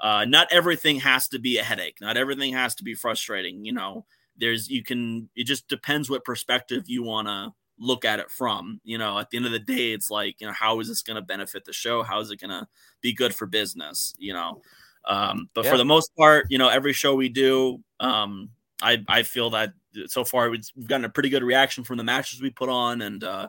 uh, 0.00 0.24
not 0.24 0.48
everything 0.50 1.00
has 1.00 1.28
to 1.28 1.38
be 1.38 1.58
a 1.58 1.62
headache. 1.62 1.98
Not 2.00 2.16
everything 2.16 2.52
has 2.54 2.74
to 2.76 2.84
be 2.84 2.94
frustrating. 2.94 3.64
You 3.64 3.72
know, 3.72 4.04
there's 4.36 4.68
you 4.68 4.82
can. 4.82 5.28
It 5.36 5.44
just 5.44 5.68
depends 5.68 6.10
what 6.10 6.24
perspective 6.24 6.84
you 6.86 7.02
want 7.02 7.28
to 7.28 7.52
look 7.78 8.04
at 8.04 8.20
it 8.20 8.30
from. 8.30 8.80
You 8.84 8.98
know, 8.98 9.18
at 9.18 9.30
the 9.30 9.36
end 9.36 9.46
of 9.46 9.52
the 9.52 9.58
day, 9.58 9.92
it's 9.92 10.10
like 10.10 10.40
you 10.40 10.46
know, 10.46 10.52
how 10.52 10.80
is 10.80 10.88
this 10.88 11.02
going 11.02 11.16
to 11.16 11.22
benefit 11.22 11.64
the 11.64 11.72
show? 11.72 12.02
How 12.02 12.20
is 12.20 12.30
it 12.30 12.40
going 12.40 12.50
to 12.50 12.66
be 13.00 13.12
good 13.12 13.34
for 13.34 13.46
business? 13.46 14.14
You 14.18 14.32
know, 14.32 14.62
um, 15.04 15.48
but 15.54 15.64
yeah. 15.64 15.70
for 15.70 15.76
the 15.76 15.84
most 15.84 16.14
part, 16.16 16.46
you 16.50 16.58
know, 16.58 16.68
every 16.68 16.92
show 16.92 17.14
we 17.14 17.28
do, 17.28 17.82
um, 18.00 18.50
I 18.80 19.02
I 19.08 19.22
feel 19.22 19.50
that 19.50 19.72
so 20.06 20.24
far 20.24 20.50
we've 20.50 20.62
gotten 20.86 21.04
a 21.04 21.10
pretty 21.10 21.28
good 21.28 21.42
reaction 21.42 21.84
from 21.84 21.98
the 21.98 22.04
matches 22.04 22.40
we 22.40 22.50
put 22.50 22.68
on, 22.68 23.02
and 23.02 23.22
uh, 23.22 23.48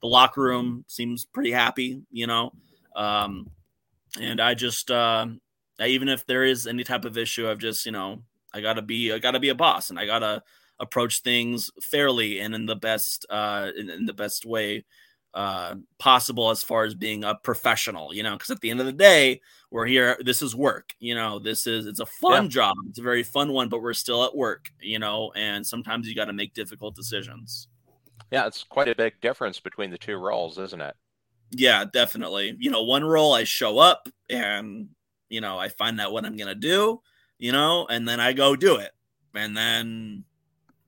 the 0.00 0.08
locker 0.08 0.42
room 0.42 0.84
seems 0.88 1.24
pretty 1.24 1.52
happy. 1.52 2.02
You 2.10 2.26
know. 2.26 2.52
Um, 2.94 3.50
and 4.20 4.40
I 4.40 4.54
just 4.54 4.90
uh, 4.90 5.26
even 5.80 6.08
if 6.08 6.26
there 6.26 6.44
is 6.44 6.66
any 6.66 6.84
type 6.84 7.04
of 7.04 7.16
issue 7.16 7.48
I've 7.48 7.58
just 7.58 7.86
you 7.86 7.92
know 7.92 8.22
I 8.52 8.60
gotta 8.60 8.82
be 8.82 9.12
I 9.12 9.18
gotta 9.18 9.40
be 9.40 9.48
a 9.48 9.54
boss 9.54 9.90
and 9.90 9.98
I 9.98 10.06
gotta 10.06 10.42
approach 10.78 11.20
things 11.20 11.70
fairly 11.80 12.40
and 12.40 12.54
in 12.54 12.66
the 12.66 12.76
best 12.76 13.24
uh 13.30 13.70
in, 13.76 13.88
in 13.88 14.06
the 14.06 14.12
best 14.12 14.44
way 14.44 14.84
uh 15.34 15.74
possible 15.98 16.50
as 16.50 16.62
far 16.62 16.84
as 16.84 16.94
being 16.94 17.24
a 17.24 17.34
professional 17.36 18.14
you 18.14 18.22
know 18.22 18.32
because 18.32 18.50
at 18.50 18.60
the 18.60 18.70
end 18.70 18.80
of 18.80 18.86
the 18.86 18.92
day 18.92 19.40
we're 19.70 19.86
here 19.86 20.16
this 20.20 20.42
is 20.42 20.54
work 20.54 20.94
you 20.98 21.14
know 21.14 21.38
this 21.38 21.66
is 21.66 21.86
it's 21.86 22.00
a 22.00 22.06
fun 22.06 22.44
yeah. 22.44 22.48
job 22.48 22.74
it's 22.88 22.98
a 22.98 23.02
very 23.02 23.22
fun 23.22 23.52
one 23.52 23.68
but 23.68 23.80
we're 23.80 23.94
still 23.94 24.24
at 24.24 24.36
work 24.36 24.70
you 24.80 24.98
know 24.98 25.32
and 25.34 25.66
sometimes 25.66 26.06
you 26.06 26.14
got 26.14 26.26
to 26.26 26.34
make 26.34 26.52
difficult 26.52 26.94
decisions 26.94 27.68
yeah 28.30 28.46
it's 28.46 28.62
quite 28.62 28.88
a 28.88 28.94
big 28.94 29.18
difference 29.22 29.58
between 29.58 29.90
the 29.90 29.96
two 29.96 30.16
roles 30.16 30.58
isn't 30.58 30.82
it 30.82 30.94
yeah 31.50 31.84
definitely 31.90 32.54
you 32.58 32.70
know 32.70 32.82
one 32.82 33.04
role 33.04 33.32
i 33.32 33.42
show 33.42 33.78
up 33.78 34.08
and 34.28 34.88
you 35.32 35.40
know, 35.40 35.58
I 35.58 35.70
find 35.70 35.98
out 35.98 36.12
what 36.12 36.26
I'm 36.26 36.36
gonna 36.36 36.54
do, 36.54 37.00
you 37.38 37.52
know, 37.52 37.86
and 37.88 38.06
then 38.06 38.20
I 38.20 38.34
go 38.34 38.54
do 38.54 38.76
it, 38.76 38.92
and 39.34 39.56
then 39.56 40.24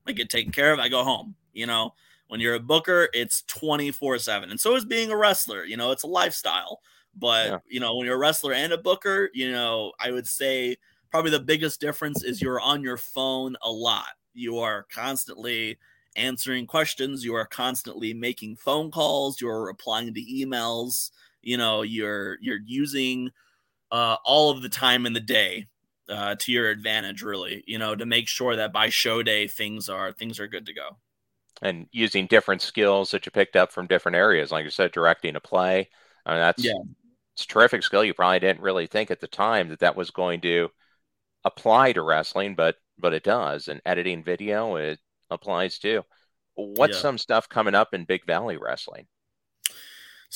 I 0.06 0.12
get 0.12 0.28
taken 0.28 0.52
care 0.52 0.72
of. 0.72 0.78
I 0.78 0.90
go 0.90 1.02
home, 1.02 1.34
you 1.54 1.66
know. 1.66 1.94
When 2.28 2.40
you're 2.40 2.54
a 2.54 2.60
booker, 2.60 3.08
it's 3.12 3.42
24 3.42 4.18
seven, 4.18 4.50
and 4.50 4.60
so 4.60 4.74
is 4.76 4.84
being 4.84 5.10
a 5.10 5.16
wrestler. 5.16 5.64
You 5.64 5.76
know, 5.76 5.90
it's 5.90 6.02
a 6.02 6.08
lifestyle. 6.08 6.80
But 7.16 7.48
yeah. 7.48 7.58
you 7.68 7.80
know, 7.80 7.96
when 7.96 8.06
you're 8.06 8.16
a 8.16 8.18
wrestler 8.18 8.52
and 8.52 8.72
a 8.72 8.78
booker, 8.78 9.30
you 9.34 9.52
know, 9.52 9.92
I 10.00 10.10
would 10.10 10.26
say 10.26 10.76
probably 11.10 11.30
the 11.30 11.40
biggest 11.40 11.80
difference 11.80 12.24
is 12.24 12.42
you're 12.42 12.60
on 12.60 12.82
your 12.82 12.96
phone 12.96 13.56
a 13.62 13.70
lot. 13.70 14.08
You 14.32 14.58
are 14.58 14.86
constantly 14.92 15.78
answering 16.16 16.66
questions. 16.66 17.24
You 17.24 17.34
are 17.34 17.46
constantly 17.46 18.14
making 18.14 18.56
phone 18.56 18.90
calls. 18.90 19.40
You're 19.40 19.64
replying 19.64 20.12
to 20.14 20.20
emails. 20.20 21.10
You 21.42 21.56
know, 21.56 21.82
you're 21.82 22.38
you're 22.40 22.60
using 22.64 23.30
uh, 23.92 24.16
all 24.24 24.50
of 24.50 24.62
the 24.62 24.68
time 24.68 25.06
in 25.06 25.12
the 25.12 25.20
day 25.20 25.68
uh, 26.08 26.34
to 26.38 26.52
your 26.52 26.70
advantage, 26.70 27.22
really. 27.22 27.62
You 27.66 27.78
know, 27.78 27.94
to 27.94 28.06
make 28.06 28.28
sure 28.28 28.56
that 28.56 28.72
by 28.72 28.88
show 28.88 29.22
day 29.22 29.46
things 29.46 29.88
are 29.88 30.12
things 30.12 30.40
are 30.40 30.48
good 30.48 30.66
to 30.66 30.74
go. 30.74 30.96
And 31.64 31.88
using 31.90 32.26
different 32.26 32.62
skills 32.62 33.10
that 33.10 33.26
you 33.26 33.32
picked 33.32 33.56
up 33.56 33.72
from 33.72 33.88
different 33.88 34.16
areas, 34.16 34.52
like 34.52 34.64
you 34.64 34.70
said, 34.70 34.92
directing 34.92 35.34
a 35.34 35.40
play. 35.40 35.88
I 36.24 36.32
mean, 36.32 36.40
that's 36.40 36.62
yeah. 36.62 36.72
it's 37.34 37.46
terrific 37.46 37.82
skill. 37.82 38.04
You 38.04 38.14
probably 38.14 38.38
didn't 38.38 38.62
really 38.62 38.86
think 38.86 39.10
at 39.10 39.20
the 39.20 39.26
time 39.26 39.70
that 39.70 39.80
that 39.80 39.96
was 39.96 40.10
going 40.10 40.42
to 40.42 40.68
apply 41.44 41.92
to 41.92 42.02
wrestling, 42.02 42.54
but 42.54 42.76
but 42.98 43.14
it 43.14 43.24
does. 43.24 43.68
And 43.68 43.80
editing 43.84 44.22
video, 44.22 44.76
it 44.76 45.00
applies 45.30 45.78
too. 45.78 46.02
What's 46.54 46.96
yeah. 46.96 47.02
some 47.02 47.18
stuff 47.18 47.48
coming 47.48 47.74
up 47.74 47.94
in 47.94 48.04
Big 48.04 48.26
Valley 48.26 48.56
Wrestling? 48.56 49.06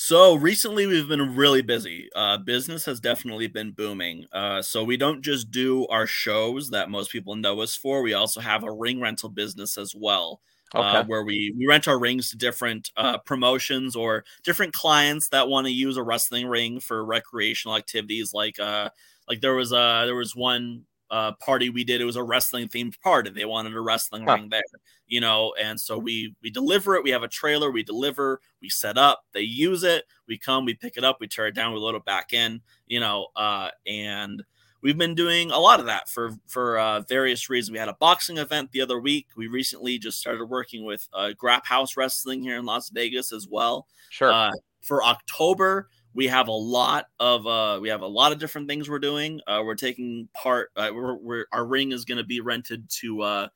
So 0.01 0.35
recently 0.35 0.87
we've 0.87 1.09
been 1.09 1.35
really 1.35 1.61
busy. 1.61 2.09
Uh, 2.15 2.37
business 2.37 2.85
has 2.85 3.01
definitely 3.01 3.47
been 3.47 3.71
booming. 3.71 4.25
Uh, 4.31 4.61
so 4.61 4.81
we 4.83 4.95
don't 4.95 5.21
just 5.21 5.51
do 5.51 5.85
our 5.87 6.07
shows 6.07 6.69
that 6.69 6.89
most 6.89 7.11
people 7.11 7.35
know 7.35 7.59
us 7.59 7.75
for. 7.75 8.01
We 8.01 8.13
also 8.13 8.39
have 8.39 8.63
a 8.63 8.71
ring 8.71 9.01
rental 9.01 9.27
business 9.27 9.77
as 9.77 9.93
well, 9.93 10.39
okay. 10.75 10.97
uh, 10.97 11.03
where 11.05 11.23
we 11.23 11.53
we 11.57 11.67
rent 11.67 11.87
our 11.87 11.99
rings 11.99 12.29
to 12.29 12.37
different 12.37 12.91
uh, 12.97 13.17
promotions 13.19 13.95
or 13.95 14.23
different 14.43 14.73
clients 14.73 15.29
that 15.29 15.47
want 15.47 15.67
to 15.67 15.73
use 15.73 15.97
a 15.97 16.03
wrestling 16.03 16.47
ring 16.47 16.79
for 16.79 17.03
recreational 17.03 17.77
activities. 17.77 18.33
Like 18.33 18.59
uh, 18.59 18.89
like 19.27 19.41
there 19.41 19.55
was 19.55 19.71
a 19.71 20.03
there 20.05 20.15
was 20.15 20.35
one 20.35 20.85
uh, 21.11 21.31
party 21.33 21.69
we 21.69 21.83
did. 21.83 22.01
It 22.01 22.05
was 22.05 22.15
a 22.15 22.23
wrestling 22.23 22.67
themed 22.67 22.99
party. 23.01 23.31
They 23.31 23.45
wanted 23.45 23.73
a 23.73 23.81
wrestling 23.81 24.25
huh. 24.27 24.35
ring 24.35 24.49
there, 24.49 24.61
you 25.07 25.21
know, 25.21 25.53
and 25.59 25.79
so 25.79 25.97
we 25.97 26.35
we 26.43 26.49
deliver 26.49 26.95
it. 26.95 27.03
We 27.03 27.11
have 27.11 27.23
a 27.23 27.27
trailer. 27.27 27.71
We 27.71 27.83
deliver. 27.83 28.41
We 28.61 28.69
set 28.69 28.97
up. 28.97 29.23
They 29.33 29.41
use 29.41 29.83
it. 29.83 30.05
We 30.27 30.37
come. 30.37 30.65
We 30.65 30.75
pick 30.75 30.97
it 30.97 31.03
up. 31.03 31.17
We 31.19 31.27
tear 31.27 31.47
it 31.47 31.55
down. 31.55 31.73
We 31.73 31.79
load 31.79 31.95
it 31.95 32.05
back 32.05 32.33
in, 32.33 32.61
you 32.87 32.99
know, 32.99 33.27
uh, 33.35 33.69
and 33.87 34.43
we've 34.81 34.97
been 34.97 35.15
doing 35.15 35.51
a 35.51 35.59
lot 35.59 35.79
of 35.79 35.85
that 35.87 36.09
for 36.09 36.31
for 36.47 36.77
uh, 36.77 37.01
various 37.01 37.49
reasons. 37.49 37.71
We 37.71 37.79
had 37.79 37.89
a 37.89 37.97
boxing 37.99 38.37
event 38.37 38.71
the 38.71 38.81
other 38.81 38.99
week. 38.99 39.27
We 39.35 39.47
recently 39.47 39.97
just 39.97 40.19
started 40.19 40.45
working 40.45 40.85
with 40.85 41.07
uh, 41.13 41.31
Grap 41.41 41.65
House 41.65 41.97
Wrestling 41.97 42.41
here 42.41 42.57
in 42.57 42.65
Las 42.65 42.89
Vegas 42.89 43.31
as 43.31 43.47
well. 43.49 43.87
Sure. 44.09 44.31
Uh, 44.31 44.51
for 44.81 45.03
October, 45.03 45.89
we 46.13 46.27
have 46.27 46.47
a 46.47 46.53
lot 46.53 47.07
of 47.19 47.45
uh, 47.45 47.79
we 47.81 47.89
have 47.89 48.01
a 48.01 48.07
lot 48.07 48.31
of 48.31 48.39
different 48.39 48.67
things 48.67 48.89
we're 48.89 48.99
doing. 48.99 49.41
Uh, 49.47 49.61
we're 49.63 49.75
taking 49.75 50.27
part. 50.33 50.69
Uh, 50.75 50.89
we're, 50.93 51.15
we're, 51.15 51.45
our 51.51 51.65
ring 51.65 51.91
is 51.91 52.05
going 52.05 52.17
to 52.17 52.23
be 52.23 52.41
rented 52.41 52.89
to 52.89 53.21
uh, 53.21 53.47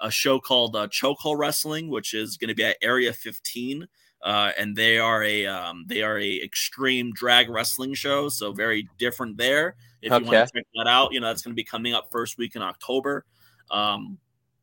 a 0.00 0.10
show 0.10 0.38
called 0.38 0.76
uh, 0.76 0.88
Chokehold 0.88 1.38
Wrestling, 1.38 1.88
which 1.88 2.14
is 2.14 2.36
going 2.36 2.48
to 2.48 2.54
be 2.54 2.64
at 2.64 2.76
Area 2.82 3.12
15. 3.12 3.88
Uh, 4.20 4.50
and 4.58 4.74
they 4.74 4.98
are 4.98 5.22
a 5.22 5.46
um, 5.46 5.84
they 5.86 6.02
are 6.02 6.18
a 6.18 6.42
extreme 6.42 7.12
drag 7.12 7.48
wrestling 7.48 7.94
show, 7.94 8.28
so 8.28 8.52
very 8.52 8.88
different 8.98 9.36
there. 9.36 9.76
If 10.02 10.12
okay. 10.12 10.24
you 10.24 10.30
want 10.30 10.48
to 10.48 10.54
check 10.54 10.66
that 10.74 10.86
out, 10.86 11.12
you 11.12 11.20
know 11.20 11.26
that's 11.28 11.42
going 11.42 11.52
to 11.52 11.56
be 11.56 11.64
coming 11.64 11.94
up 11.94 12.08
first 12.10 12.38
week 12.38 12.56
in 12.56 12.62
October. 12.62 13.24
Um, 13.70 14.18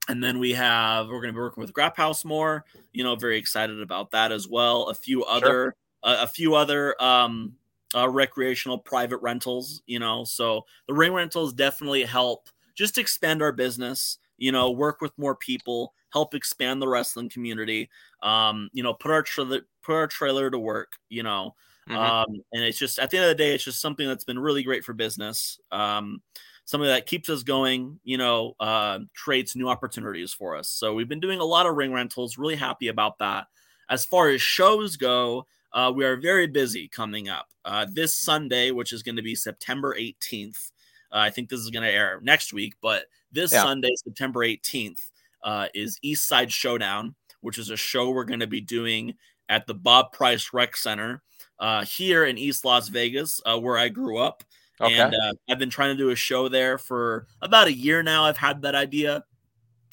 and 0.07 0.23
then 0.23 0.39
we 0.39 0.53
have 0.53 1.07
we're 1.07 1.21
going 1.21 1.33
to 1.33 1.33
be 1.33 1.39
working 1.39 1.61
with 1.61 1.73
Grap 1.73 1.95
House 1.95 2.23
more. 2.23 2.65
You 2.93 3.03
know, 3.03 3.15
very 3.15 3.38
excited 3.38 3.81
about 3.81 4.11
that 4.11 4.31
as 4.31 4.47
well. 4.47 4.83
A 4.89 4.93
few 4.93 5.23
other 5.23 5.47
sure. 5.47 5.75
uh, 6.03 6.17
a 6.21 6.27
few 6.27 6.55
other 6.55 7.01
um, 7.01 7.53
uh, 7.95 8.07
recreational 8.09 8.77
private 8.77 9.17
rentals. 9.17 9.81
You 9.86 9.99
know, 9.99 10.23
so 10.23 10.65
the 10.88 10.93
ring 10.93 11.13
rentals 11.13 11.53
definitely 11.53 12.03
help 12.03 12.49
just 12.75 12.97
expand 12.97 13.41
our 13.41 13.51
business. 13.51 14.17
You 14.38 14.51
know, 14.51 14.71
work 14.71 15.01
with 15.01 15.17
more 15.17 15.36
people, 15.36 15.93
help 16.11 16.33
expand 16.33 16.81
the 16.81 16.88
wrestling 16.88 17.29
community. 17.29 17.89
Um, 18.26 18.69
you 18.73 18.84
know, 18.84 18.93
put 18.93 19.11
our 19.11 19.21
trailer 19.21 19.61
put 19.84 19.93
our 19.93 20.07
trailer 20.07 20.49
to 20.49 20.59
work. 20.59 20.93
You 21.09 21.23
know, 21.23 21.55
mm-hmm. 21.88 21.97
um, 21.97 22.41
and 22.51 22.63
it's 22.63 22.78
just 22.78 22.99
at 22.99 23.11
the 23.11 23.17
end 23.17 23.26
of 23.26 23.30
the 23.30 23.43
day, 23.43 23.55
it's 23.55 23.63
just 23.63 23.80
something 23.80 24.07
that's 24.07 24.26
been 24.26 24.39
really 24.39 24.63
great 24.63 24.84
for 24.84 24.93
business. 24.93 25.59
Um, 25.71 26.21
something 26.65 26.88
that 26.88 27.05
keeps 27.05 27.30
us 27.30 27.43
going, 27.43 27.99
you 28.03 28.17
know, 28.17 28.55
uh, 28.59 28.99
creates 29.15 29.55
new 29.55 29.69
opportunities 29.69 30.34
for 30.34 30.55
us. 30.55 30.67
So 30.67 30.93
we've 30.93 31.07
been 31.07 31.19
doing 31.19 31.39
a 31.39 31.45
lot 31.45 31.67
of 31.67 31.76
ring 31.76 31.93
rentals, 31.93 32.38
really 32.38 32.55
happy 32.55 32.88
about 32.88 33.19
that. 33.19 33.45
As 33.88 34.03
far 34.03 34.30
as 34.30 34.41
shows 34.41 34.97
go, 34.97 35.45
uh, 35.73 35.91
we 35.95 36.05
are 36.05 36.17
very 36.17 36.47
busy 36.47 36.88
coming 36.88 37.30
up. 37.30 37.47
Uh, 37.63 37.86
this 37.91 38.15
Sunday, 38.15 38.71
which 38.71 38.93
is 38.93 39.03
going 39.03 39.17
to 39.17 39.21
be 39.21 39.36
September 39.36 39.95
18th, 39.95 40.71
uh, 41.11 41.19
I 41.19 41.30
think 41.30 41.49
this 41.49 41.59
is 41.59 41.69
going 41.69 41.84
to 41.84 41.91
air 41.91 42.19
next 42.23 42.51
week, 42.51 42.73
but 42.82 43.05
this 43.32 43.53
yeah. 43.53 43.61
Sunday, 43.61 43.91
September 43.95 44.39
18th, 44.39 45.11
uh, 45.43 45.67
is 45.76 45.99
East 46.01 46.28
Side 46.28 46.51
Showdown, 46.51 47.13
which 47.45 47.59
is 47.59 47.69
a 47.69 47.77
show 47.77 48.09
we're 48.09 48.25
going 48.25 48.39
to 48.39 48.47
be 48.47 48.61
doing 48.61 49.13
at 49.47 49.67
the 49.67 49.73
Bob 49.75 50.11
Price 50.11 50.49
Rec 50.51 50.75
Center 50.75 51.21
uh, 51.59 51.85
here 51.85 52.25
in 52.25 52.37
East 52.37 52.65
Las 52.65 52.89
Vegas, 52.89 53.39
where 53.45 53.77
I 53.77 53.89
grew 53.89 54.17
up. 54.17 54.43
Okay. 54.81 54.97
And 54.97 55.13
uh, 55.13 55.33
I've 55.47 55.59
been 55.59 55.69
trying 55.69 55.95
to 55.95 56.03
do 56.03 56.09
a 56.09 56.15
show 56.15 56.49
there 56.49 56.77
for 56.77 57.27
about 57.41 57.67
a 57.67 57.73
year 57.73 58.03
now. 58.03 58.25
I've 58.25 58.35
had 58.35 58.63
that 58.63 58.75
idea 58.75 59.23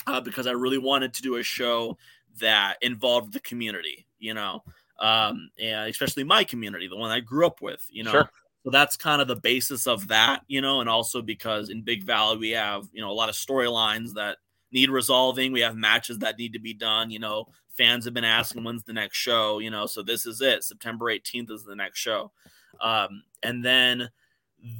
uh, 0.06 0.20
because 0.20 0.46
I 0.46 0.52
really 0.52 0.78
wanted 0.78 1.14
to 1.14 1.22
do 1.22 1.36
a 1.36 1.42
show 1.42 1.96
that 2.40 2.78
involved 2.80 3.32
the 3.32 3.40
community, 3.40 4.06
you 4.18 4.34
know, 4.34 4.64
um, 4.98 5.50
and 5.60 5.88
especially 5.90 6.24
my 6.24 6.44
community, 6.44 6.88
the 6.88 6.96
one 6.96 7.10
I 7.10 7.20
grew 7.20 7.46
up 7.46 7.60
with, 7.60 7.86
you 7.90 8.02
know. 8.02 8.12
Sure. 8.12 8.30
So 8.64 8.70
that's 8.70 8.96
kind 8.96 9.20
of 9.20 9.28
the 9.28 9.36
basis 9.36 9.86
of 9.86 10.08
that, 10.08 10.42
you 10.46 10.60
know, 10.60 10.80
and 10.80 10.88
also 10.88 11.20
because 11.20 11.68
in 11.68 11.82
Big 11.82 12.04
Valley 12.04 12.38
we 12.38 12.50
have, 12.50 12.88
you 12.92 13.02
know, 13.02 13.10
a 13.10 13.12
lot 13.12 13.28
of 13.28 13.34
storylines 13.34 14.14
that 14.14 14.38
need 14.72 14.90
resolving. 14.90 15.52
We 15.52 15.60
have 15.60 15.76
matches 15.76 16.18
that 16.18 16.38
need 16.38 16.52
to 16.54 16.58
be 16.58 16.74
done, 16.74 17.10
you 17.10 17.18
know. 17.18 17.46
Fans 17.76 18.04
have 18.04 18.14
been 18.14 18.24
asking 18.24 18.64
when's 18.64 18.84
the 18.84 18.92
next 18.92 19.16
show, 19.16 19.58
you 19.58 19.70
know. 19.70 19.86
So 19.86 20.02
this 20.02 20.26
is 20.26 20.40
it. 20.40 20.64
September 20.64 21.06
18th 21.06 21.50
is 21.50 21.64
the 21.64 21.76
next 21.76 21.98
show. 21.98 22.32
Um, 22.80 23.22
and 23.42 23.64
then 23.64 24.10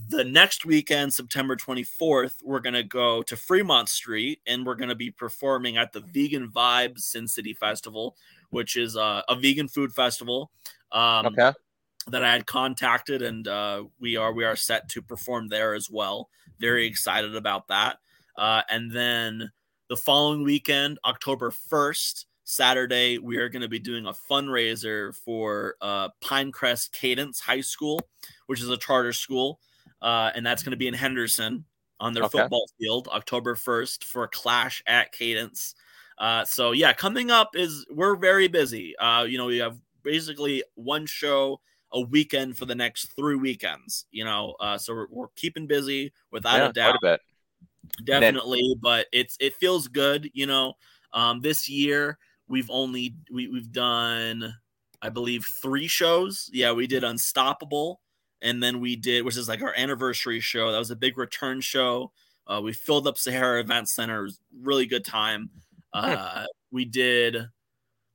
the 0.08 0.24
next 0.24 0.64
weekend, 0.64 1.12
September 1.12 1.56
24th, 1.56 2.34
we're 2.44 2.60
going 2.60 2.74
to 2.74 2.84
go 2.84 3.22
to 3.22 3.36
Fremont 3.36 3.88
Street 3.88 4.40
and 4.46 4.64
we're 4.64 4.76
going 4.76 4.88
to 4.88 4.94
be 4.94 5.10
performing 5.10 5.76
at 5.76 5.92
the 5.92 6.00
Vegan 6.00 6.48
Vibes 6.50 7.00
Sin 7.00 7.26
City 7.26 7.52
Festival, 7.52 8.16
which 8.50 8.76
is 8.76 8.96
uh, 8.96 9.22
a 9.28 9.34
vegan 9.34 9.68
food 9.68 9.92
festival. 9.92 10.50
Um, 10.92 11.26
okay. 11.26 11.52
That 12.08 12.24
I 12.24 12.32
had 12.32 12.46
contacted, 12.46 13.22
and 13.22 13.46
uh, 13.46 13.84
we 14.00 14.16
are 14.16 14.32
we 14.32 14.44
are 14.44 14.56
set 14.56 14.88
to 14.88 15.02
perform 15.02 15.46
there 15.46 15.72
as 15.72 15.88
well. 15.88 16.30
Very 16.58 16.84
excited 16.84 17.36
about 17.36 17.68
that. 17.68 17.98
Uh, 18.36 18.62
and 18.68 18.90
then 18.90 19.52
the 19.92 19.96
following 19.98 20.42
weekend, 20.42 20.98
October 21.04 21.50
first, 21.50 22.24
Saturday, 22.44 23.18
we 23.18 23.36
are 23.36 23.50
going 23.50 23.60
to 23.60 23.68
be 23.68 23.78
doing 23.78 24.06
a 24.06 24.12
fundraiser 24.12 25.14
for 25.14 25.74
uh, 25.82 26.08
Pinecrest 26.24 26.92
Cadence 26.92 27.38
High 27.40 27.60
School, 27.60 28.00
which 28.46 28.62
is 28.62 28.70
a 28.70 28.78
charter 28.78 29.12
school 29.12 29.60
uh, 30.00 30.30
and 30.34 30.46
that's 30.46 30.62
going 30.62 30.70
to 30.70 30.78
be 30.78 30.88
in 30.88 30.94
Henderson 30.94 31.66
on 32.00 32.14
their 32.14 32.24
okay. 32.24 32.38
football 32.38 32.64
field, 32.80 33.06
October 33.12 33.54
1st 33.54 34.04
for 34.04 34.24
a 34.24 34.28
clash 34.28 34.82
at 34.86 35.12
Cadence. 35.12 35.74
Uh, 36.16 36.42
so 36.46 36.72
yeah, 36.72 36.94
coming 36.94 37.30
up 37.30 37.50
is 37.54 37.84
we're 37.90 38.16
very 38.16 38.48
busy. 38.48 38.96
Uh, 38.96 39.24
you 39.24 39.36
know, 39.36 39.44
we 39.44 39.58
have 39.58 39.76
basically 40.02 40.64
one 40.74 41.04
show 41.04 41.60
a 41.92 42.00
weekend 42.00 42.56
for 42.56 42.64
the 42.64 42.74
next 42.74 43.14
three 43.14 43.36
weekends. 43.36 44.06
You 44.10 44.24
know, 44.24 44.54
uh, 44.58 44.78
so 44.78 44.94
we're, 44.94 45.06
we're 45.10 45.28
keeping 45.36 45.66
busy 45.66 46.14
without 46.30 46.56
yeah, 46.56 46.68
a 46.68 46.72
doubt. 46.72 47.20
Definitely, 48.04 48.62
then- 48.62 48.80
but 48.80 49.06
it's 49.12 49.36
it 49.40 49.54
feels 49.54 49.88
good. 49.88 50.30
You 50.34 50.46
know, 50.46 50.74
um, 51.12 51.40
this 51.40 51.68
year 51.68 52.18
we've 52.48 52.70
only 52.70 53.14
we, 53.30 53.48
we've 53.48 53.72
done 53.72 54.54
I 55.02 55.08
believe 55.08 55.46
three 55.62 55.88
shows. 55.88 56.48
Yeah, 56.52 56.72
we 56.72 56.86
did 56.86 57.04
Unstoppable 57.04 58.00
and 58.40 58.62
then 58.62 58.80
we 58.80 58.96
did, 58.96 59.24
which 59.24 59.36
is 59.36 59.48
like 59.48 59.62
our 59.62 59.74
anniversary 59.76 60.40
show. 60.40 60.70
That 60.72 60.78
was 60.78 60.90
a 60.90 60.96
big 60.96 61.16
return 61.18 61.60
show. 61.60 62.12
Uh, 62.46 62.60
we 62.62 62.72
filled 62.72 63.06
up 63.06 63.16
Sahara 63.18 63.60
Event 63.60 63.88
Center. 63.88 64.20
It 64.20 64.24
was 64.24 64.40
really 64.60 64.86
good 64.86 65.04
time. 65.04 65.50
Uh, 65.92 66.44
we 66.70 66.84
did 66.84 67.36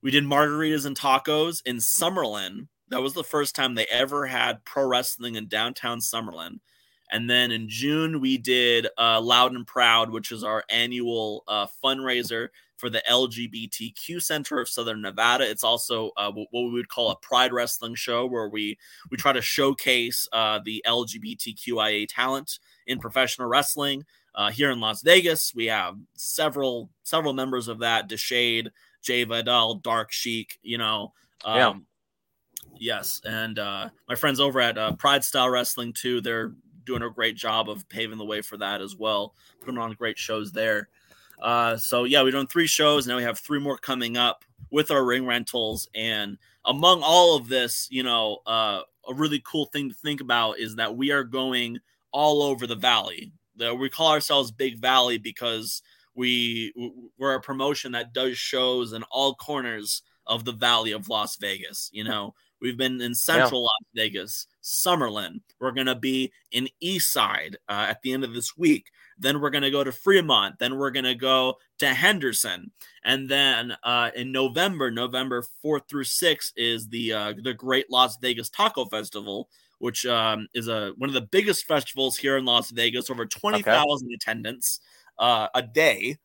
we 0.01 0.11
did 0.11 0.23
margaritas 0.23 0.86
and 0.86 0.97
tacos 0.97 1.61
in 1.65 1.78
Summerlin. 1.78 2.67
That 2.89 3.01
was 3.01 3.13
the 3.13 3.23
first 3.23 3.55
time 3.55 3.75
they 3.75 3.86
ever 3.88 4.25
had 4.25 4.63
pro 4.65 4.86
wrestling 4.86 5.36
in 5.36 5.47
downtown 5.47 5.99
Summerlin. 5.99 6.59
And 7.09 7.29
then 7.29 7.51
in 7.51 7.69
June, 7.69 8.19
we 8.19 8.37
did 8.37 8.87
uh, 8.97 9.21
Loud 9.21 9.53
and 9.53 9.65
Proud, 9.65 10.11
which 10.11 10.31
is 10.31 10.43
our 10.43 10.63
annual 10.69 11.43
uh, 11.47 11.67
fundraiser 11.83 12.49
for 12.77 12.89
the 12.89 13.01
LGBTQ 13.09 14.21
Center 14.21 14.59
of 14.59 14.69
Southern 14.69 15.01
Nevada. 15.01 15.49
It's 15.49 15.63
also 15.63 16.11
uh, 16.17 16.31
what 16.31 16.47
we 16.51 16.71
would 16.71 16.89
call 16.89 17.11
a 17.11 17.15
Pride 17.17 17.51
Wrestling 17.51 17.95
show, 17.95 18.25
where 18.25 18.49
we 18.49 18.77
we 19.09 19.17
try 19.17 19.33
to 19.33 19.41
showcase 19.41 20.27
uh, 20.31 20.59
the 20.63 20.83
LGBTQIA 20.87 22.07
talent 22.09 22.59
in 22.85 22.99
professional 22.99 23.47
wrestling. 23.47 24.05
Uh, 24.35 24.51
here 24.51 24.69
in 24.69 24.79
Las 24.79 25.01
Vegas, 25.01 25.55
we 25.55 25.65
have 25.65 25.95
several 26.15 26.89
several 27.03 27.33
members 27.33 27.67
of 27.67 27.79
that: 27.79 28.07
Deshade, 28.07 28.69
Jay 29.01 29.23
Vidal, 29.23 29.75
Dark 29.75 30.11
Sheik. 30.11 30.59
You 30.61 30.77
know, 30.77 31.13
um, 31.43 31.57
yeah. 31.57 31.73
Yes, 32.79 33.21
and 33.25 33.57
uh, 33.57 33.89
my 34.07 34.15
friends 34.15 34.39
over 34.39 34.59
at 34.59 34.77
uh, 34.77 34.91
Pride 34.93 35.23
Style 35.23 35.49
Wrestling 35.49 35.93
too. 35.93 36.21
They're 36.21 36.53
doing 36.88 37.03
a 37.03 37.09
great 37.09 37.35
job 37.35 37.69
of 37.69 37.88
paving 37.89 38.17
the 38.17 38.25
way 38.25 38.41
for 38.41 38.57
that 38.57 38.81
as 38.81 38.95
well. 38.95 39.35
Putting 39.59 39.77
on 39.77 39.93
great 39.93 40.17
shows 40.17 40.51
there. 40.51 40.89
Uh, 41.39 41.77
so 41.77 42.05
yeah, 42.05 42.23
we've 42.23 42.33
done 42.33 42.47
three 42.47 42.65
shows. 42.65 43.05
Now 43.05 43.17
we 43.17 43.23
have 43.23 43.38
three 43.38 43.59
more 43.59 43.77
coming 43.77 44.17
up 44.17 44.43
with 44.71 44.89
our 44.89 45.05
ring 45.05 45.25
rentals. 45.27 45.88
And 45.93 46.38
among 46.65 47.01
all 47.03 47.35
of 47.35 47.47
this, 47.47 47.88
you 47.91 48.01
know, 48.01 48.39
uh, 48.47 48.81
a 49.07 49.13
really 49.13 49.41
cool 49.45 49.65
thing 49.67 49.89
to 49.89 49.95
think 49.95 50.21
about 50.21 50.59
is 50.59 50.75
that 50.75 50.97
we 50.97 51.11
are 51.11 51.23
going 51.23 51.79
all 52.11 52.41
over 52.41 52.65
the 52.65 52.75
valley. 52.75 53.31
We 53.57 53.89
call 53.89 54.11
ourselves 54.11 54.51
Big 54.51 54.79
Valley 54.79 55.17
because 55.17 55.81
we 56.13 56.73
we're 57.17 57.35
a 57.35 57.41
promotion 57.41 57.91
that 57.93 58.13
does 58.13 58.38
shows 58.38 58.93
in 58.93 59.03
all 59.03 59.33
corners 59.35 60.03
of 60.27 60.45
the 60.45 60.51
valley 60.51 60.91
of 60.91 61.09
Las 61.09 61.38
Vegas. 61.38 61.89
You 61.91 62.03
know, 62.03 62.35
we've 62.61 62.77
been 62.77 63.01
in 63.01 63.15
Central 63.15 63.61
yeah. 63.61 63.65
Las 63.65 63.85
Vegas, 63.95 64.47
Summerlin. 64.63 65.41
We're 65.59 65.71
gonna 65.71 65.95
be 65.95 66.31
in 66.51 66.67
East 66.79 67.11
Side 67.11 67.57
uh, 67.69 67.87
at 67.89 68.01
the 68.01 68.13
end 68.13 68.23
of 68.23 68.33
this 68.33 68.57
week. 68.57 68.91
Then 69.19 69.41
we're 69.41 69.49
going 69.49 69.63
to 69.63 69.71
go 69.71 69.83
to 69.83 69.91
Fremont. 69.91 70.59
Then 70.59 70.77
we're 70.77 70.91
going 70.91 71.05
to 71.05 71.15
go 71.15 71.55
to 71.79 71.93
Henderson. 71.93 72.71
And 73.03 73.27
then 73.27 73.75
uh, 73.83 74.11
in 74.15 74.31
November, 74.31 74.91
November 74.91 75.43
4th 75.63 75.89
through 75.89 76.03
6th, 76.03 76.51
is 76.55 76.87
the 76.89 77.13
uh, 77.13 77.33
the 77.41 77.53
Great 77.53 77.89
Las 77.89 78.17
Vegas 78.17 78.49
Taco 78.49 78.85
Festival, 78.85 79.49
which 79.79 80.05
um, 80.05 80.47
is 80.53 80.67
a 80.67 80.93
one 80.97 81.09
of 81.09 81.13
the 81.13 81.21
biggest 81.21 81.65
festivals 81.65 82.17
here 82.17 82.37
in 82.37 82.45
Las 82.45 82.69
Vegas, 82.71 83.09
over 83.09 83.25
20,000 83.25 83.83
okay. 83.85 84.13
attendants 84.13 84.79
uh, 85.19 85.47
a 85.55 85.61
day. 85.61 86.17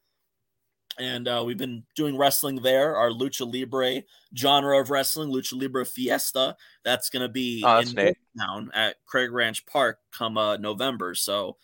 And 0.98 1.26
uh, 1.26 1.42
we've 1.46 1.58
been 1.58 1.84
doing 1.96 2.18
wrestling 2.18 2.56
there, 2.56 2.96
our 2.96 3.10
lucha 3.10 3.50
libre 3.50 4.02
genre 4.36 4.78
of 4.78 4.90
wrestling, 4.90 5.30
lucha 5.30 5.58
libre 5.58 5.86
fiesta. 5.86 6.56
That's 6.84 7.08
going 7.08 7.22
to 7.22 7.28
be 7.28 7.62
oh, 7.66 7.78
in 7.78 8.14
town 8.38 8.70
at 8.74 8.96
Craig 9.06 9.32
Ranch 9.32 9.64
Park 9.64 10.00
come 10.12 10.36
uh, 10.36 10.58
November. 10.58 11.14
So 11.14 11.56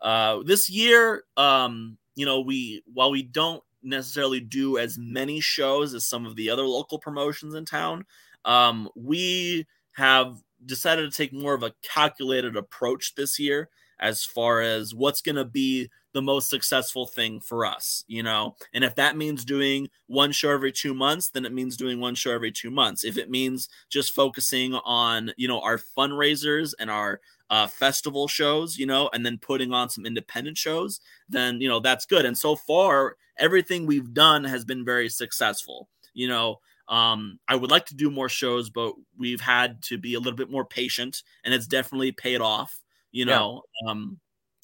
uh, 0.00 0.42
this 0.44 0.68
year, 0.68 1.24
um, 1.36 1.98
you 2.16 2.26
know, 2.26 2.40
we 2.40 2.82
while 2.92 3.10
we 3.10 3.22
don't 3.22 3.62
necessarily 3.82 4.40
do 4.40 4.78
as 4.78 4.98
many 4.98 5.40
shows 5.40 5.94
as 5.94 6.08
some 6.08 6.26
of 6.26 6.36
the 6.36 6.50
other 6.50 6.64
local 6.64 6.98
promotions 6.98 7.54
in 7.54 7.64
town, 7.64 8.04
um, 8.44 8.88
we 8.96 9.66
have 9.92 10.42
decided 10.64 11.10
to 11.10 11.16
take 11.16 11.32
more 11.32 11.54
of 11.54 11.62
a 11.62 11.74
calculated 11.82 12.56
approach 12.56 13.14
this 13.14 13.38
year 13.38 13.68
as 13.98 14.24
far 14.24 14.60
as 14.60 14.94
what's 14.94 15.20
going 15.20 15.36
to 15.36 15.44
be 15.44 15.88
the 16.12 16.22
most 16.22 16.50
successful 16.50 17.06
thing 17.06 17.40
for 17.40 17.64
us, 17.64 18.04
you 18.06 18.22
know. 18.22 18.56
And 18.74 18.84
if 18.84 18.94
that 18.96 19.16
means 19.16 19.44
doing 19.44 19.88
one 20.06 20.32
show 20.32 20.50
every 20.50 20.72
2 20.72 20.94
months, 20.94 21.30
then 21.30 21.44
it 21.44 21.52
means 21.52 21.76
doing 21.76 22.00
one 22.00 22.14
show 22.14 22.32
every 22.32 22.52
2 22.52 22.70
months. 22.70 23.04
If 23.04 23.16
it 23.16 23.30
means 23.30 23.68
just 23.88 24.14
focusing 24.14 24.74
on, 24.74 25.32
you 25.36 25.48
know, 25.48 25.60
our 25.60 25.78
fundraisers 25.78 26.74
and 26.78 26.90
our 26.90 27.20
uh, 27.50 27.66
festival 27.66 28.28
shows, 28.28 28.78
you 28.78 28.86
know, 28.86 29.10
and 29.12 29.26
then 29.26 29.38
putting 29.38 29.72
on 29.72 29.90
some 29.90 30.06
independent 30.06 30.56
shows, 30.56 31.00
then, 31.28 31.60
you 31.60 31.68
know, 31.68 31.80
that's 31.80 32.06
good. 32.06 32.24
And 32.24 32.36
so 32.36 32.56
far, 32.56 33.16
everything 33.36 33.86
we've 33.86 34.14
done 34.14 34.44
has 34.44 34.64
been 34.64 34.84
very 34.84 35.08
successful. 35.08 35.88
You 36.14 36.28
know, 36.28 36.60
um, 36.88 37.38
I 37.48 37.56
would 37.56 37.70
like 37.70 37.86
to 37.86 37.94
do 37.94 38.10
more 38.10 38.28
shows, 38.28 38.70
but 38.70 38.94
we've 39.18 39.40
had 39.40 39.82
to 39.84 39.98
be 39.98 40.14
a 40.14 40.18
little 40.18 40.36
bit 40.36 40.50
more 40.50 40.64
patient, 40.64 41.22
and 41.44 41.54
it's 41.54 41.66
definitely 41.66 42.12
paid 42.12 42.40
off. 42.40 42.80
You 43.12 43.26
know, 43.26 43.62
yeah. 43.82 43.90
um, 43.90 44.18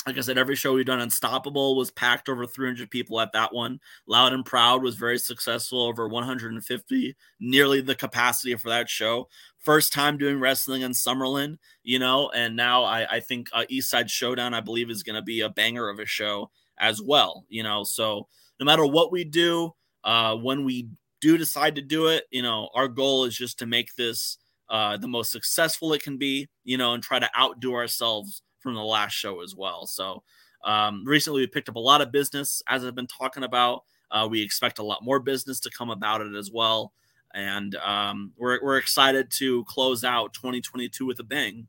like 0.08 0.16
I 0.16 0.22
said, 0.22 0.38
every 0.38 0.56
show 0.56 0.72
we've 0.72 0.86
done, 0.86 1.00
Unstoppable 1.00 1.76
was 1.76 1.90
packed 1.90 2.30
over 2.30 2.46
300 2.46 2.90
people 2.90 3.20
at 3.20 3.32
that 3.32 3.52
one. 3.52 3.78
Loud 4.06 4.32
and 4.32 4.42
Proud 4.42 4.82
was 4.82 4.94
very 4.94 5.18
successful, 5.18 5.82
over 5.82 6.08
150, 6.08 7.16
nearly 7.40 7.82
the 7.82 7.94
capacity 7.94 8.54
for 8.54 8.70
that 8.70 8.88
show. 8.88 9.28
First 9.58 9.92
time 9.92 10.16
doing 10.16 10.40
wrestling 10.40 10.80
in 10.80 10.92
Summerlin, 10.92 11.58
you 11.82 11.98
know, 11.98 12.30
and 12.30 12.56
now 12.56 12.84
I, 12.84 13.16
I 13.16 13.20
think 13.20 13.48
uh, 13.52 13.64
East 13.68 13.90
Side 13.90 14.10
Showdown, 14.10 14.54
I 14.54 14.62
believe, 14.62 14.88
is 14.88 15.02
going 15.02 15.16
to 15.16 15.22
be 15.22 15.42
a 15.42 15.50
banger 15.50 15.90
of 15.90 15.98
a 15.98 16.06
show 16.06 16.50
as 16.78 17.02
well, 17.02 17.44
you 17.50 17.62
know. 17.62 17.84
So 17.84 18.28
no 18.58 18.64
matter 18.64 18.86
what 18.86 19.12
we 19.12 19.24
do, 19.24 19.74
uh, 20.04 20.36
when 20.36 20.64
we 20.64 20.88
do 21.20 21.36
decide 21.36 21.74
to 21.74 21.82
do 21.82 22.06
it, 22.06 22.24
you 22.30 22.40
know, 22.40 22.70
our 22.74 22.88
goal 22.88 23.26
is 23.26 23.36
just 23.36 23.58
to 23.58 23.66
make 23.66 23.94
this 23.96 24.38
uh, 24.70 24.96
the 24.96 25.08
most 25.08 25.32
successful 25.32 25.92
it 25.92 26.02
can 26.02 26.16
be, 26.16 26.48
you 26.64 26.78
know, 26.78 26.94
and 26.94 27.02
try 27.02 27.18
to 27.18 27.28
outdo 27.38 27.74
ourselves 27.74 28.40
from 28.68 28.74
the 28.74 28.84
last 28.84 29.12
show 29.12 29.40
as 29.40 29.54
well. 29.56 29.86
So 29.86 30.22
um, 30.62 31.04
recently 31.06 31.40
we 31.40 31.46
picked 31.46 31.70
up 31.70 31.76
a 31.76 31.80
lot 31.80 32.02
of 32.02 32.12
business, 32.12 32.62
as 32.68 32.84
I've 32.84 32.94
been 32.94 33.06
talking 33.06 33.42
about. 33.42 33.84
Uh, 34.10 34.28
we 34.30 34.42
expect 34.42 34.78
a 34.78 34.82
lot 34.82 35.02
more 35.02 35.20
business 35.20 35.58
to 35.60 35.70
come 35.70 35.88
about 35.88 36.20
it 36.20 36.34
as 36.34 36.50
well. 36.52 36.92
And 37.32 37.74
um, 37.76 38.32
we're, 38.36 38.62
we're 38.62 38.76
excited 38.76 39.30
to 39.38 39.64
close 39.64 40.04
out 40.04 40.34
2022 40.34 41.06
with 41.06 41.18
a 41.18 41.24
bang. 41.24 41.66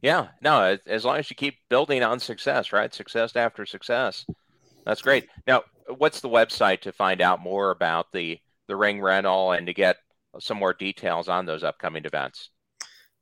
Yeah, 0.00 0.28
no, 0.40 0.78
as 0.86 1.04
long 1.04 1.18
as 1.18 1.28
you 1.28 1.36
keep 1.36 1.58
building 1.68 2.02
on 2.02 2.20
success, 2.20 2.72
right? 2.72 2.92
Success 2.92 3.36
after 3.36 3.66
success. 3.66 4.24
That's 4.86 5.02
great. 5.02 5.28
Now, 5.46 5.64
what's 5.98 6.20
the 6.20 6.28
website 6.30 6.80
to 6.82 6.92
find 6.92 7.20
out 7.20 7.42
more 7.42 7.70
about 7.70 8.12
the 8.12 8.38
the 8.66 8.76
ring 8.76 9.02
rental 9.02 9.52
and 9.52 9.66
to 9.66 9.74
get 9.74 9.96
some 10.38 10.56
more 10.56 10.72
details 10.72 11.28
on 11.28 11.44
those 11.44 11.62
upcoming 11.62 12.06
events? 12.06 12.48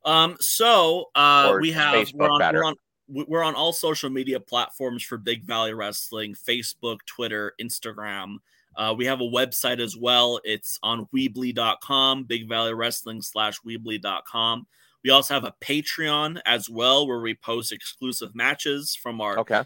Um, 0.05 0.37
so 0.39 1.09
uh, 1.15 1.57
we 1.59 1.71
have 1.71 2.07
we're 2.13 2.29
on, 2.29 2.53
we're 2.53 2.63
on, 2.63 2.75
we're 3.09 3.43
on 3.43 3.55
all 3.55 3.73
social 3.73 4.09
media 4.09 4.39
platforms 4.39 5.03
for 5.03 5.17
Big 5.17 5.43
Valley 5.43 5.73
Wrestling 5.73 6.35
Facebook, 6.35 6.99
Twitter, 7.05 7.53
Instagram. 7.59 8.37
Uh, 8.75 8.93
we 8.97 9.05
have 9.05 9.19
a 9.19 9.25
website 9.25 9.79
as 9.79 9.97
well. 9.97 10.39
It's 10.43 10.79
on 10.83 11.07
Weebly.com, 11.13 12.25
Big 12.25 12.47
Valley 12.47 12.73
Wrestling 12.73 13.21
slash 13.21 13.59
Weebly.com. 13.61 14.67
We 15.03 15.09
also 15.09 15.33
have 15.33 15.43
a 15.43 15.55
Patreon 15.61 16.39
as 16.45 16.69
well, 16.69 17.07
where 17.07 17.19
we 17.19 17.33
post 17.33 17.71
exclusive 17.71 18.35
matches 18.35 18.95
from 18.95 19.21
our 19.21 19.39
okay. 19.39 19.63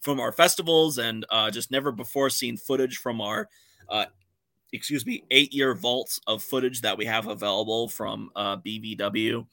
from 0.00 0.20
our 0.20 0.32
festivals 0.32 0.98
and 0.98 1.26
uh, 1.30 1.50
just 1.50 1.70
never 1.70 1.92
before 1.92 2.30
seen 2.30 2.56
footage 2.56 2.96
from 2.96 3.20
our 3.20 3.48
uh, 3.88 4.06
excuse 4.72 5.04
me 5.04 5.24
eight 5.30 5.52
year 5.52 5.74
vaults 5.74 6.20
of 6.26 6.42
footage 6.42 6.82
that 6.82 6.96
we 6.96 7.04
have 7.04 7.26
available 7.26 7.88
from 7.88 8.30
uh, 8.36 8.56
BVW. 8.58 9.46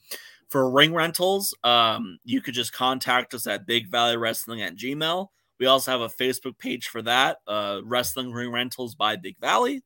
For 0.48 0.70
ring 0.70 0.94
rentals, 0.94 1.54
um, 1.62 2.18
you 2.24 2.40
could 2.40 2.54
just 2.54 2.72
contact 2.72 3.34
us 3.34 3.46
at 3.46 3.66
Big 3.66 3.88
Valley 3.88 4.16
Wrestling 4.16 4.62
at 4.62 4.76
Gmail. 4.76 5.28
We 5.58 5.66
also 5.66 5.90
have 5.90 6.00
a 6.00 6.08
Facebook 6.08 6.58
page 6.58 6.88
for 6.88 7.02
that, 7.02 7.38
uh, 7.46 7.80
Wrestling 7.84 8.32
Ring 8.32 8.50
Rentals 8.50 8.94
by 8.94 9.16
Big 9.16 9.38
Valley. 9.38 9.82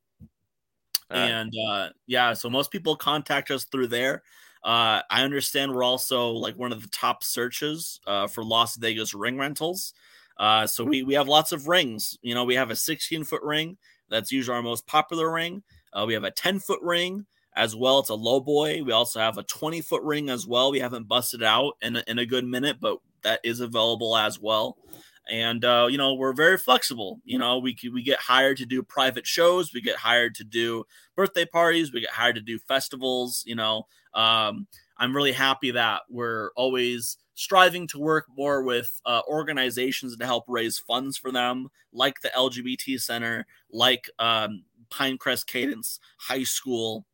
And 1.09 1.53
uh, 1.69 1.89
yeah, 2.07 2.33
so 2.33 2.49
most 2.49 2.71
people 2.71 2.95
contact 2.95 3.51
us 3.51 3.65
through 3.65 3.87
there. 3.87 4.23
Uh, 4.63 5.01
I 5.09 5.23
understand 5.23 5.73
we're 5.73 5.83
also 5.83 6.29
like 6.29 6.57
one 6.57 6.71
of 6.71 6.81
the 6.81 6.87
top 6.89 7.23
searches 7.23 7.99
uh, 8.07 8.27
for 8.27 8.43
Las 8.43 8.77
Vegas 8.77 9.13
ring 9.13 9.37
rentals. 9.37 9.93
Uh, 10.37 10.65
so 10.65 10.83
we, 10.83 11.03
we 11.03 11.13
have 11.13 11.27
lots 11.27 11.51
of 11.51 11.67
rings. 11.67 12.17
You 12.21 12.33
know, 12.33 12.45
we 12.45 12.55
have 12.55 12.71
a 12.71 12.75
16 12.75 13.25
foot 13.25 13.43
ring. 13.43 13.77
That's 14.09 14.31
usually 14.31 14.55
our 14.55 14.63
most 14.63 14.87
popular 14.87 15.31
ring. 15.31 15.63
Uh, 15.91 16.05
we 16.07 16.13
have 16.13 16.23
a 16.23 16.31
10 16.31 16.59
foot 16.59 16.79
ring 16.81 17.25
as 17.55 17.75
well. 17.75 17.99
It's 17.99 18.09
a 18.09 18.15
low 18.15 18.39
boy. 18.39 18.83
We 18.83 18.91
also 18.91 19.19
have 19.19 19.37
a 19.37 19.43
20 19.43 19.81
foot 19.81 20.03
ring 20.03 20.29
as 20.29 20.47
well. 20.47 20.71
We 20.71 20.79
haven't 20.79 21.07
busted 21.07 21.43
out 21.43 21.73
in 21.81 21.97
a, 21.97 22.03
in 22.07 22.19
a 22.19 22.25
good 22.25 22.45
minute, 22.45 22.77
but 22.79 22.97
that 23.23 23.39
is 23.43 23.59
available 23.59 24.17
as 24.17 24.39
well. 24.39 24.77
And 25.29 25.63
uh, 25.63 25.87
you 25.89 25.97
know 25.97 26.15
we're 26.15 26.33
very 26.33 26.57
flexible. 26.57 27.21
You 27.23 27.39
know 27.39 27.57
we 27.57 27.77
we 27.93 28.03
get 28.03 28.19
hired 28.19 28.57
to 28.57 28.65
do 28.65 28.83
private 28.83 29.25
shows, 29.25 29.73
we 29.73 29.81
get 29.81 29.95
hired 29.95 30.35
to 30.35 30.43
do 30.43 30.83
birthday 31.15 31.45
parties, 31.45 31.93
we 31.93 32.01
get 32.01 32.09
hired 32.09 32.35
to 32.35 32.41
do 32.41 32.59
festivals. 32.59 33.41
You 33.45 33.55
know, 33.55 33.87
um, 34.13 34.67
I'm 34.97 35.15
really 35.15 35.31
happy 35.31 35.71
that 35.71 36.01
we're 36.09 36.51
always 36.57 37.17
striving 37.35 37.87
to 37.87 37.99
work 37.99 38.25
more 38.35 38.63
with 38.63 39.01
uh, 39.05 39.21
organizations 39.27 40.15
to 40.17 40.25
help 40.25 40.43
raise 40.47 40.77
funds 40.77 41.17
for 41.17 41.31
them, 41.31 41.69
like 41.91 42.19
the 42.21 42.31
LGBT 42.35 42.99
Center, 42.99 43.45
like 43.71 44.09
um, 44.19 44.63
Pinecrest 44.91 45.47
Cadence 45.47 45.99
High 46.17 46.43
School, 46.43 47.05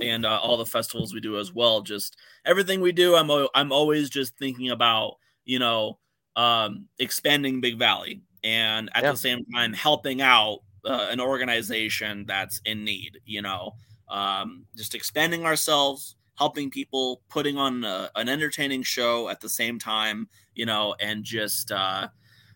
and 0.00 0.24
uh, 0.26 0.38
all 0.38 0.56
the 0.56 0.66
festivals 0.66 1.14
we 1.14 1.20
do 1.20 1.38
as 1.38 1.52
well. 1.52 1.80
Just 1.80 2.16
everything 2.44 2.80
we 2.80 2.92
do, 2.92 3.16
I'm 3.16 3.30
I'm 3.54 3.72
always 3.72 4.10
just 4.10 4.36
thinking 4.36 4.70
about 4.70 5.16
you 5.44 5.58
know 5.58 5.98
um, 6.36 6.88
expanding 6.98 7.60
Big 7.60 7.78
Valley 7.78 8.22
and 8.44 8.90
at 8.94 9.02
yeah. 9.02 9.12
the 9.12 9.16
same 9.16 9.44
time 9.54 9.72
helping 9.72 10.20
out 10.20 10.60
uh, 10.84 11.08
an 11.10 11.20
organization 11.20 12.24
that's 12.26 12.60
in 12.64 12.84
need. 12.84 13.18
You 13.24 13.42
know, 13.42 13.74
um, 14.08 14.66
just 14.76 14.94
expanding 14.94 15.44
ourselves, 15.44 16.16
helping 16.36 16.70
people, 16.70 17.22
putting 17.28 17.56
on 17.56 17.84
a, 17.84 18.10
an 18.16 18.28
entertaining 18.28 18.82
show 18.82 19.28
at 19.28 19.40
the 19.40 19.48
same 19.48 19.78
time. 19.78 20.28
You 20.54 20.66
know, 20.66 20.94
and 21.00 21.24
just 21.24 21.72
uh, 21.72 22.08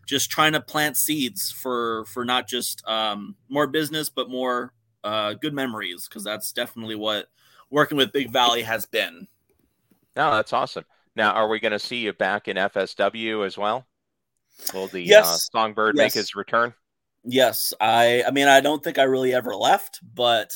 just 0.07 0.31
trying 0.31 0.53
to 0.53 0.61
plant 0.61 0.97
seeds 0.97 1.51
for 1.51 2.05
for 2.07 2.25
not 2.25 2.49
just 2.49 2.87
um, 2.87 3.35
more 3.49 3.67
business 3.67 4.09
but 4.09 4.31
more 4.31 4.73
uh, 5.07 5.35
good 5.35 5.55
memories 5.55 6.09
because 6.09 6.25
that's 6.25 6.53
definitely 6.53 6.97
what 6.97 7.29
working 7.71 7.97
with 7.97 8.13
Big 8.13 8.31
Valley 8.31 8.63
has 8.63 8.85
been. 8.85 9.29
No, 10.17 10.33
that's 10.33 10.53
awesome. 10.53 10.85
Now, 11.15 11.33
are 11.33 11.49
we 11.49 11.61
going 11.61 11.73
to 11.73 11.79
see 11.79 11.99
you 11.99 12.13
back 12.13 12.49
in 12.49 12.57
FSW 12.57 13.47
as 13.47 13.57
well? 13.57 13.87
Will 14.75 14.89
the 14.89 15.03
uh, 15.03 15.07
yes. 15.07 15.27
uh, 15.27 15.59
Songbird 15.59 15.95
yes. 15.97 16.05
make 16.05 16.15
his 16.15 16.35
return? 16.35 16.75
Yes, 17.25 17.73
I. 17.81 18.23
I 18.27 18.31
mean, 18.31 18.49
I 18.49 18.61
don't 18.61 18.83
think 18.83 18.99
I 18.99 19.05
really 19.05 19.35
ever 19.35 19.55
left, 19.55 20.01
but 20.15 20.53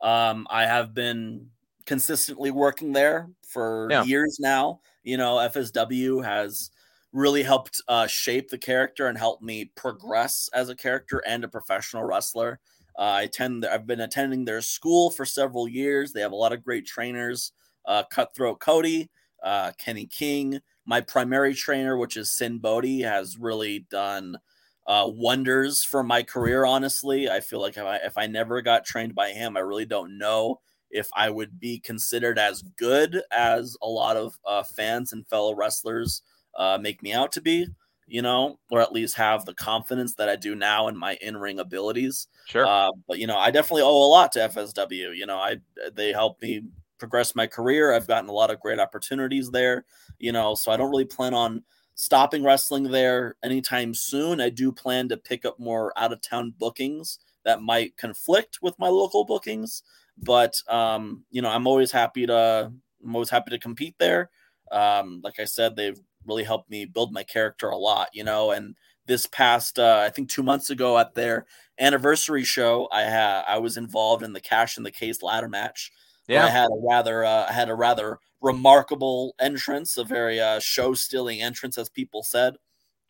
um, 0.00 0.46
I 0.50 0.64
have 0.64 0.94
been 0.94 1.48
consistently 1.84 2.50
working 2.50 2.92
there 2.92 3.30
for 3.46 3.88
yeah. 3.90 4.02
years 4.04 4.38
now. 4.40 4.80
You 5.02 5.16
know, 5.16 5.36
FSW 5.36 6.24
has 6.24 6.70
really 7.12 7.42
helped 7.42 7.82
uh, 7.88 8.06
shape 8.06 8.50
the 8.50 8.58
character 8.58 9.06
and 9.06 9.16
help 9.16 9.40
me 9.42 9.66
progress 9.74 10.50
as 10.52 10.68
a 10.68 10.76
character 10.76 11.22
and 11.26 11.44
a 11.44 11.48
professional 11.48 12.04
wrestler. 12.04 12.60
I 12.98 13.22
attend. 13.22 13.66
I've 13.66 13.86
been 13.86 14.00
attending 14.00 14.44
their 14.44 14.62
school 14.62 15.10
for 15.10 15.24
several 15.24 15.68
years. 15.68 16.12
They 16.12 16.20
have 16.20 16.32
a 16.32 16.36
lot 16.36 16.52
of 16.52 16.64
great 16.64 16.86
trainers. 16.86 17.52
Uh, 17.84 18.02
Cutthroat 18.10 18.58
Cody, 18.58 19.10
uh, 19.42 19.72
Kenny 19.78 20.06
King, 20.06 20.60
my 20.86 21.00
primary 21.00 21.54
trainer, 21.54 21.96
which 21.96 22.16
is 22.16 22.30
Sinn 22.30 22.58
Bodhi, 22.58 23.02
has 23.02 23.36
really 23.38 23.86
done 23.90 24.38
uh, 24.86 25.06
wonders 25.08 25.84
for 25.84 26.02
my 26.02 26.22
career. 26.22 26.64
Honestly, 26.64 27.28
I 27.28 27.40
feel 27.40 27.60
like 27.60 27.76
if 27.76 27.84
I 27.84 27.96
if 27.96 28.16
I 28.16 28.26
never 28.26 28.62
got 28.62 28.84
trained 28.84 29.14
by 29.14 29.30
him, 29.30 29.56
I 29.56 29.60
really 29.60 29.86
don't 29.86 30.18
know 30.18 30.60
if 30.90 31.08
I 31.14 31.30
would 31.30 31.58
be 31.58 31.78
considered 31.80 32.38
as 32.38 32.62
good 32.76 33.20
as 33.30 33.76
a 33.82 33.88
lot 33.88 34.16
of 34.16 34.38
uh, 34.46 34.62
fans 34.62 35.12
and 35.12 35.26
fellow 35.26 35.54
wrestlers 35.54 36.22
uh, 36.56 36.78
make 36.80 37.02
me 37.02 37.12
out 37.12 37.32
to 37.32 37.40
be 37.40 37.66
you 38.06 38.22
know, 38.22 38.58
or 38.70 38.80
at 38.80 38.92
least 38.92 39.16
have 39.16 39.44
the 39.44 39.54
confidence 39.54 40.14
that 40.14 40.28
I 40.28 40.36
do 40.36 40.54
now 40.54 40.88
in 40.88 40.96
my 40.96 41.18
in 41.20 41.36
ring 41.36 41.58
abilities. 41.58 42.28
Sure. 42.46 42.66
Uh, 42.66 42.90
but 43.08 43.18
you 43.18 43.26
know, 43.26 43.36
I 43.36 43.50
definitely 43.50 43.82
owe 43.82 44.06
a 44.06 44.08
lot 44.08 44.32
to 44.32 44.40
FSW. 44.40 45.16
You 45.16 45.26
know, 45.26 45.38
I 45.38 45.56
they 45.92 46.12
helped 46.12 46.42
me 46.42 46.62
progress 46.98 47.34
my 47.34 47.46
career. 47.46 47.92
I've 47.92 48.06
gotten 48.06 48.30
a 48.30 48.32
lot 48.32 48.50
of 48.50 48.60
great 48.60 48.78
opportunities 48.78 49.50
there. 49.50 49.84
You 50.18 50.32
know, 50.32 50.54
so 50.54 50.70
I 50.70 50.76
don't 50.76 50.90
really 50.90 51.04
plan 51.04 51.34
on 51.34 51.62
stopping 51.96 52.44
wrestling 52.44 52.84
there 52.84 53.36
anytime 53.42 53.94
soon. 53.94 54.40
I 54.40 54.50
do 54.50 54.70
plan 54.70 55.08
to 55.08 55.16
pick 55.16 55.44
up 55.44 55.58
more 55.58 55.92
out 55.96 56.12
of 56.12 56.20
town 56.20 56.54
bookings 56.58 57.18
that 57.44 57.62
might 57.62 57.96
conflict 57.96 58.58
with 58.62 58.78
my 58.78 58.88
local 58.88 59.24
bookings, 59.24 59.82
but 60.18 60.54
um, 60.68 61.24
you 61.30 61.42
know, 61.42 61.50
I'm 61.50 61.66
always 61.66 61.90
happy 61.90 62.26
to 62.26 62.72
I'm 63.04 63.14
always 63.14 63.30
happy 63.30 63.50
to 63.50 63.58
compete 63.58 63.96
there. 63.98 64.30
Um, 64.70 65.20
like 65.22 65.38
I 65.40 65.44
said, 65.44 65.76
they've 65.76 66.00
really 66.26 66.44
helped 66.44 66.70
me 66.70 66.84
build 66.84 67.12
my 67.12 67.22
character 67.22 67.68
a 67.68 67.76
lot, 67.76 68.08
you 68.12 68.24
know. 68.24 68.50
And 68.50 68.74
this 69.06 69.26
past, 69.26 69.78
uh, 69.78 70.02
I 70.04 70.10
think 70.10 70.28
two 70.28 70.42
months 70.42 70.70
ago 70.70 70.98
at 70.98 71.14
their 71.14 71.46
anniversary 71.78 72.44
show, 72.44 72.88
I 72.92 73.02
had 73.02 73.44
I 73.46 73.58
was 73.58 73.76
involved 73.76 74.22
in 74.22 74.32
the 74.32 74.40
cash 74.40 74.76
in 74.76 74.82
the 74.82 74.90
case 74.90 75.22
ladder 75.22 75.48
match. 75.48 75.92
Yeah, 76.28 76.44
I 76.44 76.48
had 76.48 76.66
a 76.66 76.80
rather 76.88 77.24
uh, 77.24 77.46
I 77.48 77.52
had 77.52 77.68
a 77.68 77.74
rather 77.74 78.18
remarkable 78.40 79.34
entrance, 79.38 79.96
a 79.96 80.04
very 80.04 80.40
uh, 80.40 80.58
show 80.58 80.94
stealing 80.94 81.42
entrance, 81.42 81.78
as 81.78 81.88
people 81.88 82.22
said. 82.22 82.54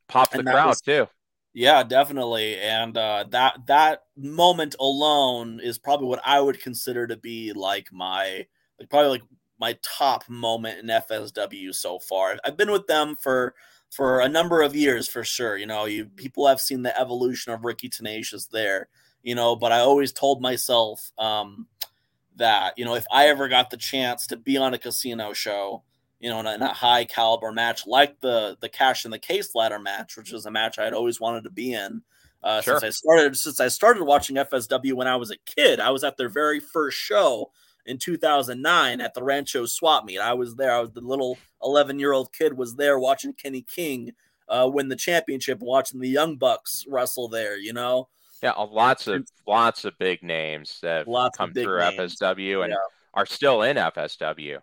Pop 0.08 0.30
the 0.30 0.42
crowd 0.42 0.68
was, 0.68 0.80
too. 0.80 1.08
Yeah, 1.52 1.82
definitely. 1.84 2.58
And 2.58 2.96
uh, 2.98 3.24
that 3.30 3.66
that 3.66 4.02
moment 4.14 4.76
alone 4.78 5.58
is 5.62 5.78
probably 5.78 6.06
what 6.06 6.20
I 6.24 6.38
would 6.38 6.60
consider 6.60 7.06
to 7.06 7.16
be 7.16 7.54
like 7.54 7.90
my 7.90 8.46
like 8.78 8.90
probably 8.90 9.08
like 9.08 9.22
my 9.58 9.78
top 9.82 10.28
moment 10.28 10.78
in 10.78 10.86
FSW 10.86 11.74
so 11.74 11.98
far. 11.98 12.36
I've 12.44 12.56
been 12.56 12.70
with 12.70 12.86
them 12.86 13.16
for 13.20 13.54
for 13.90 14.20
a 14.20 14.28
number 14.28 14.62
of 14.62 14.76
years 14.76 15.08
for 15.08 15.24
sure. 15.24 15.56
You 15.56 15.66
know, 15.66 15.84
you 15.84 16.06
people 16.06 16.46
have 16.46 16.60
seen 16.60 16.82
the 16.82 16.98
evolution 16.98 17.52
of 17.52 17.64
Ricky 17.64 17.88
Tenacious 17.88 18.46
there. 18.46 18.88
You 19.22 19.34
know, 19.34 19.56
but 19.56 19.72
I 19.72 19.80
always 19.80 20.12
told 20.12 20.40
myself 20.40 21.12
um, 21.18 21.66
that 22.36 22.74
you 22.76 22.84
know 22.84 22.94
if 22.94 23.06
I 23.12 23.28
ever 23.28 23.48
got 23.48 23.70
the 23.70 23.76
chance 23.76 24.26
to 24.28 24.36
be 24.36 24.56
on 24.56 24.74
a 24.74 24.78
casino 24.78 25.32
show, 25.32 25.82
you 26.20 26.30
know, 26.30 26.40
in 26.40 26.46
a, 26.46 26.54
in 26.54 26.62
a, 26.62 26.72
high 26.72 27.04
caliber 27.04 27.52
match 27.52 27.86
like 27.86 28.20
the 28.20 28.56
the 28.60 28.68
Cash 28.68 29.04
in 29.04 29.10
the 29.10 29.18
Case 29.18 29.54
ladder 29.54 29.78
match, 29.78 30.16
which 30.16 30.32
is 30.32 30.46
a 30.46 30.50
match 30.50 30.78
I 30.78 30.84
had 30.84 30.94
always 30.94 31.20
wanted 31.20 31.44
to 31.44 31.50
be 31.50 31.72
in. 31.72 32.02
Uh, 32.42 32.60
sure. 32.60 32.78
Since 32.78 32.84
I 32.84 32.90
started, 32.90 33.36
since 33.36 33.60
I 33.60 33.68
started 33.68 34.04
watching 34.04 34.36
FSW 34.36 34.92
when 34.92 35.08
I 35.08 35.16
was 35.16 35.32
a 35.32 35.36
kid, 35.46 35.80
I 35.80 35.90
was 35.90 36.04
at 36.04 36.16
their 36.16 36.28
very 36.28 36.60
first 36.60 36.96
show 36.96 37.50
in 37.86 37.98
2009 37.98 39.00
at 39.00 39.14
the 39.14 39.22
Rancho 39.22 39.66
Swap 39.66 40.04
Meet. 40.04 40.18
I 40.18 40.34
was 40.34 40.56
there. 40.56 40.72
I 40.72 40.80
was 40.80 40.92
the 40.92 41.00
little 41.00 41.38
11 41.62 41.98
year 41.98 42.12
old 42.12 42.32
kid 42.32 42.56
was 42.56 42.76
there 42.76 42.98
watching 42.98 43.32
Kenny 43.32 43.62
King 43.62 44.12
uh, 44.48 44.68
win 44.72 44.88
the 44.88 44.96
championship, 44.96 45.60
watching 45.60 46.00
the 46.00 46.08
Young 46.08 46.36
Bucks 46.36 46.84
wrestle 46.88 47.28
there. 47.28 47.56
You 47.56 47.72
know. 47.72 48.08
Yeah, 48.42 48.52
lots 48.52 49.06
of 49.06 49.26
lots 49.46 49.84
of 49.84 49.98
big 49.98 50.22
names 50.22 50.78
that 50.82 51.08
lots 51.08 51.38
come 51.38 51.52
through 51.52 51.78
names. 51.78 52.16
FSW 52.16 52.64
and 52.64 52.70
yeah. 52.70 52.76
are 53.14 53.26
still 53.26 53.62
in 53.62 53.76
FSW. 53.76 54.58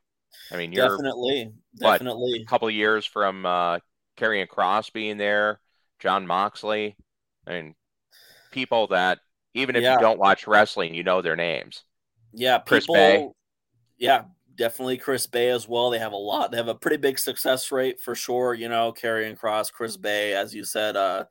I 0.52 0.58
mean, 0.58 0.72
you're 0.72 0.90
definitely, 0.90 1.52
definitely 1.78 2.42
a 2.42 2.46
couple 2.46 2.70
years 2.70 3.06
from 3.06 3.46
uh, 3.46 3.80
Karrion 4.18 4.48
Kross 4.48 4.92
being 4.94 5.18
there, 5.18 5.60
Jon 6.00 6.28
Moxley. 6.28 6.96
I 7.48 7.54
mean, 7.54 7.76
people 8.52 8.88
that 8.88 9.20
even 9.54 9.76
if 9.76 9.84
yeah. 9.84 9.94
you 9.94 10.00
don't 10.00 10.20
watch 10.20 10.48
wrestling, 10.48 10.94
you 10.94 11.04
know 11.04 11.22
their 11.22 11.36
names. 11.36 11.84
Yeah, 12.34 12.60
Chris 12.60 12.88
people, 12.88 13.36
Yeah, 13.98 14.24
definitely 14.56 14.98
Chris 14.98 15.28
Bey 15.28 15.50
as 15.50 15.68
well. 15.68 15.90
They 15.90 16.00
have 16.00 16.14
a 16.14 16.18
lot. 16.18 16.52
They 16.52 16.58
have 16.58 16.68
a 16.68 16.76
pretty 16.76 16.98
big 16.98 17.20
success 17.20 17.72
rate 17.72 18.02
for 18.02 18.16
sure. 18.16 18.54
You 18.54 18.70
know, 18.70 18.94
Karrion 18.94 19.38
Kross, 19.38 19.72
Chris 19.72 19.98
Bey, 19.98 20.34
as 20.34 20.54
you 20.54 20.64
said. 20.64 20.96
Uh, 20.96 21.26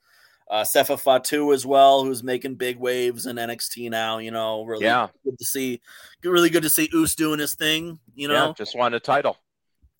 uh, 0.51 0.65
Sefa 0.65 0.99
Fatu 0.99 1.53
as 1.53 1.65
well, 1.65 2.05
who's 2.05 2.23
making 2.23 2.57
big 2.57 2.79
waves 2.79 3.27
in 3.27 3.37
NXT 3.37 3.91
now. 3.91 4.19
You 4.19 4.31
know, 4.31 4.65
really 4.65 4.85
yeah. 4.85 5.09
good 5.25 5.39
to 5.39 5.45
see. 5.45 5.81
Really 6.23 6.51
good 6.51 6.63
to 6.63 6.71
see 6.71 6.91
Oos 6.95 7.15
doing 7.15 7.39
his 7.39 7.55
thing. 7.55 7.99
You 8.15 8.29
know, 8.29 8.49
yeah, 8.49 8.53
just 8.57 8.77
won 8.77 8.95
a 8.95 9.01
title. 9.01 9.39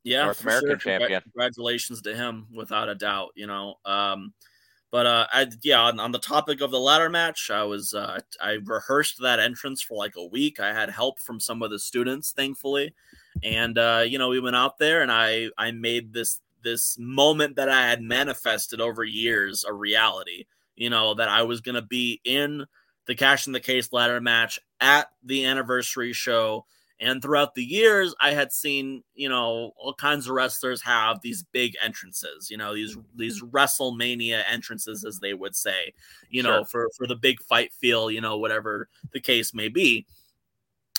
Yeah, 0.05 0.25
North 0.25 0.43
American 0.43 0.69
sure. 0.71 0.99
champion. 0.99 1.23
Congratulations 1.23 2.03
to 2.03 2.15
him, 2.15 2.49
without 2.53 2.89
a 2.89 2.95
doubt. 2.95 3.31
You 3.35 3.47
know, 3.47 3.77
um, 3.85 4.35
but 4.93 5.07
uh, 5.07 5.27
I 5.33 5.49
yeah, 5.63 5.81
on, 5.81 5.99
on, 5.99 6.13
the 6.13 6.19
topic 6.19 6.61
of 6.61 6.71
the 6.71 6.79
ladder 6.79 7.09
match, 7.09 7.51
I 7.51 7.65
was 7.65 7.95
uh, 7.95 8.21
I 8.41 8.59
rehearsed 8.63 9.21
that 9.23 9.41
entrance 9.41 9.81
for 9.81 9.97
like 9.97 10.17
a 10.17 10.27
week. 10.27 10.61
I 10.61 10.75
had 10.75 10.91
help 10.91 11.19
from 11.19 11.41
some 11.41 11.63
of 11.63 11.71
the 11.71 11.79
students, 11.79 12.33
thankfully, 12.33 12.95
and 13.43 13.79
uh, 13.79 14.05
you 14.07 14.19
know 14.19 14.29
we 14.29 14.39
went 14.39 14.55
out 14.55 14.77
there 14.77 15.01
and 15.01 15.11
I 15.11 15.49
I 15.57 15.71
made 15.71 16.13
this 16.13 16.43
this 16.63 16.97
moment 16.99 17.57
that 17.57 17.71
I 17.71 17.89
had 17.89 18.03
manifested 18.03 18.83
over 18.83 19.03
years 19.03 19.65
a 19.65 19.73
reality. 19.73 20.45
You 20.77 20.91
know, 20.91 21.15
that 21.15 21.29
I 21.31 21.43
was 21.43 21.63
to 21.75 21.83
be 21.83 22.21
in 22.25 22.67
the 23.07 23.15
Cash 23.15 23.47
in 23.47 23.55
the 23.55 23.61
Case 23.61 23.93
ladder 23.93 24.21
match 24.21 24.61
at 24.79 25.09
the 25.25 25.47
anniversary 25.47 26.13
show. 26.13 26.67
And 27.03 27.21
throughout 27.21 27.55
the 27.55 27.65
years, 27.65 28.15
I 28.21 28.33
had 28.33 28.53
seen, 28.53 29.03
you 29.15 29.29
know, 29.29 29.73
all 29.77 29.93
kinds 29.93 30.29
of 30.29 30.35
wrestlers 30.35 30.81
have 30.83 31.21
these 31.21 31.43
big 31.53 31.75
entrances, 31.85 32.49
you 32.49 32.57
know, 32.57 32.75
these 32.75 32.97
these 33.17 33.43
WrestleMania 33.43 34.45
entrances, 34.49 35.05
as 35.05 35.19
they 35.19 35.35
would 35.35 35.57
say, 35.57 35.93
you 36.31 36.43
sure. 36.43 36.51
know, 36.51 36.65
for 36.65 36.89
for 36.97 37.07
the 37.07 37.17
big 37.17 37.43
fight 37.43 37.73
feel, 37.73 38.11
you 38.11 38.21
know, 38.21 38.39
whatever 38.39 38.89
the 39.13 39.21
case 39.21 39.53
may 39.53 39.69
be 39.69 40.07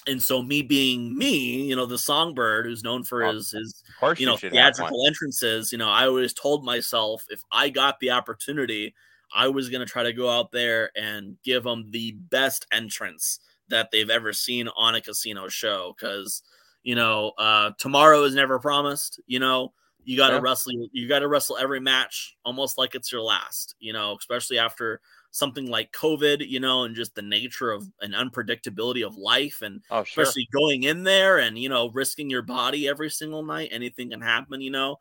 and 0.08 0.22
so 0.22 0.41
me 0.41 0.62
being 0.62 1.18
me, 1.18 1.64
you 1.64 1.76
know, 1.76 1.86
the 1.86 1.97
songbird 1.97 2.66
who's 2.66 2.84
known 2.84 3.04
for 3.04 3.24
his 3.24 3.51
his 3.51 3.84
you 4.18 4.26
know 4.26 4.38
theatrical 4.38 5.06
entrances, 5.08 5.72
you 5.72 5.78
know, 5.78 5.89
I 5.89 6.08
always 6.08 6.34
told 6.34 6.66
myself 6.66 7.24
if 7.30 7.41
I 7.51 7.70
got 7.70 7.99
the 7.99 8.12
opportunity, 8.12 8.93
I 9.34 9.47
was 9.47 9.70
going 9.70 9.86
to 9.86 9.91
try 9.91 10.04
to 10.04 10.14
go 10.14 10.30
out 10.30 10.51
there 10.51 10.91
and 10.95 11.38
give 11.43 11.64
them 11.64 11.89
the 11.91 12.12
best 12.12 12.66
entrance 12.72 13.39
that 13.70 13.89
they've 13.91 14.09
ever 14.09 14.34
seen 14.34 14.68
on 14.76 14.95
a 14.95 15.01
casino 15.01 15.47
show 15.47 15.95
cuz 15.99 16.43
you 16.84 16.95
know, 16.95 17.32
uh 17.38 17.72
tomorrow 17.78 18.24
is 18.24 18.36
never 18.36 18.59
promised, 18.59 19.20
you 19.26 19.39
know, 19.39 19.74
you 20.05 20.18
got 20.18 20.30
to 20.30 20.36
yeah. 20.36 20.41
wrestle 20.41 20.74
you 20.91 21.07
got 21.07 21.20
to 21.20 21.28
wrestle 21.28 21.57
every 21.57 21.80
match 21.80 22.36
almost 22.43 22.78
like 22.78 22.95
it's 22.95 23.11
your 23.11 23.22
last, 23.22 23.76
you 23.80 23.93
know, 23.93 24.16
especially 24.20 24.59
after 24.59 24.99
something 25.34 25.68
like 25.68 25.91
COVID, 25.91 26.47
you 26.47 26.59
know, 26.59 26.84
and 26.84 26.95
just 26.95 27.16
the 27.16 27.22
nature 27.22 27.72
of 27.72 27.89
an 28.01 28.11
unpredictability 28.11 29.05
of 29.05 29.18
life, 29.18 29.61
and 29.61 29.82
oh, 29.89 30.03
sure. 30.03 30.24
especially 30.24 30.47
going 30.53 30.84
in 30.84 31.03
there 31.03 31.39
and 31.39 31.57
you 31.57 31.68
know 31.70 31.89
risking 31.89 32.30
your 32.30 32.43
body 32.43 32.88
every 32.88 33.09
single 33.09 33.43
night, 33.43 33.70
anything 33.72 34.11
can 34.11 34.22
happen, 34.22 34.61
you 34.61 34.72
know. 34.72 34.97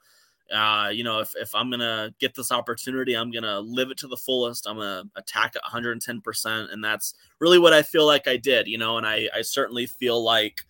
Uh, 0.53 0.91
you 0.93 1.05
know, 1.05 1.21
if, 1.21 1.33
if 1.37 1.55
I'm 1.55 1.71
gonna 1.71 2.13
get 2.19 2.35
this 2.35 2.53
opportunity, 2.53 3.15
I'm 3.15 3.31
gonna 3.31 3.61
live 3.61 3.91
it 3.91 3.99
to 3.99 4.09
the 4.09 4.17
fullest. 4.17 4.67
I'm 4.67 4.77
gonna 4.77 5.05
attack 5.17 5.57
it 5.57 5.63
110 5.63 6.21
percent, 6.21 6.71
and 6.71 6.83
that's 6.83 7.15
really 7.41 7.59
what 7.59 7.73
I 7.73 7.83
feel 7.83 8.07
like 8.07 8.29
I 8.29 8.37
did, 8.37 8.67
you 8.67 8.79
know. 8.79 8.99
And 8.99 9.07
I 9.07 9.29
I 9.35 9.43
certainly 9.43 9.87
feel 9.87 10.23
like 10.23 10.63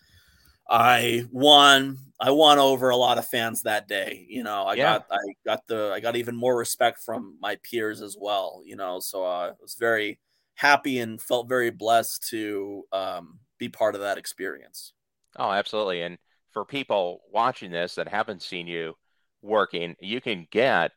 I 0.68 1.24
won. 1.30 1.98
I 2.20 2.30
won 2.30 2.58
over 2.58 2.90
a 2.90 2.96
lot 2.96 3.18
of 3.18 3.26
fans 3.26 3.62
that 3.62 3.88
day. 3.88 4.24
You 4.28 4.44
know, 4.44 4.64
I 4.64 4.74
yeah. 4.74 4.98
got 4.98 5.06
I 5.10 5.18
got 5.44 5.66
the 5.66 5.92
I 5.94 6.00
got 6.00 6.16
even 6.16 6.36
more 6.36 6.56
respect 6.56 7.00
from 7.00 7.36
my 7.40 7.56
peers 7.62 8.00
as 8.00 8.16
well. 8.18 8.62
You 8.64 8.76
know, 8.76 9.00
so 9.00 9.24
uh, 9.24 9.50
I 9.50 9.52
was 9.60 9.74
very 9.74 10.18
happy 10.54 11.00
and 11.00 11.20
felt 11.20 11.48
very 11.48 11.70
blessed 11.70 12.28
to 12.30 12.84
um, 12.92 13.40
be 13.58 13.68
part 13.68 13.94
of 13.94 14.00
that 14.02 14.18
experience. 14.18 14.92
Oh, 15.36 15.50
absolutely. 15.50 16.02
And 16.02 16.18
for 16.52 16.64
people 16.64 17.22
watching 17.32 17.70
this 17.70 17.94
that 17.94 18.08
haven't 18.08 18.42
seen 18.42 18.66
you 18.66 18.94
working, 19.42 19.96
you 20.00 20.20
can 20.20 20.46
get 20.50 20.92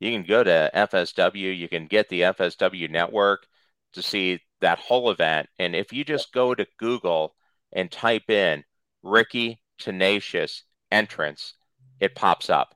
you 0.00 0.10
can 0.10 0.26
go 0.26 0.42
to 0.42 0.70
FSW, 0.74 1.56
you 1.56 1.68
can 1.68 1.86
get 1.86 2.08
the 2.08 2.22
FSW 2.22 2.90
network 2.90 3.46
to 3.92 4.02
see 4.02 4.40
that 4.60 4.78
whole 4.78 5.10
event. 5.10 5.48
And 5.58 5.76
if 5.76 5.92
you 5.92 6.04
just 6.04 6.32
go 6.32 6.54
to 6.54 6.66
Google 6.78 7.34
and 7.72 7.90
type 7.90 8.30
in 8.30 8.64
Ricky 9.02 9.60
Tenacious 9.78 10.64
entrance, 10.90 11.54
it 12.00 12.14
pops 12.14 12.48
up. 12.48 12.74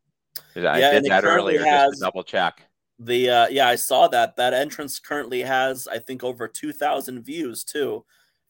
I 0.56 0.78
yeah, 0.78 0.92
did 0.92 1.04
that 1.04 1.24
earlier 1.24 1.60
just 1.60 1.94
to 1.94 2.00
double 2.00 2.22
check. 2.22 2.62
The 2.98 3.30
uh, 3.30 3.48
yeah, 3.48 3.68
I 3.68 3.76
saw 3.76 4.08
that. 4.08 4.36
That 4.36 4.54
entrance 4.54 4.98
currently 4.98 5.42
has, 5.42 5.88
I 5.88 5.98
think, 5.98 6.22
over 6.22 6.46
two 6.46 6.72
thousand 6.72 7.22
views 7.24 7.64
too. 7.64 8.04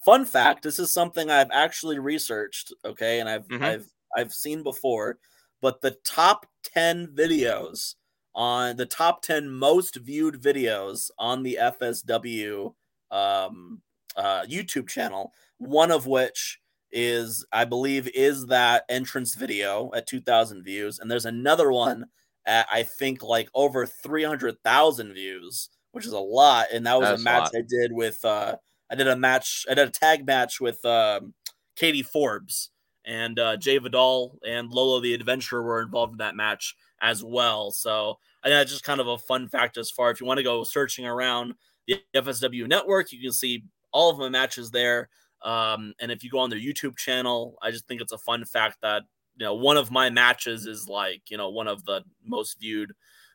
Fun 0.05 0.25
fact: 0.25 0.63
This 0.63 0.79
is 0.79 0.93
something 0.93 1.31
I've 1.31 1.51
actually 1.53 1.99
researched. 1.99 2.73
Okay, 2.85 3.21
and 3.21 3.29
I've 3.29 3.47
mm-hmm. 3.49 3.65
I've 3.65 3.87
I've 4.17 4.33
seen 4.33 4.63
before, 4.63 5.19
but 5.65 5.81
the 5.81 5.97
top 6.05 6.45
ten 6.63 7.07
videos 7.07 7.95
on 8.35 8.77
the 8.77 8.85
top 8.85 9.23
ten 9.23 9.49
most 9.49 9.97
viewed 9.97 10.35
videos 10.35 11.11
on 11.19 11.43
the 11.43 11.59
FSW 11.59 12.75
um, 13.11 13.81
uh, 14.15 14.43
YouTube 14.43 14.87
channel, 14.87 15.33
one 15.57 15.91
of 15.91 16.07
which 16.07 16.61
is 16.93 17.47
I 17.51 17.65
believe 17.65 18.11
is 18.15 18.45
that 18.49 18.85
entrance 18.91 19.37
video 19.37 19.91
at 19.95 20.07
2000 20.07 20.63
views. 20.63 20.99
And 20.99 21.11
there's 21.11 21.25
another 21.25 21.73
one 21.73 22.09
at 22.45 22.67
I 22.71 22.83
think 22.83 23.23
like 23.23 23.49
over 23.55 23.87
300,000 23.87 25.15
views, 25.15 25.71
which 25.93 26.05
is 26.05 26.13
a 26.13 26.19
lot. 26.19 26.67
And 26.75 26.87
that 26.87 27.01
was 27.01 27.09
That's 27.09 27.23
a 27.23 27.25
match 27.25 27.51
a 27.55 27.61
I 27.61 27.63
did 27.67 27.91
with 27.91 28.23
uh 28.23 28.57
I 28.93 28.97
did 28.97 29.09
a 29.09 29.17
match 29.17 29.65
I 29.71 29.73
did 29.73 29.89
a 29.89 29.91
tag 29.91 30.27
match 30.27 30.61
with 30.61 30.85
um 30.85 31.33
Katie 31.75 32.03
Forbes 32.03 32.69
and 33.07 33.39
uh 33.39 33.57
Jay 33.57 33.79
Vidal 33.79 34.39
and 34.47 34.71
Lolo 34.71 35.01
the 35.01 35.15
Adventurer 35.15 35.63
were 35.63 35.83
involved 35.83 36.13
in 36.13 36.19
that 36.19 36.37
match 36.37 36.77
as 37.01 37.23
well. 37.23 37.71
So 37.71 38.19
I 38.43 38.49
think 38.49 38.59
that's 38.59 38.71
just 38.71 38.85
kind 38.85 39.01
of 39.01 39.09
a 39.09 39.19
fun 39.19 39.49
fact 39.49 39.77
as 39.77 39.91
far 39.91 40.11
if 40.11 40.21
you 40.21 40.27
want 40.27 40.39
to 40.39 40.45
go 40.45 40.65
searching 40.65 41.07
around 41.07 41.55
the 41.87 42.01
FSW 42.15 42.67
network, 42.67 43.13
you 43.13 43.21
can 43.21 43.33
see 43.33 43.65
all 43.93 44.11
of 44.11 44.19
my 44.19 44.29
matches 44.29 44.71
there. 44.71 45.09
Um, 45.43 45.93
and 46.01 46.11
if 46.11 46.25
you 46.25 46.31
go 46.31 46.39
on 46.39 46.51
their 46.51 46.59
YouTube 46.59 46.97
channel, 46.97 47.59
I 47.63 47.71
just 47.71 47.87
think 47.87 48.01
it's 48.01 48.13
a 48.13 48.19
fun 48.19 48.45
fact 48.45 48.79
that 48.83 49.03
you 49.37 49.45
know 49.45 49.55
one 49.55 49.77
of 49.77 49.91
my 49.91 50.11
matches 50.11 50.67
is 50.67 50.89
like 50.89 51.31
you 51.31 51.37
know 51.37 51.51
one 51.51 51.69
of 51.69 51.85
the 51.85 52.03
most 52.25 52.59
viewed 52.61 52.93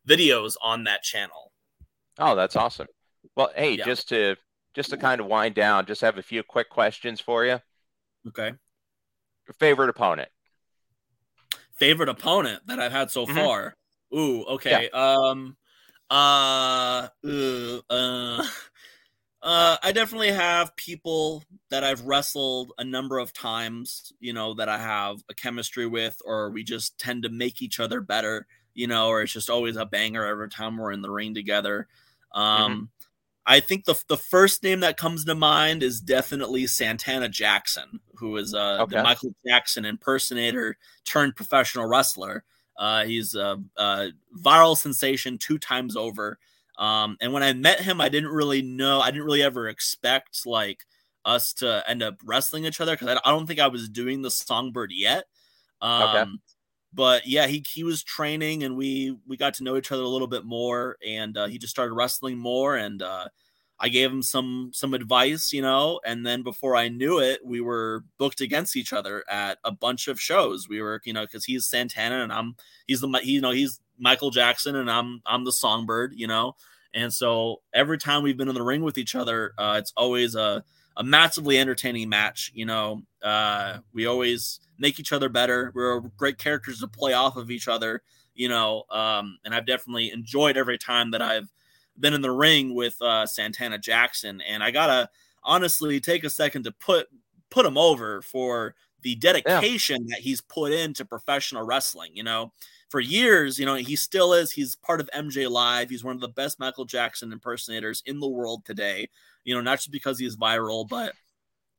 videos 0.08 0.56
on 0.62 0.86
that 0.86 1.04
channel. 1.04 1.52
Oh, 2.18 2.36
that's 2.36 2.56
awesome. 2.56 2.88
Well, 3.36 3.52
hey, 3.56 3.76
yeah. 3.76 3.86
just 3.86 4.10
to 4.10 4.36
just 4.74 4.90
to 4.90 4.98
kind 4.98 5.22
of 5.22 5.28
wind 5.28 5.56
down, 5.56 5.86
just 5.86 6.02
have 6.02 6.18
a 6.18 6.24
few 6.24 6.42
quick 6.44 6.70
questions 6.70 7.20
for 7.20 7.46
you. 7.46 7.60
Okay. 8.28 8.54
Favorite 9.58 9.90
opponent? 9.90 10.30
Favorite 11.76 12.10
opponent 12.10 12.68
that 12.68 12.80
I've 12.80 12.92
had 12.92 13.12
so 13.12 13.26
mm-hmm. 13.26 13.36
far. 13.36 13.76
Ooh, 14.16 14.44
okay. 14.44 14.90
Yeah. 14.92 15.00
Um 15.00 15.58
uh, 16.10 17.08
uh, 17.26 17.80
uh 17.90 18.44
uh, 19.42 19.78
I 19.82 19.92
definitely 19.94 20.32
have 20.32 20.76
people 20.76 21.44
that 21.70 21.84
I've 21.84 22.02
wrestled 22.02 22.74
a 22.78 22.84
number 22.84 23.20
of 23.20 23.32
times, 23.32 24.12
you 24.20 24.34
know, 24.34 24.56
that 24.56 24.70
I 24.70 24.78
have 24.78 25.18
a 25.30 25.34
chemistry 25.34 25.88
with, 25.88 26.22
or 26.26 26.50
we 26.50 26.64
just 26.64 27.00
tend 27.00 27.24
to 27.24 27.30
make 27.30 27.62
each 27.62 27.80
other 27.80 28.02
better, 28.02 28.48
you 28.74 28.88
know, 28.88 29.08
or 29.08 29.22
it's 29.22 29.32
just 29.32 29.50
always 29.50 29.76
a 29.78 29.86
banger 29.86 30.26
every 30.26 30.50
time 30.50 30.78
we're 30.78 30.92
in 30.92 31.02
the 31.02 31.12
ring 31.12 31.34
together. 31.34 31.88
Um, 32.34 32.44
mm-hmm. 32.46 32.84
I 33.50 33.62
think 33.62 33.86
the 33.86 34.00
the 34.08 34.16
first 34.16 34.62
name 34.62 34.82
that 34.82 34.96
comes 34.96 35.26
to 35.26 35.34
mind 35.34 35.82
is 35.82 36.00
definitely 36.00 36.68
Santana 36.68 37.28
Jackson, 37.28 38.00
who 38.14 38.38
is 38.38 38.54
uh, 38.54 38.78
okay. 38.82 38.98
the 38.98 39.04
Michael 39.04 39.34
Jackson 39.46 39.86
impersonator 39.86 40.78
turned 41.04 41.36
professional 41.36 41.88
wrestler. 41.88 42.44
Uh, 42.78 43.06
he's 43.06 43.34
a, 43.34 43.58
a 43.76 44.10
viral 44.40 44.78
sensation 44.78 45.40
two 45.40 45.58
times 45.58 45.98
over. 45.98 46.38
Um, 46.78 47.18
and 47.20 47.34
when 47.34 47.42
I 47.42 47.52
met 47.54 47.82
him, 47.82 48.00
I 48.00 48.08
didn't 48.08 48.30
really 48.30 48.62
know, 48.62 49.02
I 49.02 49.10
didn't 49.10 49.26
really 49.26 49.44
ever 49.44 49.68
expect 49.68 50.46
like 50.46 50.86
us 51.26 51.52
to 51.54 51.84
end 51.88 52.04
up 52.04 52.18
wrestling 52.24 52.66
each 52.66 52.80
other 52.80 52.94
because 52.94 53.08
I, 53.08 53.28
I, 53.28 53.32
don't 53.32 53.48
think 53.48 53.60
I 53.60 53.68
was 53.68 53.90
doing 53.90 54.22
the 54.22 54.32
Songbird 54.32 54.92
yet. 54.94 55.26
Um, 55.82 56.04
okay. 56.04 56.32
but 56.94 57.28
yeah, 57.28 57.48
he 57.48 57.66
he 57.68 57.84
was 57.84 58.04
training, 58.04 58.64
and 58.64 58.78
we 58.78 59.18
we 59.28 59.38
got 59.38 59.56
to 59.56 59.64
know 59.64 59.76
each 59.76 59.92
other 59.92 60.04
a 60.04 60.08
little 60.08 60.28
bit 60.28 60.46
more, 60.46 60.98
and 61.06 61.36
uh, 61.36 61.48
he 61.48 61.58
just 61.58 61.72
started 61.72 61.96
wrestling 61.96 62.38
more, 62.38 62.78
and 62.78 63.02
uh, 63.02 63.26
I 63.80 63.90
gave 63.90 64.12
him 64.12 64.22
some 64.22 64.72
some 64.74 64.94
advice, 64.94 65.54
you 65.54 65.62
know, 65.62 66.02
and 66.06 66.26
then 66.26 66.44
before 66.44 66.76
I 66.76 66.90
knew 66.90 67.20
it, 67.20 67.46
we 67.46 67.62
were 67.62 68.04
booked 68.18 68.42
against 68.42 68.76
each 68.76 68.92
other 68.92 69.24
at 69.30 69.58
a 69.64 69.72
bunch 69.72 70.08
of 70.08 70.20
shows. 70.20 70.68
We 70.68 70.82
were, 70.82 71.02
you 71.06 71.14
know, 71.14 71.22
because 71.24 71.46
he's 71.46 71.68
Santana 71.68 72.22
and 72.24 72.34
I'm 72.34 72.56
he's 72.88 73.02
the 73.02 73.08
he, 73.24 73.34
you 73.34 73.42
know 73.42 73.52
he's 73.52 73.80
Michael 73.98 74.32
Jackson 74.32 74.76
and 74.76 74.92
I'm 74.92 75.22
I'm 75.26 75.46
the 75.46 75.54
Songbird, 75.54 76.14
you 76.16 76.28
know, 76.28 76.56
and 76.94 77.14
so 77.14 77.62
every 77.74 77.98
time 77.98 78.24
we've 78.24 78.38
been 78.38 78.50
in 78.50 78.56
the 78.56 78.64
ring 78.64 78.82
with 78.82 78.98
each 78.98 79.16
other, 79.16 79.54
uh, 79.58 79.76
it's 79.80 79.94
always 79.96 80.36
a 80.36 80.64
a 80.98 81.04
massively 81.04 81.58
entertaining 81.58 82.10
match. 82.10 82.52
You 82.54 82.66
know, 82.66 83.04
uh, 83.24 83.78
we 83.94 84.06
always 84.06 84.60
make 84.78 85.00
each 85.00 85.14
other 85.14 85.30
better. 85.30 85.72
We're 85.74 86.02
great 86.18 86.38
characters 86.38 86.80
to 86.80 86.88
play 86.88 87.14
off 87.14 87.38
of 87.38 87.50
each 87.50 87.68
other. 87.68 88.02
You 88.36 88.50
know, 88.50 88.84
um, 88.90 89.38
and 89.46 89.54
I've 89.54 89.66
definitely 89.66 90.12
enjoyed 90.12 90.58
every 90.58 90.78
time 90.78 91.12
that 91.12 91.22
I've 91.22 91.50
been 92.00 92.14
in 92.14 92.22
the 92.22 92.32
ring 92.32 92.74
with 92.74 93.02
uh, 93.02 93.26
Santana 93.26 93.78
Jackson. 93.78 94.42
And 94.42 94.64
I 94.64 94.72
gotta 94.72 95.10
honestly 95.44 96.00
take 96.00 96.24
a 96.24 96.30
second 96.30 96.64
to 96.64 96.72
put 96.72 97.08
put 97.50 97.66
him 97.66 97.78
over 97.78 98.22
for 98.22 98.76
the 99.02 99.16
dedication 99.16 100.06
yeah. 100.06 100.16
that 100.16 100.22
he's 100.22 100.42
put 100.42 100.72
into 100.72 101.06
professional 101.06 101.64
wrestling. 101.64 102.12
You 102.16 102.24
know, 102.24 102.52
for 102.90 103.00
years, 103.00 103.58
you 103.60 103.66
know, 103.66 103.76
he 103.76 103.96
still 103.96 104.34
is. 104.34 104.52
He's 104.52 104.76
part 104.76 105.00
of 105.00 105.10
MJ 105.16 105.50
Live. 105.50 105.90
He's 105.90 106.04
one 106.04 106.16
of 106.16 106.22
the 106.22 106.30
best 106.30 106.60
Michael 106.60 106.86
Jackson 106.86 107.32
impersonators 107.32 108.04
in 108.06 108.20
the 108.20 108.28
world 108.28 108.66
today 108.66 109.10
you 109.50 109.56
know, 109.56 109.62
not 109.62 109.78
just 109.78 109.92
because 109.92 110.20
he's 110.20 110.38
viral, 110.38 110.88
but 110.88 111.14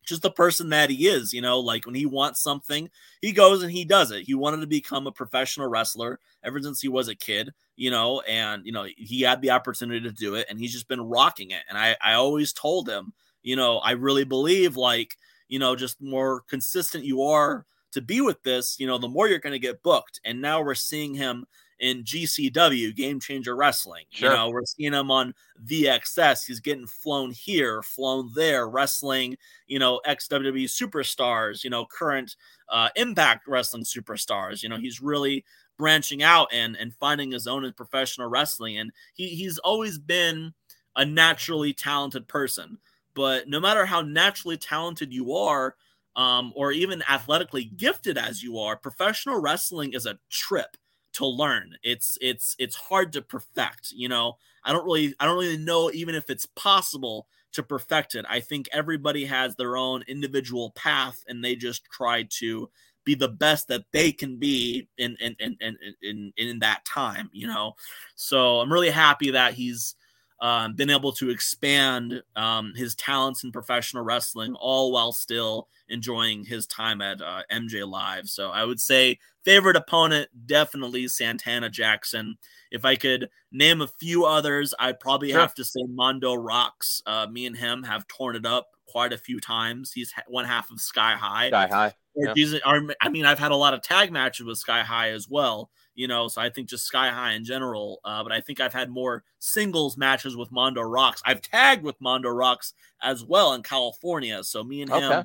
just 0.05 0.23
the 0.23 0.31
person 0.31 0.71
that 0.71 0.91
he 0.91 1.07
is, 1.09 1.33
you 1.33 1.41
know, 1.41 1.61
like 1.61 1.87
when 1.87 1.95
he 1.95 2.07
wants 2.07 2.43
something, 2.43 2.91
he 3.21 3.33
goes 3.33 3.63
and 3.63 3.71
he 3.71 3.85
does 3.85 4.11
it. 4.11 4.23
He 4.23 4.35
wanted 4.35 4.61
to 4.61 4.67
become 4.67 5.07
a 5.07 5.13
professional 5.13 5.69
wrestler 5.69 6.19
ever 6.43 6.61
since 6.61 6.81
he 6.81 6.89
was 6.89 7.09
a 7.09 7.15
kid, 7.15 7.51
you 7.77 7.91
know, 7.91 8.21
and 8.23 8.65
you 8.65 8.73
know, 8.73 8.87
he 8.97 9.21
had 9.23 9.43
the 9.43 9.51
opportunity 9.51 10.01
to 10.01 10.13
do 10.13 10.35
it 10.35 10.47
and 10.49 10.59
he's 10.59 10.73
just 10.73 10.89
been 10.89 11.03
rocking 11.03 11.51
it. 11.51 11.63
And 11.69 11.79
I 11.79 11.97
I 12.03 12.15
always 12.15 12.53
told 12.53 12.89
him, 12.89 13.13
you 13.43 13.57
know, 13.57 13.79
I 13.79 13.93
really 13.93 14.25
believe 14.25 14.77
like, 14.77 15.17
you 15.49 15.59
know, 15.59 15.77
just 15.77 16.01
more 16.01 16.43
consistent 16.49 17.05
you 17.05 17.23
are 17.23 17.67
to 17.93 18.01
be 18.01 18.21
with 18.21 18.43
this, 18.43 18.79
you 18.79 18.87
know, 18.87 18.99
the 18.99 19.09
more 19.09 19.29
you're 19.29 19.39
going 19.39 19.53
to 19.53 19.59
get 19.59 19.83
booked. 19.83 20.21
And 20.25 20.41
now 20.41 20.63
we're 20.63 20.75
seeing 20.75 21.15
him 21.15 21.47
in 21.81 22.05
GCW, 22.05 22.95
Game 22.95 23.19
Changer 23.19 23.57
Wrestling. 23.57 24.05
Sure. 24.11 24.31
You 24.31 24.37
know, 24.37 24.51
we're 24.51 24.65
seeing 24.65 24.93
him 24.93 25.11
on 25.11 25.35
VXS. 25.65 26.41
He's 26.47 26.61
getting 26.61 26.87
flown 26.87 27.31
here, 27.33 27.83
flown 27.83 28.31
there, 28.35 28.69
wrestling, 28.69 29.37
you 29.67 29.79
know, 29.79 30.01
WWE 30.07 30.65
superstars, 30.65 31.65
you 31.65 31.71
know, 31.71 31.87
current 31.87 32.37
uh, 32.69 32.91
Impact 32.97 33.49
Wrestling 33.49 33.85
superstars. 33.85 34.63
You 34.63 34.69
know, 34.69 34.77
he's 34.77 35.01
really 35.01 35.45
branching 35.79 36.23
out 36.23 36.49
and 36.53 36.77
and 36.77 36.95
finding 36.95 37.33
his 37.33 37.47
own 37.47 37.65
in 37.65 37.73
professional 37.73 38.29
wrestling. 38.29 38.79
And 38.79 38.93
he 39.15 39.29
he's 39.29 39.59
always 39.59 39.99
been 39.99 40.53
a 40.97 41.05
naturally 41.05 41.73
talented 41.73 42.29
person. 42.29 42.79
But 43.15 43.49
no 43.49 43.59
matter 43.59 43.87
how 43.87 44.03
naturally 44.03 44.59
talented 44.59 45.13
you 45.13 45.35
are, 45.35 45.75
um, 46.15 46.53
or 46.55 46.73
even 46.73 47.03
athletically 47.09 47.65
gifted 47.65 48.19
as 48.19 48.43
you 48.43 48.59
are, 48.59 48.77
professional 48.77 49.41
wrestling 49.41 49.95
is 49.95 50.07
a 50.07 50.19
trip 50.29 50.77
to 51.15 51.27
learn. 51.27 51.77
It's 51.83 52.19
it's 52.21 52.57
it's 52.59 52.77
hard 52.77 53.13
to 53.15 53.23
perfect, 53.23 53.93
you 53.93 54.09
know. 54.09 54.37
I 54.65 54.73
don't 54.73 54.85
really 54.85 55.15
I 55.19 55.27
don't 55.27 55.39
really 55.39 55.57
know 55.57 55.91
even 55.93 56.15
if 56.15 56.31
it's 56.31 56.47
possible 56.47 57.27
to 57.53 57.63
perfect 57.63 58.15
it. 58.15 58.25
I 58.29 58.41
think 58.41 58.69
everybody 58.73 59.25
has 59.25 59.57
their 59.57 59.77
own 59.77 60.03
individual 60.07 60.71
path 60.73 61.23
and 61.27 61.45
they 61.45 61.57
just 61.57 61.85
try 61.87 62.25
to 62.39 62.71
be 63.05 63.15
the 63.15 63.29
best 63.29 63.69
that 63.69 63.85
they 63.93 64.13
can 64.13 64.37
be 64.37 64.89
in 64.99 65.17
in 65.21 65.35
in 65.41 65.57
in 65.61 65.77
in, 66.03 66.33
in 66.37 66.59
that 66.61 66.85
time, 66.85 67.31
you 67.33 67.47
know. 67.47 67.75
So 68.15 68.61
I'm 68.61 68.73
really 68.73 68.91
happy 68.91 69.31
that 69.33 69.55
he's 69.55 69.97
um, 70.41 70.75
been 70.75 70.91
able 70.91 71.13
to 71.13 71.31
expand 71.31 72.23
um, 72.35 72.73
his 72.75 72.95
talents 72.95 73.45
in 73.45 73.53
professional 73.53 74.03
wrestling, 74.03 74.55
all 74.55 74.93
while 74.93 75.13
still 75.13 75.69
enjoying 75.89 76.45
his 76.45 76.67
time 76.67 77.03
at 77.03 77.21
uh, 77.21 77.43
MJ 77.53 77.87
Live. 77.89 78.29
So 78.29 78.51
I 78.51 78.65
would 78.65 78.81
say 78.81 79.19
favorite 79.45 79.77
opponent 79.77 80.29
definitely 80.47 81.09
Santana 81.09 81.69
Jackson. 81.69 82.37
If 82.71 82.85
I 82.85 82.97
could 82.97 83.29
name 83.53 83.81
a 83.83 83.87
few 83.87 84.25
others, 84.25 84.73
I'd 84.79 85.01
probably 85.01 85.31
sure. 85.31 85.41
have 85.41 85.55
to 85.55 85.65
say 85.65 85.83
Mondo 85.89 86.35
Rocks. 86.35 87.03
Uh, 87.05 87.27
me 87.31 87.47
and 87.47 87.57
him 87.57 87.83
have 87.83 88.07
torn 88.09 88.37
it 88.37 88.47
up 88.47 88.69
quite 88.87 89.13
a 89.13 89.19
few 89.19 89.41
times. 89.41 89.93
He's 89.93 90.13
one 90.27 90.45
half 90.47 90.71
of 90.71 90.81
Sky 90.81 91.15
High. 91.15 91.49
Sky 91.49 91.67
High. 91.67 91.95
Yeah. 92.15 92.59
I 93.01 93.09
mean, 93.09 93.27
I've 93.27 93.39
had 93.39 93.53
a 93.53 93.57
lot 93.57 93.75
of 93.75 93.83
tag 93.83 94.11
matches 94.11 94.47
with 94.47 94.59
Sky 94.59 94.83
High 94.83 95.11
as 95.11 95.29
well 95.29 95.71
you 95.95 96.09
know. 96.09 96.29
So 96.29 96.41
I 96.41 96.51
think 96.51 96.69
just 96.69 96.87
Sky 96.87 97.11
High 97.11 97.33
in 97.33 97.45
general. 97.45 98.01
Uh, 98.05 98.23
but 98.23 98.33
I 98.33 98.41
think 98.41 98.61
I've 98.61 98.73
had 98.73 98.91
more 98.91 99.25
singles 99.39 99.97
matches 99.97 100.37
with 100.37 100.53
Mondo 100.53 100.83
Rocks. 100.83 101.23
I've 101.25 101.43
tagged 101.43 101.83
with 101.83 102.01
Mondo 102.01 102.31
Rocks 102.31 102.75
as 103.03 103.25
well 103.25 103.55
in 103.55 103.63
California. 103.63 104.43
So 104.45 104.65
me 104.65 104.83
and 104.83 104.91
him 104.91 105.03
okay. 105.03 105.23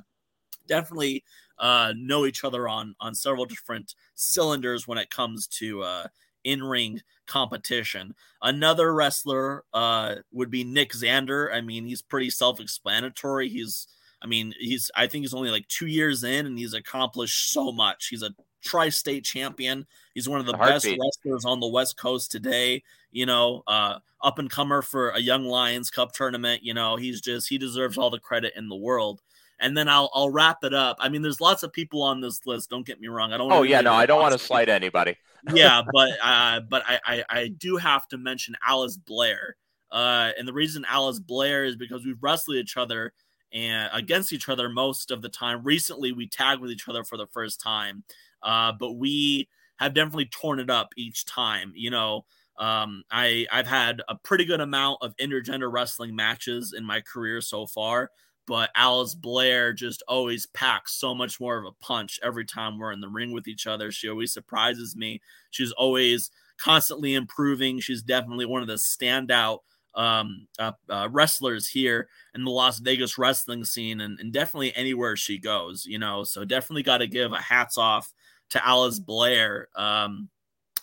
definitely 0.67 1.23
uh, 1.59 1.93
know 1.95 2.25
each 2.25 2.43
other 2.43 2.67
on 2.67 2.95
on 2.99 3.15
several 3.15 3.45
different 3.45 3.95
cylinders 4.15 4.87
when 4.87 4.97
it 4.97 5.09
comes 5.09 5.47
to 5.47 5.81
uh, 5.83 6.07
in 6.43 6.63
ring 6.63 7.01
competition. 7.27 8.13
Another 8.41 8.93
wrestler 8.93 9.63
uh, 9.73 10.15
would 10.31 10.51
be 10.51 10.63
Nick 10.63 10.93
Xander. 10.93 11.53
I 11.53 11.61
mean, 11.61 11.85
he's 11.85 12.01
pretty 12.01 12.29
self 12.29 12.59
explanatory. 12.59 13.49
He's 13.49 13.87
I 14.21 14.27
mean, 14.27 14.53
he's 14.59 14.89
I 14.95 15.07
think 15.07 15.23
he's 15.23 15.33
only 15.33 15.51
like 15.51 15.67
two 15.67 15.87
years 15.87 16.23
in 16.23 16.45
and 16.45 16.57
he's 16.57 16.73
accomplished 16.73 17.51
so 17.51 17.71
much. 17.71 18.07
He's 18.07 18.23
a 18.23 18.31
tri-state 18.65 19.23
champion. 19.23 19.85
He's 20.13 20.27
one 20.27 20.39
of 20.39 20.45
the, 20.45 20.51
the 20.51 20.57
best 20.57 20.85
wrestlers 20.85 21.45
on 21.45 21.59
the 21.59 21.67
West 21.67 21.97
Coast 21.97 22.31
today. 22.31 22.83
You 23.11 23.25
know, 23.25 23.63
uh, 23.67 23.99
up 24.21 24.39
and 24.39 24.49
comer 24.49 24.81
for 24.81 25.11
a 25.11 25.19
Young 25.19 25.45
Lions 25.45 25.89
Cup 25.89 26.11
tournament. 26.11 26.63
You 26.63 26.73
know, 26.73 26.97
he's 26.97 27.21
just 27.21 27.47
he 27.47 27.57
deserves 27.57 27.97
all 27.97 28.09
the 28.09 28.19
credit 28.19 28.53
in 28.57 28.67
the 28.67 28.75
world. 28.75 29.21
And 29.59 29.77
then 29.77 29.87
I'll 29.87 30.09
I'll 30.13 30.29
wrap 30.29 30.63
it 30.63 30.73
up. 30.73 30.97
I 30.99 31.07
mean, 31.07 31.21
there's 31.21 31.39
lots 31.39 31.63
of 31.63 31.71
people 31.71 32.01
on 32.03 32.19
this 32.19 32.45
list. 32.45 32.69
Don't 32.69 32.85
get 32.85 32.99
me 32.99 33.07
wrong. 33.07 33.31
I 33.31 33.37
don't. 33.37 33.51
Oh 33.51 33.63
yeah, 33.63 33.79
no, 33.79 33.93
I 33.93 34.05
don't 34.05 34.19
want 34.19 34.33
to 34.33 34.39
slight 34.39 34.67
anybody. 34.67 35.15
yeah, 35.53 35.81
but 35.93 36.09
uh, 36.21 36.59
but 36.61 36.83
I, 36.85 36.99
I 37.05 37.23
I 37.29 37.47
do 37.47 37.77
have 37.77 38.07
to 38.09 38.17
mention 38.17 38.57
Alice 38.67 38.97
Blair. 38.97 39.55
Uh, 39.91 40.31
and 40.37 40.45
the 40.45 40.53
reason 40.53 40.85
Alice 40.89 41.19
Blair 41.19 41.63
is 41.63 41.77
because 41.77 42.03
we've 42.03 42.21
wrestled 42.21 42.57
each 42.57 42.75
other 42.75 43.13
and 43.53 43.89
against 43.93 44.33
each 44.33 44.49
other 44.49 44.67
most 44.67 45.09
of 45.11 45.21
the 45.21 45.29
time. 45.29 45.63
Recently, 45.63 46.11
we 46.11 46.27
tagged 46.27 46.61
with 46.61 46.71
each 46.71 46.89
other 46.89 47.03
for 47.03 47.17
the 47.17 47.27
first 47.27 47.61
time, 47.61 48.03
uh, 48.45 48.71
but 48.79 48.93
we 48.93 49.49
have 49.77 49.93
definitely 49.93 50.27
torn 50.27 50.59
it 50.59 50.69
up 50.69 50.89
each 50.95 51.25
time. 51.25 51.73
You 51.75 51.89
know, 51.89 52.25
um, 52.57 53.03
I 53.11 53.45
I've 53.51 53.67
had 53.67 54.01
a 54.07 54.15
pretty 54.15 54.45
good 54.45 54.61
amount 54.61 54.99
of 55.01 55.15
intergender 55.17 55.71
wrestling 55.71 56.15
matches 56.15 56.73
in 56.77 56.85
my 56.85 57.01
career 57.01 57.41
so 57.41 57.65
far, 57.65 58.11
but 58.47 58.69
Alice 58.75 59.15
Blair 59.15 59.73
just 59.73 60.03
always 60.07 60.45
packs 60.47 60.93
so 60.93 61.13
much 61.13 61.39
more 61.39 61.57
of 61.57 61.65
a 61.65 61.83
punch 61.83 62.19
every 62.23 62.45
time 62.45 62.77
we're 62.77 62.93
in 62.93 63.01
the 63.01 63.09
ring 63.09 63.33
with 63.33 63.47
each 63.47 63.67
other. 63.67 63.91
She 63.91 64.07
always 64.07 64.31
surprises 64.31 64.95
me. 64.95 65.21
She's 65.51 65.73
always 65.73 66.31
constantly 66.57 67.15
improving. 67.15 67.79
She's 67.79 68.01
definitely 68.01 68.45
one 68.45 68.61
of 68.61 68.67
the 68.67 68.75
standout 68.75 69.59
um, 69.95 70.47
uh, 70.59 70.73
uh, 70.89 71.09
wrestlers 71.11 71.67
here 71.67 72.07
in 72.33 72.43
the 72.43 72.51
Las 72.51 72.79
Vegas 72.79 73.17
wrestling 73.17 73.63
scene, 73.63 74.01
and, 74.01 74.19
and 74.19 74.31
definitely 74.31 74.75
anywhere 74.75 75.15
she 75.15 75.37
goes. 75.39 75.85
You 75.85 75.99
know, 75.99 76.23
so 76.23 76.45
definitely 76.45 76.83
got 76.83 76.99
to 76.99 77.07
give 77.07 77.33
a 77.33 77.41
hats 77.41 77.77
off 77.77 78.13
to 78.55 78.65
Alice 78.65 78.99
Blair. 78.99 79.67
Um, 79.75 80.29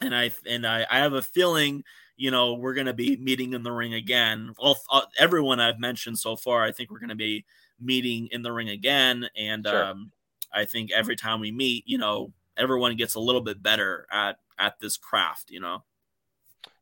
and 0.00 0.14
I 0.14 0.30
and 0.48 0.66
I, 0.66 0.86
I 0.90 0.98
have 0.98 1.14
a 1.14 1.22
feeling, 1.22 1.84
you 2.16 2.30
know, 2.30 2.54
we're 2.54 2.74
going 2.74 2.86
to 2.86 2.92
be 2.92 3.16
meeting 3.16 3.54
in 3.54 3.62
the 3.62 3.72
ring 3.72 3.94
again. 3.94 4.54
Well, 4.62 4.78
uh, 4.90 5.02
everyone 5.18 5.58
I've 5.58 5.80
mentioned 5.80 6.18
so 6.18 6.36
far, 6.36 6.62
I 6.62 6.72
think 6.72 6.90
we're 6.90 6.98
going 6.98 7.08
to 7.08 7.14
be 7.14 7.44
meeting 7.80 8.28
in 8.30 8.42
the 8.42 8.52
ring 8.52 8.68
again. 8.68 9.26
And 9.36 9.66
sure. 9.66 9.84
um, 9.84 10.12
I 10.52 10.66
think 10.66 10.92
every 10.92 11.16
time 11.16 11.40
we 11.40 11.50
meet, 11.50 11.84
you 11.86 11.96
know, 11.96 12.32
everyone 12.56 12.94
gets 12.96 13.14
a 13.14 13.20
little 13.20 13.40
bit 13.40 13.62
better 13.62 14.06
at 14.12 14.36
at 14.58 14.78
this 14.78 14.96
craft. 14.98 15.50
You 15.50 15.60
know. 15.60 15.82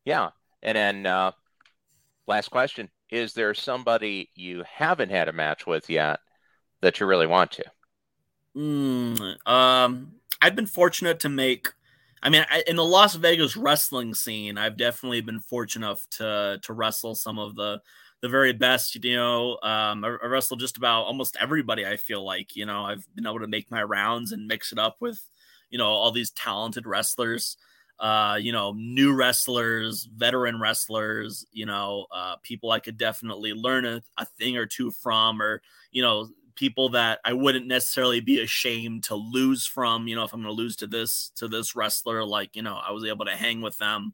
Yeah, 0.05 0.31
and 0.63 0.77
then 0.77 1.07
uh, 1.07 1.33
last 2.27 2.51
question: 2.51 2.91
Is 3.11 3.33
there 3.33 3.55
somebody 3.55 4.31
you 4.35 4.65
haven't 4.69 5.11
had 5.11 5.29
a 5.29 5.33
match 5.33 5.69
with 5.69 5.89
yet 5.89 6.19
that 6.81 6.99
you 6.99 7.07
really 7.07 7.29
want 7.29 7.53
to? 7.53 7.65
Mm, 8.57 9.37
um, 9.47 10.20
I've 10.43 10.57
been 10.57 10.67
fortunate 10.67 11.21
to 11.21 11.29
make. 11.29 11.69
I 12.23 12.29
mean, 12.29 12.45
I, 12.51 12.63
in 12.67 12.77
the 12.77 12.85
Las 12.85 13.15
Vegas 13.15 13.57
wrestling 13.57 14.15
scene, 14.15 14.59
I've 14.59 14.77
definitely 14.77 15.23
been 15.23 15.41
fortunate 15.41 15.87
enough 15.87 16.07
to 16.13 16.59
to 16.63 16.73
wrestle 16.73 17.15
some 17.15 17.39
of 17.39 17.55
the 17.57 17.81
the 18.23 18.29
very 18.29 18.53
best. 18.53 18.95
You 19.03 19.17
know, 19.17 19.53
um, 19.63 20.05
I, 20.05 20.17
I 20.23 20.27
wrestled 20.27 20.61
just 20.61 20.77
about 20.77 21.05
almost 21.05 21.37
everybody. 21.41 21.87
I 21.87 21.97
feel 21.97 22.25
like 22.25 22.57
you 22.57 22.67
know 22.67 22.85
I've 22.85 23.07
been 23.15 23.27
able 23.27 23.41
to 23.41 23.49
make 23.49 23.71
my 23.71 23.83
rounds 23.83 24.33
and 24.33 24.47
mix 24.47 24.73
it 24.73 24.79
up 24.79 24.97
with 25.01 25.21
you 25.71 25.79
know 25.79 25.89
all 25.89 26.13
these 26.13 26.31
talented 26.31 26.87
wrestlers. 26.87 27.57
Uh, 27.99 28.39
you 28.41 28.51
know, 28.51 28.73
new 28.79 29.13
wrestlers, 29.15 30.09
veteran 30.17 30.59
wrestlers, 30.59 31.45
you 31.53 31.67
know, 31.67 32.07
uh, 32.11 32.35
people 32.43 32.71
I 32.71 32.81
could 32.81 32.97
definitely 32.97 33.53
learn 33.53 33.85
a, 33.85 34.03
a 34.17 34.25
thing 34.25 34.57
or 34.57 34.65
two 34.65 34.91
from, 34.91 35.43
or, 35.43 35.61
you 35.93 36.01
know, 36.01 36.31
people 36.61 36.91
that 36.91 37.19
I 37.25 37.33
wouldn't 37.33 37.67
necessarily 37.67 38.21
be 38.21 38.41
ashamed 38.41 39.05
to 39.05 39.15
lose 39.15 39.67
from. 39.67 40.07
You 40.07 40.15
know, 40.15 40.25
if 40.25 40.35
I'm 40.35 40.43
going 40.43 40.55
to 40.55 40.63
lose 40.63 40.77
to 40.77 40.87
this 40.87 41.33
to 41.37 41.49
this 41.49 41.75
wrestler, 41.75 42.23
like 42.23 42.55
you 42.55 42.63
know, 42.63 42.77
I 42.77 42.93
was 42.93 43.05
able 43.05 43.25
to 43.25 43.35
hang 43.35 43.63
with 43.63 43.79
them. 43.79 44.13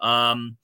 Um, 0.00 0.56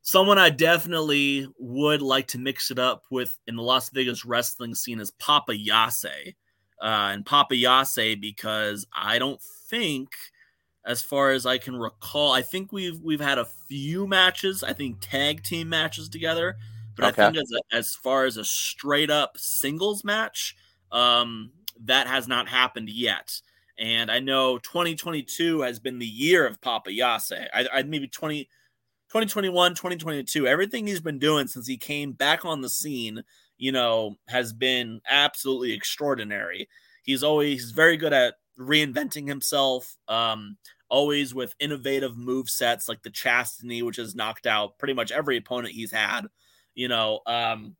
someone 0.00 0.38
I 0.38 0.48
definitely 0.48 1.46
would 1.58 2.00
like 2.00 2.28
to 2.28 2.38
mix 2.38 2.70
it 2.70 2.78
up 2.78 3.04
with 3.10 3.38
in 3.46 3.54
the 3.54 3.62
Las 3.62 3.90
Vegas 3.90 4.24
wrestling 4.24 4.74
scene 4.74 4.98
is 4.98 5.10
Papa 5.10 5.54
Yase, 5.54 6.06
uh, 6.82 7.10
and 7.12 7.26
Papa 7.26 7.54
Yase 7.54 8.16
because 8.18 8.86
I 8.96 9.18
don't 9.18 9.40
think 9.68 10.08
as 10.86 11.02
far 11.02 11.32
as 11.32 11.44
I 11.44 11.58
can 11.58 11.76
recall. 11.76 12.32
I 12.32 12.40
think 12.40 12.72
we've 12.72 12.98
we've 13.00 13.20
had 13.20 13.38
a 13.38 13.44
few 13.44 14.06
matches. 14.06 14.64
I 14.64 14.72
think 14.72 14.96
tag 15.02 15.42
team 15.42 15.68
matches 15.68 16.08
together, 16.08 16.56
but 16.96 17.12
okay. 17.12 17.22
I 17.22 17.26
think 17.26 17.36
as 17.36 17.52
a, 17.52 17.76
as 17.76 17.94
far 17.94 18.24
as 18.24 18.38
a 18.38 18.44
straight 18.44 19.10
up 19.10 19.36
singles 19.36 20.02
match, 20.02 20.56
um, 20.92 21.50
that 21.84 22.06
has 22.06 22.28
not 22.28 22.48
happened 22.48 22.88
yet. 22.88 23.40
And 23.78 24.10
I 24.10 24.20
know 24.20 24.58
2022 24.58 25.62
has 25.62 25.80
been 25.80 25.98
the 25.98 26.06
year 26.06 26.46
of 26.46 26.60
Papa 26.60 26.92
Yase. 26.92 27.32
I, 27.32 27.66
I 27.72 27.82
maybe 27.82 28.06
20, 28.06 28.44
2021, 28.44 29.72
2022. 29.72 30.46
Everything 30.46 30.86
he's 30.86 31.00
been 31.00 31.18
doing 31.18 31.48
since 31.48 31.66
he 31.66 31.76
came 31.76 32.12
back 32.12 32.44
on 32.44 32.60
the 32.60 32.68
scene, 32.68 33.24
you 33.58 33.72
know, 33.72 34.16
has 34.28 34.52
been 34.52 35.00
absolutely 35.08 35.72
extraordinary. 35.72 36.68
He's 37.02 37.24
always 37.24 37.62
he's 37.62 37.70
very 37.72 37.96
good 37.96 38.12
at 38.12 38.34
reinventing 38.58 39.26
himself, 39.26 39.96
um, 40.06 40.58
always 40.88 41.34
with 41.34 41.54
innovative 41.58 42.16
move 42.16 42.50
sets 42.50 42.88
like 42.88 43.02
the 43.02 43.10
Chastity, 43.10 43.82
which 43.82 43.96
has 43.96 44.14
knocked 44.14 44.46
out 44.46 44.78
pretty 44.78 44.94
much 44.94 45.10
every 45.10 45.38
opponent 45.38 45.74
he's 45.74 45.90
had, 45.90 46.26
you 46.74 46.88
know. 46.88 47.20
Um, 47.26 47.74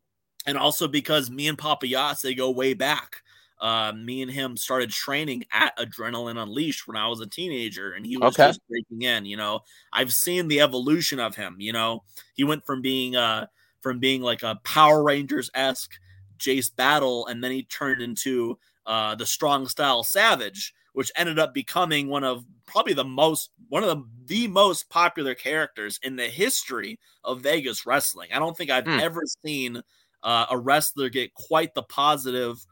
and 0.46 0.58
also 0.58 0.88
because 0.88 1.30
me 1.30 1.48
and 1.48 1.58
Papa 1.58 1.86
Yase, 1.86 2.22
they 2.22 2.34
go 2.34 2.50
way 2.50 2.74
back. 2.74 3.16
Uh, 3.60 3.92
me 3.92 4.22
and 4.22 4.30
him 4.30 4.56
started 4.56 4.90
training 4.90 5.44
at 5.52 5.76
Adrenaline 5.78 6.42
Unleashed 6.42 6.88
when 6.88 6.96
I 6.96 7.06
was 7.06 7.20
a 7.20 7.28
teenager, 7.28 7.92
and 7.92 8.04
he 8.04 8.16
was 8.16 8.34
okay. 8.34 8.48
just 8.48 8.60
breaking 8.68 9.02
in. 9.02 9.24
You 9.24 9.36
know, 9.36 9.60
I've 9.92 10.12
seen 10.12 10.48
the 10.48 10.60
evolution 10.60 11.20
of 11.20 11.36
him. 11.36 11.56
You 11.60 11.72
know, 11.72 12.02
he 12.34 12.42
went 12.42 12.66
from 12.66 12.82
being 12.82 13.14
uh 13.14 13.46
from 13.80 14.00
being 14.00 14.20
like 14.20 14.42
a 14.42 14.58
Power 14.64 15.02
Rangers 15.02 15.48
esque 15.54 15.92
Jace 16.38 16.74
Battle, 16.74 17.26
and 17.26 17.42
then 17.42 17.52
he 17.52 17.62
turned 17.62 18.02
into 18.02 18.58
uh, 18.86 19.14
the 19.14 19.26
Strong 19.26 19.68
Style 19.68 20.02
Savage, 20.02 20.74
which 20.92 21.12
ended 21.16 21.38
up 21.38 21.54
becoming 21.54 22.08
one 22.08 22.24
of 22.24 22.44
probably 22.66 22.94
the 22.94 23.04
most 23.04 23.50
one 23.68 23.84
of 23.84 23.88
the 23.90 24.04
the 24.26 24.48
most 24.48 24.88
popular 24.88 25.34
characters 25.34 25.98
in 26.02 26.16
the 26.16 26.26
history 26.26 26.98
of 27.24 27.40
Vegas 27.40 27.86
wrestling. 27.86 28.30
I 28.34 28.38
don't 28.38 28.56
think 28.56 28.70
I've 28.70 28.86
hmm. 28.86 28.98
ever 29.00 29.22
seen 29.44 29.82
uh, 30.22 30.46
a 30.50 30.58
wrestler 30.58 31.08
get 31.08 31.34
quite 31.34 31.74
the 31.74 31.82
positive 31.82 32.64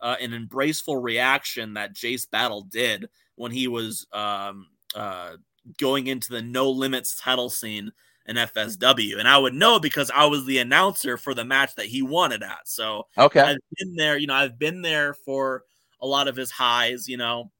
uh, 0.00 0.16
and 0.20 0.34
embraceful 0.34 0.96
reaction 0.96 1.74
that 1.74 1.94
Jace 1.94 2.28
Battle 2.30 2.62
did 2.62 3.08
when 3.36 3.52
he 3.52 3.68
was 3.68 4.06
um, 4.12 4.66
uh, 4.94 5.36
going 5.78 6.06
into 6.06 6.30
the 6.30 6.42
No 6.42 6.70
Limits 6.70 7.20
title 7.20 7.50
scene 7.50 7.92
in 8.26 8.36
FSW. 8.36 9.18
And 9.18 9.28
I 9.28 9.38
would 9.38 9.54
know 9.54 9.80
because 9.80 10.10
I 10.14 10.26
was 10.26 10.44
the 10.44 10.58
announcer 10.58 11.16
for 11.16 11.34
the 11.34 11.44
match 11.44 11.74
that 11.76 11.86
he 11.86 12.02
wanted 12.02 12.42
at. 12.42 12.66
So 12.66 13.06
okay. 13.18 13.40
I've 13.40 13.58
been 13.78 13.94
there, 13.94 14.16
you 14.16 14.26
know, 14.26 14.34
I've 14.34 14.58
been 14.58 14.82
there 14.82 15.14
for 15.14 15.64
a 16.00 16.06
lot 16.06 16.28
of 16.28 16.36
his 16.36 16.50
highs, 16.50 17.08
you 17.08 17.16
know, 17.16 17.50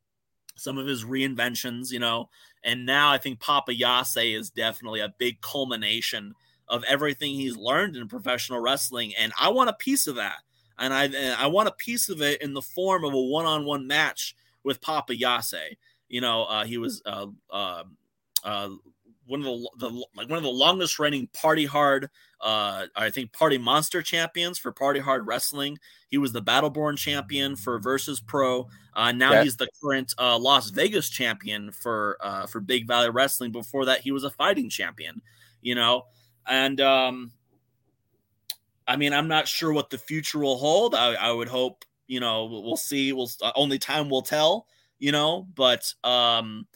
some 0.56 0.78
of 0.78 0.86
his 0.86 1.04
reinventions, 1.04 1.90
you 1.90 1.98
know, 1.98 2.28
and 2.64 2.86
now 2.86 3.10
I 3.10 3.18
think 3.18 3.40
Papa 3.40 3.74
Yase 3.74 4.16
is 4.16 4.50
definitely 4.50 5.00
a 5.00 5.14
big 5.18 5.40
culmination 5.40 6.34
of 6.72 6.82
everything 6.84 7.34
he's 7.34 7.56
learned 7.56 7.96
in 7.96 8.08
professional 8.08 8.58
wrestling. 8.58 9.14
And 9.14 9.32
I 9.38 9.50
want 9.50 9.70
a 9.70 9.74
piece 9.74 10.06
of 10.06 10.16
that. 10.16 10.38
And 10.78 10.92
I 10.92 11.04
and 11.04 11.36
I 11.38 11.46
want 11.46 11.68
a 11.68 11.72
piece 11.72 12.08
of 12.08 12.22
it 12.22 12.40
in 12.40 12.54
the 12.54 12.62
form 12.62 13.04
of 13.04 13.12
a 13.12 13.22
one-on-one 13.22 13.86
match 13.86 14.34
with 14.64 14.80
Papa 14.80 15.14
Yase. 15.14 15.76
You 16.08 16.22
know, 16.22 16.44
uh, 16.44 16.64
he 16.64 16.78
was 16.78 17.02
uh, 17.04 17.26
uh, 17.50 17.84
uh 18.42 18.70
one 19.26 19.40
of 19.40 19.46
the, 19.46 19.70
the 19.78 20.04
like 20.16 20.28
one 20.28 20.38
of 20.38 20.42
the 20.42 20.50
longest 20.50 20.98
reigning 20.98 21.28
party 21.28 21.64
hard 21.64 22.10
uh 22.40 22.86
I 22.96 23.10
think 23.10 23.32
party 23.32 23.56
monster 23.56 24.02
champions 24.02 24.58
for 24.58 24.72
party 24.72 24.98
hard 24.98 25.26
wrestling. 25.26 25.78
He 26.08 26.18
was 26.18 26.32
the 26.32 26.42
Battleborn 26.42 26.98
champion 26.98 27.54
for 27.54 27.78
Versus 27.78 28.18
Pro. 28.18 28.68
Uh 28.94 29.12
now 29.12 29.32
yeah. 29.32 29.44
he's 29.44 29.56
the 29.56 29.68
current 29.82 30.12
uh 30.18 30.38
Las 30.38 30.70
Vegas 30.70 31.08
champion 31.08 31.70
for 31.70 32.16
uh 32.20 32.46
for 32.46 32.60
Big 32.60 32.88
Valley 32.88 33.10
Wrestling. 33.10 33.52
Before 33.52 33.84
that 33.84 34.00
he 34.00 34.10
was 34.10 34.24
a 34.24 34.30
fighting 34.30 34.68
champion, 34.68 35.22
you 35.60 35.74
know. 35.74 36.06
And 36.46 36.80
um 36.80 37.32
I 38.86 38.96
mean, 38.96 39.12
I'm 39.12 39.28
not 39.28 39.46
sure 39.46 39.72
what 39.72 39.90
the 39.90 39.98
future 39.98 40.40
will 40.40 40.58
hold. 40.58 40.94
I, 40.94 41.14
I 41.14 41.30
would 41.30 41.48
hope, 41.48 41.84
you 42.08 42.18
know, 42.18 42.46
we'll 42.46 42.76
see. 42.76 43.12
We'll 43.12 43.30
only 43.54 43.78
time 43.78 44.10
will 44.10 44.22
tell, 44.22 44.66
you 44.98 45.12
know, 45.12 45.46
but 45.54 45.92
um 46.04 46.66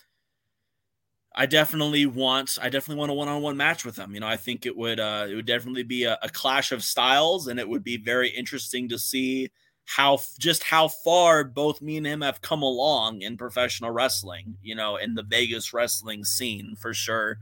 I 1.39 1.45
definitely 1.45 2.07
want 2.07 2.59
I 2.61 2.71
definitely 2.71 2.99
want 2.99 3.11
a 3.11 3.15
one-on-one 3.15 3.59
match 3.59 3.85
with 3.85 3.97
him. 3.97 4.15
You 4.15 4.21
know, 4.21 4.27
I 4.27 4.39
think 4.39 4.65
it 4.65 4.75
would 4.75 4.99
uh, 4.99 5.27
it 5.31 5.35
would 5.35 5.47
definitely 5.47 5.83
be 5.83 6.05
a, 6.05 6.19
a, 6.23 6.31
clash 6.31 6.73
of 6.73 6.83
styles, 6.83 7.47
and 7.47 7.61
it 7.61 7.69
would 7.69 7.85
be 7.85 7.99
very 7.99 8.31
interesting 8.31 8.89
to 8.89 8.99
see 8.99 9.51
how 9.85 10.19
just 10.39 10.63
how 10.63 10.89
far 10.89 11.45
both 11.45 11.83
me 11.83 11.99
and 11.99 12.07
him 12.07 12.23
have 12.23 12.41
come 12.41 12.63
along 12.63 13.21
in 13.21 13.37
professional 13.37 13.91
wrestling. 13.91 14.57
You 14.63 14.77
know, 14.77 14.97
in 14.97 15.15
the 15.15 15.23
Vegas 15.23 15.75
wrestling 15.75 16.25
scene 16.25 16.75
for 16.75 16.95
sure. 16.95 17.39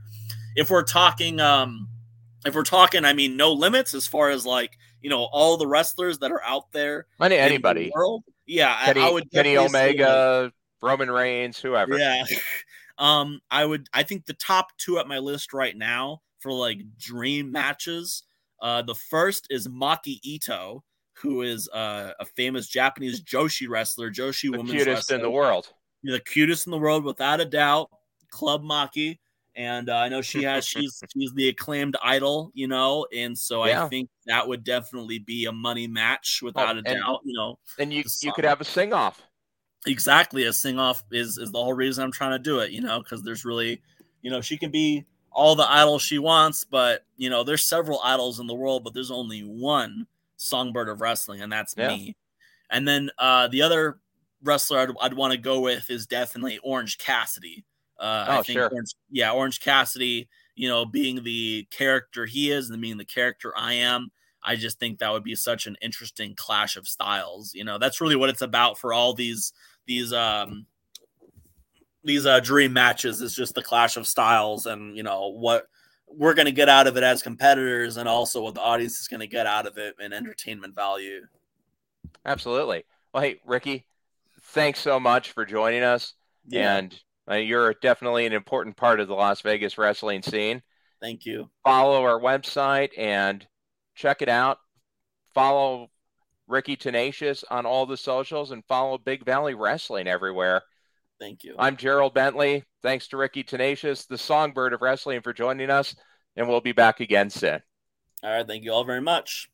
If 0.57 0.69
we're 0.69 0.83
talking, 0.83 1.39
um, 1.39 1.87
if 2.45 2.55
we're 2.55 2.63
talking, 2.63 3.05
I 3.05 3.13
mean, 3.13 3.37
no 3.37 3.51
limits 3.53 3.93
as 3.93 4.07
far 4.07 4.29
as 4.29 4.45
like 4.45 4.77
you 5.01 5.09
know 5.09 5.23
all 5.31 5.57
the 5.57 5.67
wrestlers 5.67 6.19
that 6.19 6.31
are 6.31 6.43
out 6.43 6.71
there. 6.71 7.07
Any 7.21 7.37
anybody. 7.37 7.85
The 7.85 7.91
world. 7.95 8.23
Yeah, 8.45 8.77
Kenny, 8.85 9.01
I, 9.01 9.07
I 9.07 9.11
would 9.11 9.31
Kenny 9.31 9.57
Omega, 9.57 10.51
Roman 10.81 11.09
Reigns, 11.09 11.59
whoever. 11.59 11.97
Yeah. 11.97 12.23
Um, 12.97 13.41
I 13.51 13.65
would 13.65 13.89
I 13.93 14.03
think 14.03 14.25
the 14.25 14.35
top 14.35 14.67
two 14.77 14.99
at 14.99 15.07
my 15.07 15.17
list 15.17 15.53
right 15.53 15.75
now 15.75 16.21
for 16.39 16.53
like 16.53 16.79
dream 16.97 17.51
matches. 17.51 18.23
Uh, 18.61 18.83
the 18.83 18.95
first 18.95 19.47
is 19.49 19.67
Maki 19.67 20.19
Ito, 20.23 20.81
who 21.13 21.41
is 21.41 21.67
uh, 21.69 22.11
a 22.19 22.25
famous 22.25 22.67
Japanese 22.67 23.21
Joshi 23.21 23.67
wrestler, 23.67 24.09
Joshi 24.09 24.49
women's 24.49 24.71
cutest 24.71 24.87
wrestler. 24.87 25.17
in 25.17 25.21
the 25.21 25.29
world. 25.29 25.67
The 26.03 26.19
cutest 26.19 26.67
in 26.67 26.71
the 26.71 26.77
world, 26.77 27.03
without 27.03 27.41
a 27.41 27.45
doubt. 27.45 27.89
Club 28.29 28.63
Maki, 28.63 29.19
and 29.55 29.89
uh, 29.89 29.95
I 29.95 30.09
know 30.09 30.21
she 30.21 30.43
has 30.43 30.65
she's 30.67 31.01
she's 31.13 31.33
the 31.33 31.49
acclaimed 31.49 31.95
idol, 32.03 32.51
you 32.53 32.67
know, 32.67 33.05
and 33.15 33.37
so 33.37 33.65
yeah. 33.65 33.85
I 33.85 33.89
think 33.89 34.09
that 34.25 34.47
would 34.47 34.63
definitely 34.63 35.19
be 35.19 35.45
a 35.45 35.51
money 35.51 35.87
match 35.87 36.41
without 36.43 36.75
oh, 36.75 36.79
a 36.79 36.81
doubt, 36.81 37.21
you 37.23 37.33
know. 37.33 37.59
And 37.79 37.93
you 37.93 38.03
you 38.21 38.33
could 38.33 38.45
have 38.45 38.61
a 38.61 38.65
sing 38.65 38.93
off 38.93 39.21
exactly 39.85 40.43
a 40.43 40.53
sing 40.53 40.79
off 40.79 41.03
is 41.11 41.37
is 41.37 41.51
the 41.51 41.61
whole 41.61 41.73
reason 41.73 42.03
I'm 42.03 42.11
trying 42.11 42.31
to 42.31 42.39
do 42.39 42.59
it, 42.59 42.71
you 42.71 42.81
know, 42.81 42.99
because 42.99 43.23
there's 43.23 43.45
really, 43.45 43.81
you 44.21 44.31
know, 44.31 44.41
she 44.41 44.57
can 44.57 44.71
be 44.71 45.05
all 45.31 45.55
the 45.55 45.69
idols 45.69 46.01
she 46.01 46.19
wants, 46.19 46.63
but 46.63 47.05
you 47.17 47.29
know, 47.29 47.43
there's 47.43 47.67
several 47.67 47.99
idols 48.03 48.39
in 48.39 48.47
the 48.47 48.55
world, 48.55 48.83
but 48.83 48.93
there's 48.93 49.11
only 49.11 49.41
one 49.41 50.07
songbird 50.37 50.89
of 50.89 51.01
wrestling, 51.01 51.41
and 51.41 51.51
that's 51.51 51.75
yeah. 51.77 51.89
me. 51.89 52.15
And 52.69 52.87
then 52.87 53.11
uh, 53.19 53.47
the 53.47 53.61
other 53.61 53.99
wrestler 54.43 54.79
I'd, 54.79 54.89
I'd 55.01 55.13
want 55.13 55.33
to 55.33 55.37
go 55.37 55.59
with 55.59 55.89
is 55.89 56.07
definitely 56.07 56.59
Orange 56.63 56.97
Cassidy. 56.97 57.63
Uh, 57.99 58.25
oh, 58.27 58.39
I 58.39 58.41
think 58.41 58.57
sure. 58.57 58.69
Orange, 58.71 58.93
yeah, 59.09 59.31
Orange 59.31 59.59
Cassidy, 59.59 60.27
you 60.55 60.67
know, 60.67 60.85
being 60.85 61.23
the 61.23 61.67
character 61.71 62.25
he 62.25 62.51
is 62.51 62.69
and 62.69 62.81
being 62.81 62.97
the 62.97 63.05
character 63.05 63.53
I 63.55 63.73
am, 63.73 64.09
I 64.43 64.55
just 64.55 64.79
think 64.79 64.99
that 64.99 65.11
would 65.11 65.23
be 65.23 65.35
such 65.35 65.65
an 65.65 65.75
interesting 65.81 66.35
clash 66.35 66.77
of 66.77 66.87
styles. 66.87 67.53
You 67.53 67.63
know, 67.63 67.77
that's 67.77 67.99
really 67.99 68.15
what 68.15 68.29
it's 68.29 68.41
about 68.41 68.77
for 68.77 68.93
all 68.93 69.13
these 69.13 69.53
these 69.87 70.13
um 70.13 70.65
these 72.03 72.25
uh 72.25 72.39
dream 72.39 72.73
matches 72.73 73.21
is 73.21 73.35
just 73.35 73.55
the 73.55 73.61
clash 73.61 73.97
of 73.97 74.07
styles 74.07 74.65
and 74.65 74.95
you 74.95 75.03
know 75.03 75.29
what 75.29 75.65
we're 76.07 76.35
going 76.35 76.45
to 76.45 76.51
get 76.51 76.69
out 76.69 76.87
of 76.87 76.97
it 76.97 77.03
as 77.03 77.21
competitors 77.23 77.97
and 77.97 78.07
also 78.07 78.41
what 78.41 78.53
the 78.53 78.61
audience 78.61 78.99
is 78.99 79.07
going 79.07 79.19
to 79.19 79.27
get 79.27 79.47
out 79.47 79.65
of 79.65 79.77
it 79.77 79.95
in 79.99 80.13
entertainment 80.13 80.75
value 80.75 81.21
absolutely 82.25 82.83
well 83.13 83.23
hey 83.23 83.39
ricky 83.45 83.85
thanks 84.41 84.79
so 84.79 84.99
much 84.99 85.31
for 85.31 85.45
joining 85.45 85.83
us 85.83 86.13
yeah. 86.47 86.77
and 86.77 86.99
uh, 87.29 87.35
you're 87.35 87.73
definitely 87.81 88.25
an 88.25 88.33
important 88.33 88.75
part 88.77 88.99
of 88.99 89.07
the 89.07 89.13
las 89.13 89.41
vegas 89.41 89.77
wrestling 89.77 90.21
scene 90.21 90.61
thank 91.01 91.25
you 91.25 91.49
follow 91.63 92.03
our 92.03 92.19
website 92.19 92.89
and 92.97 93.45
check 93.95 94.21
it 94.21 94.29
out 94.29 94.57
follow 95.33 95.89
Ricky 96.47 96.75
Tenacious 96.75 97.43
on 97.49 97.65
all 97.65 97.85
the 97.85 97.97
socials 97.97 98.51
and 98.51 98.63
follow 98.65 98.97
Big 98.97 99.25
Valley 99.25 99.55
Wrestling 99.55 100.07
everywhere. 100.07 100.61
Thank 101.19 101.43
you. 101.43 101.55
I'm 101.57 101.77
Gerald 101.77 102.13
Bentley. 102.13 102.63
Thanks 102.81 103.07
to 103.09 103.17
Ricky 103.17 103.43
Tenacious, 103.43 104.05
the 104.05 104.17
songbird 104.17 104.73
of 104.73 104.81
wrestling, 104.81 105.21
for 105.21 105.33
joining 105.33 105.69
us, 105.69 105.95
and 106.35 106.47
we'll 106.47 106.61
be 106.61 106.73
back 106.73 106.99
again 106.99 107.29
soon. 107.29 107.61
All 108.23 108.29
right. 108.29 108.47
Thank 108.47 108.63
you 108.63 108.71
all 108.71 108.83
very 108.83 109.01
much. 109.01 109.49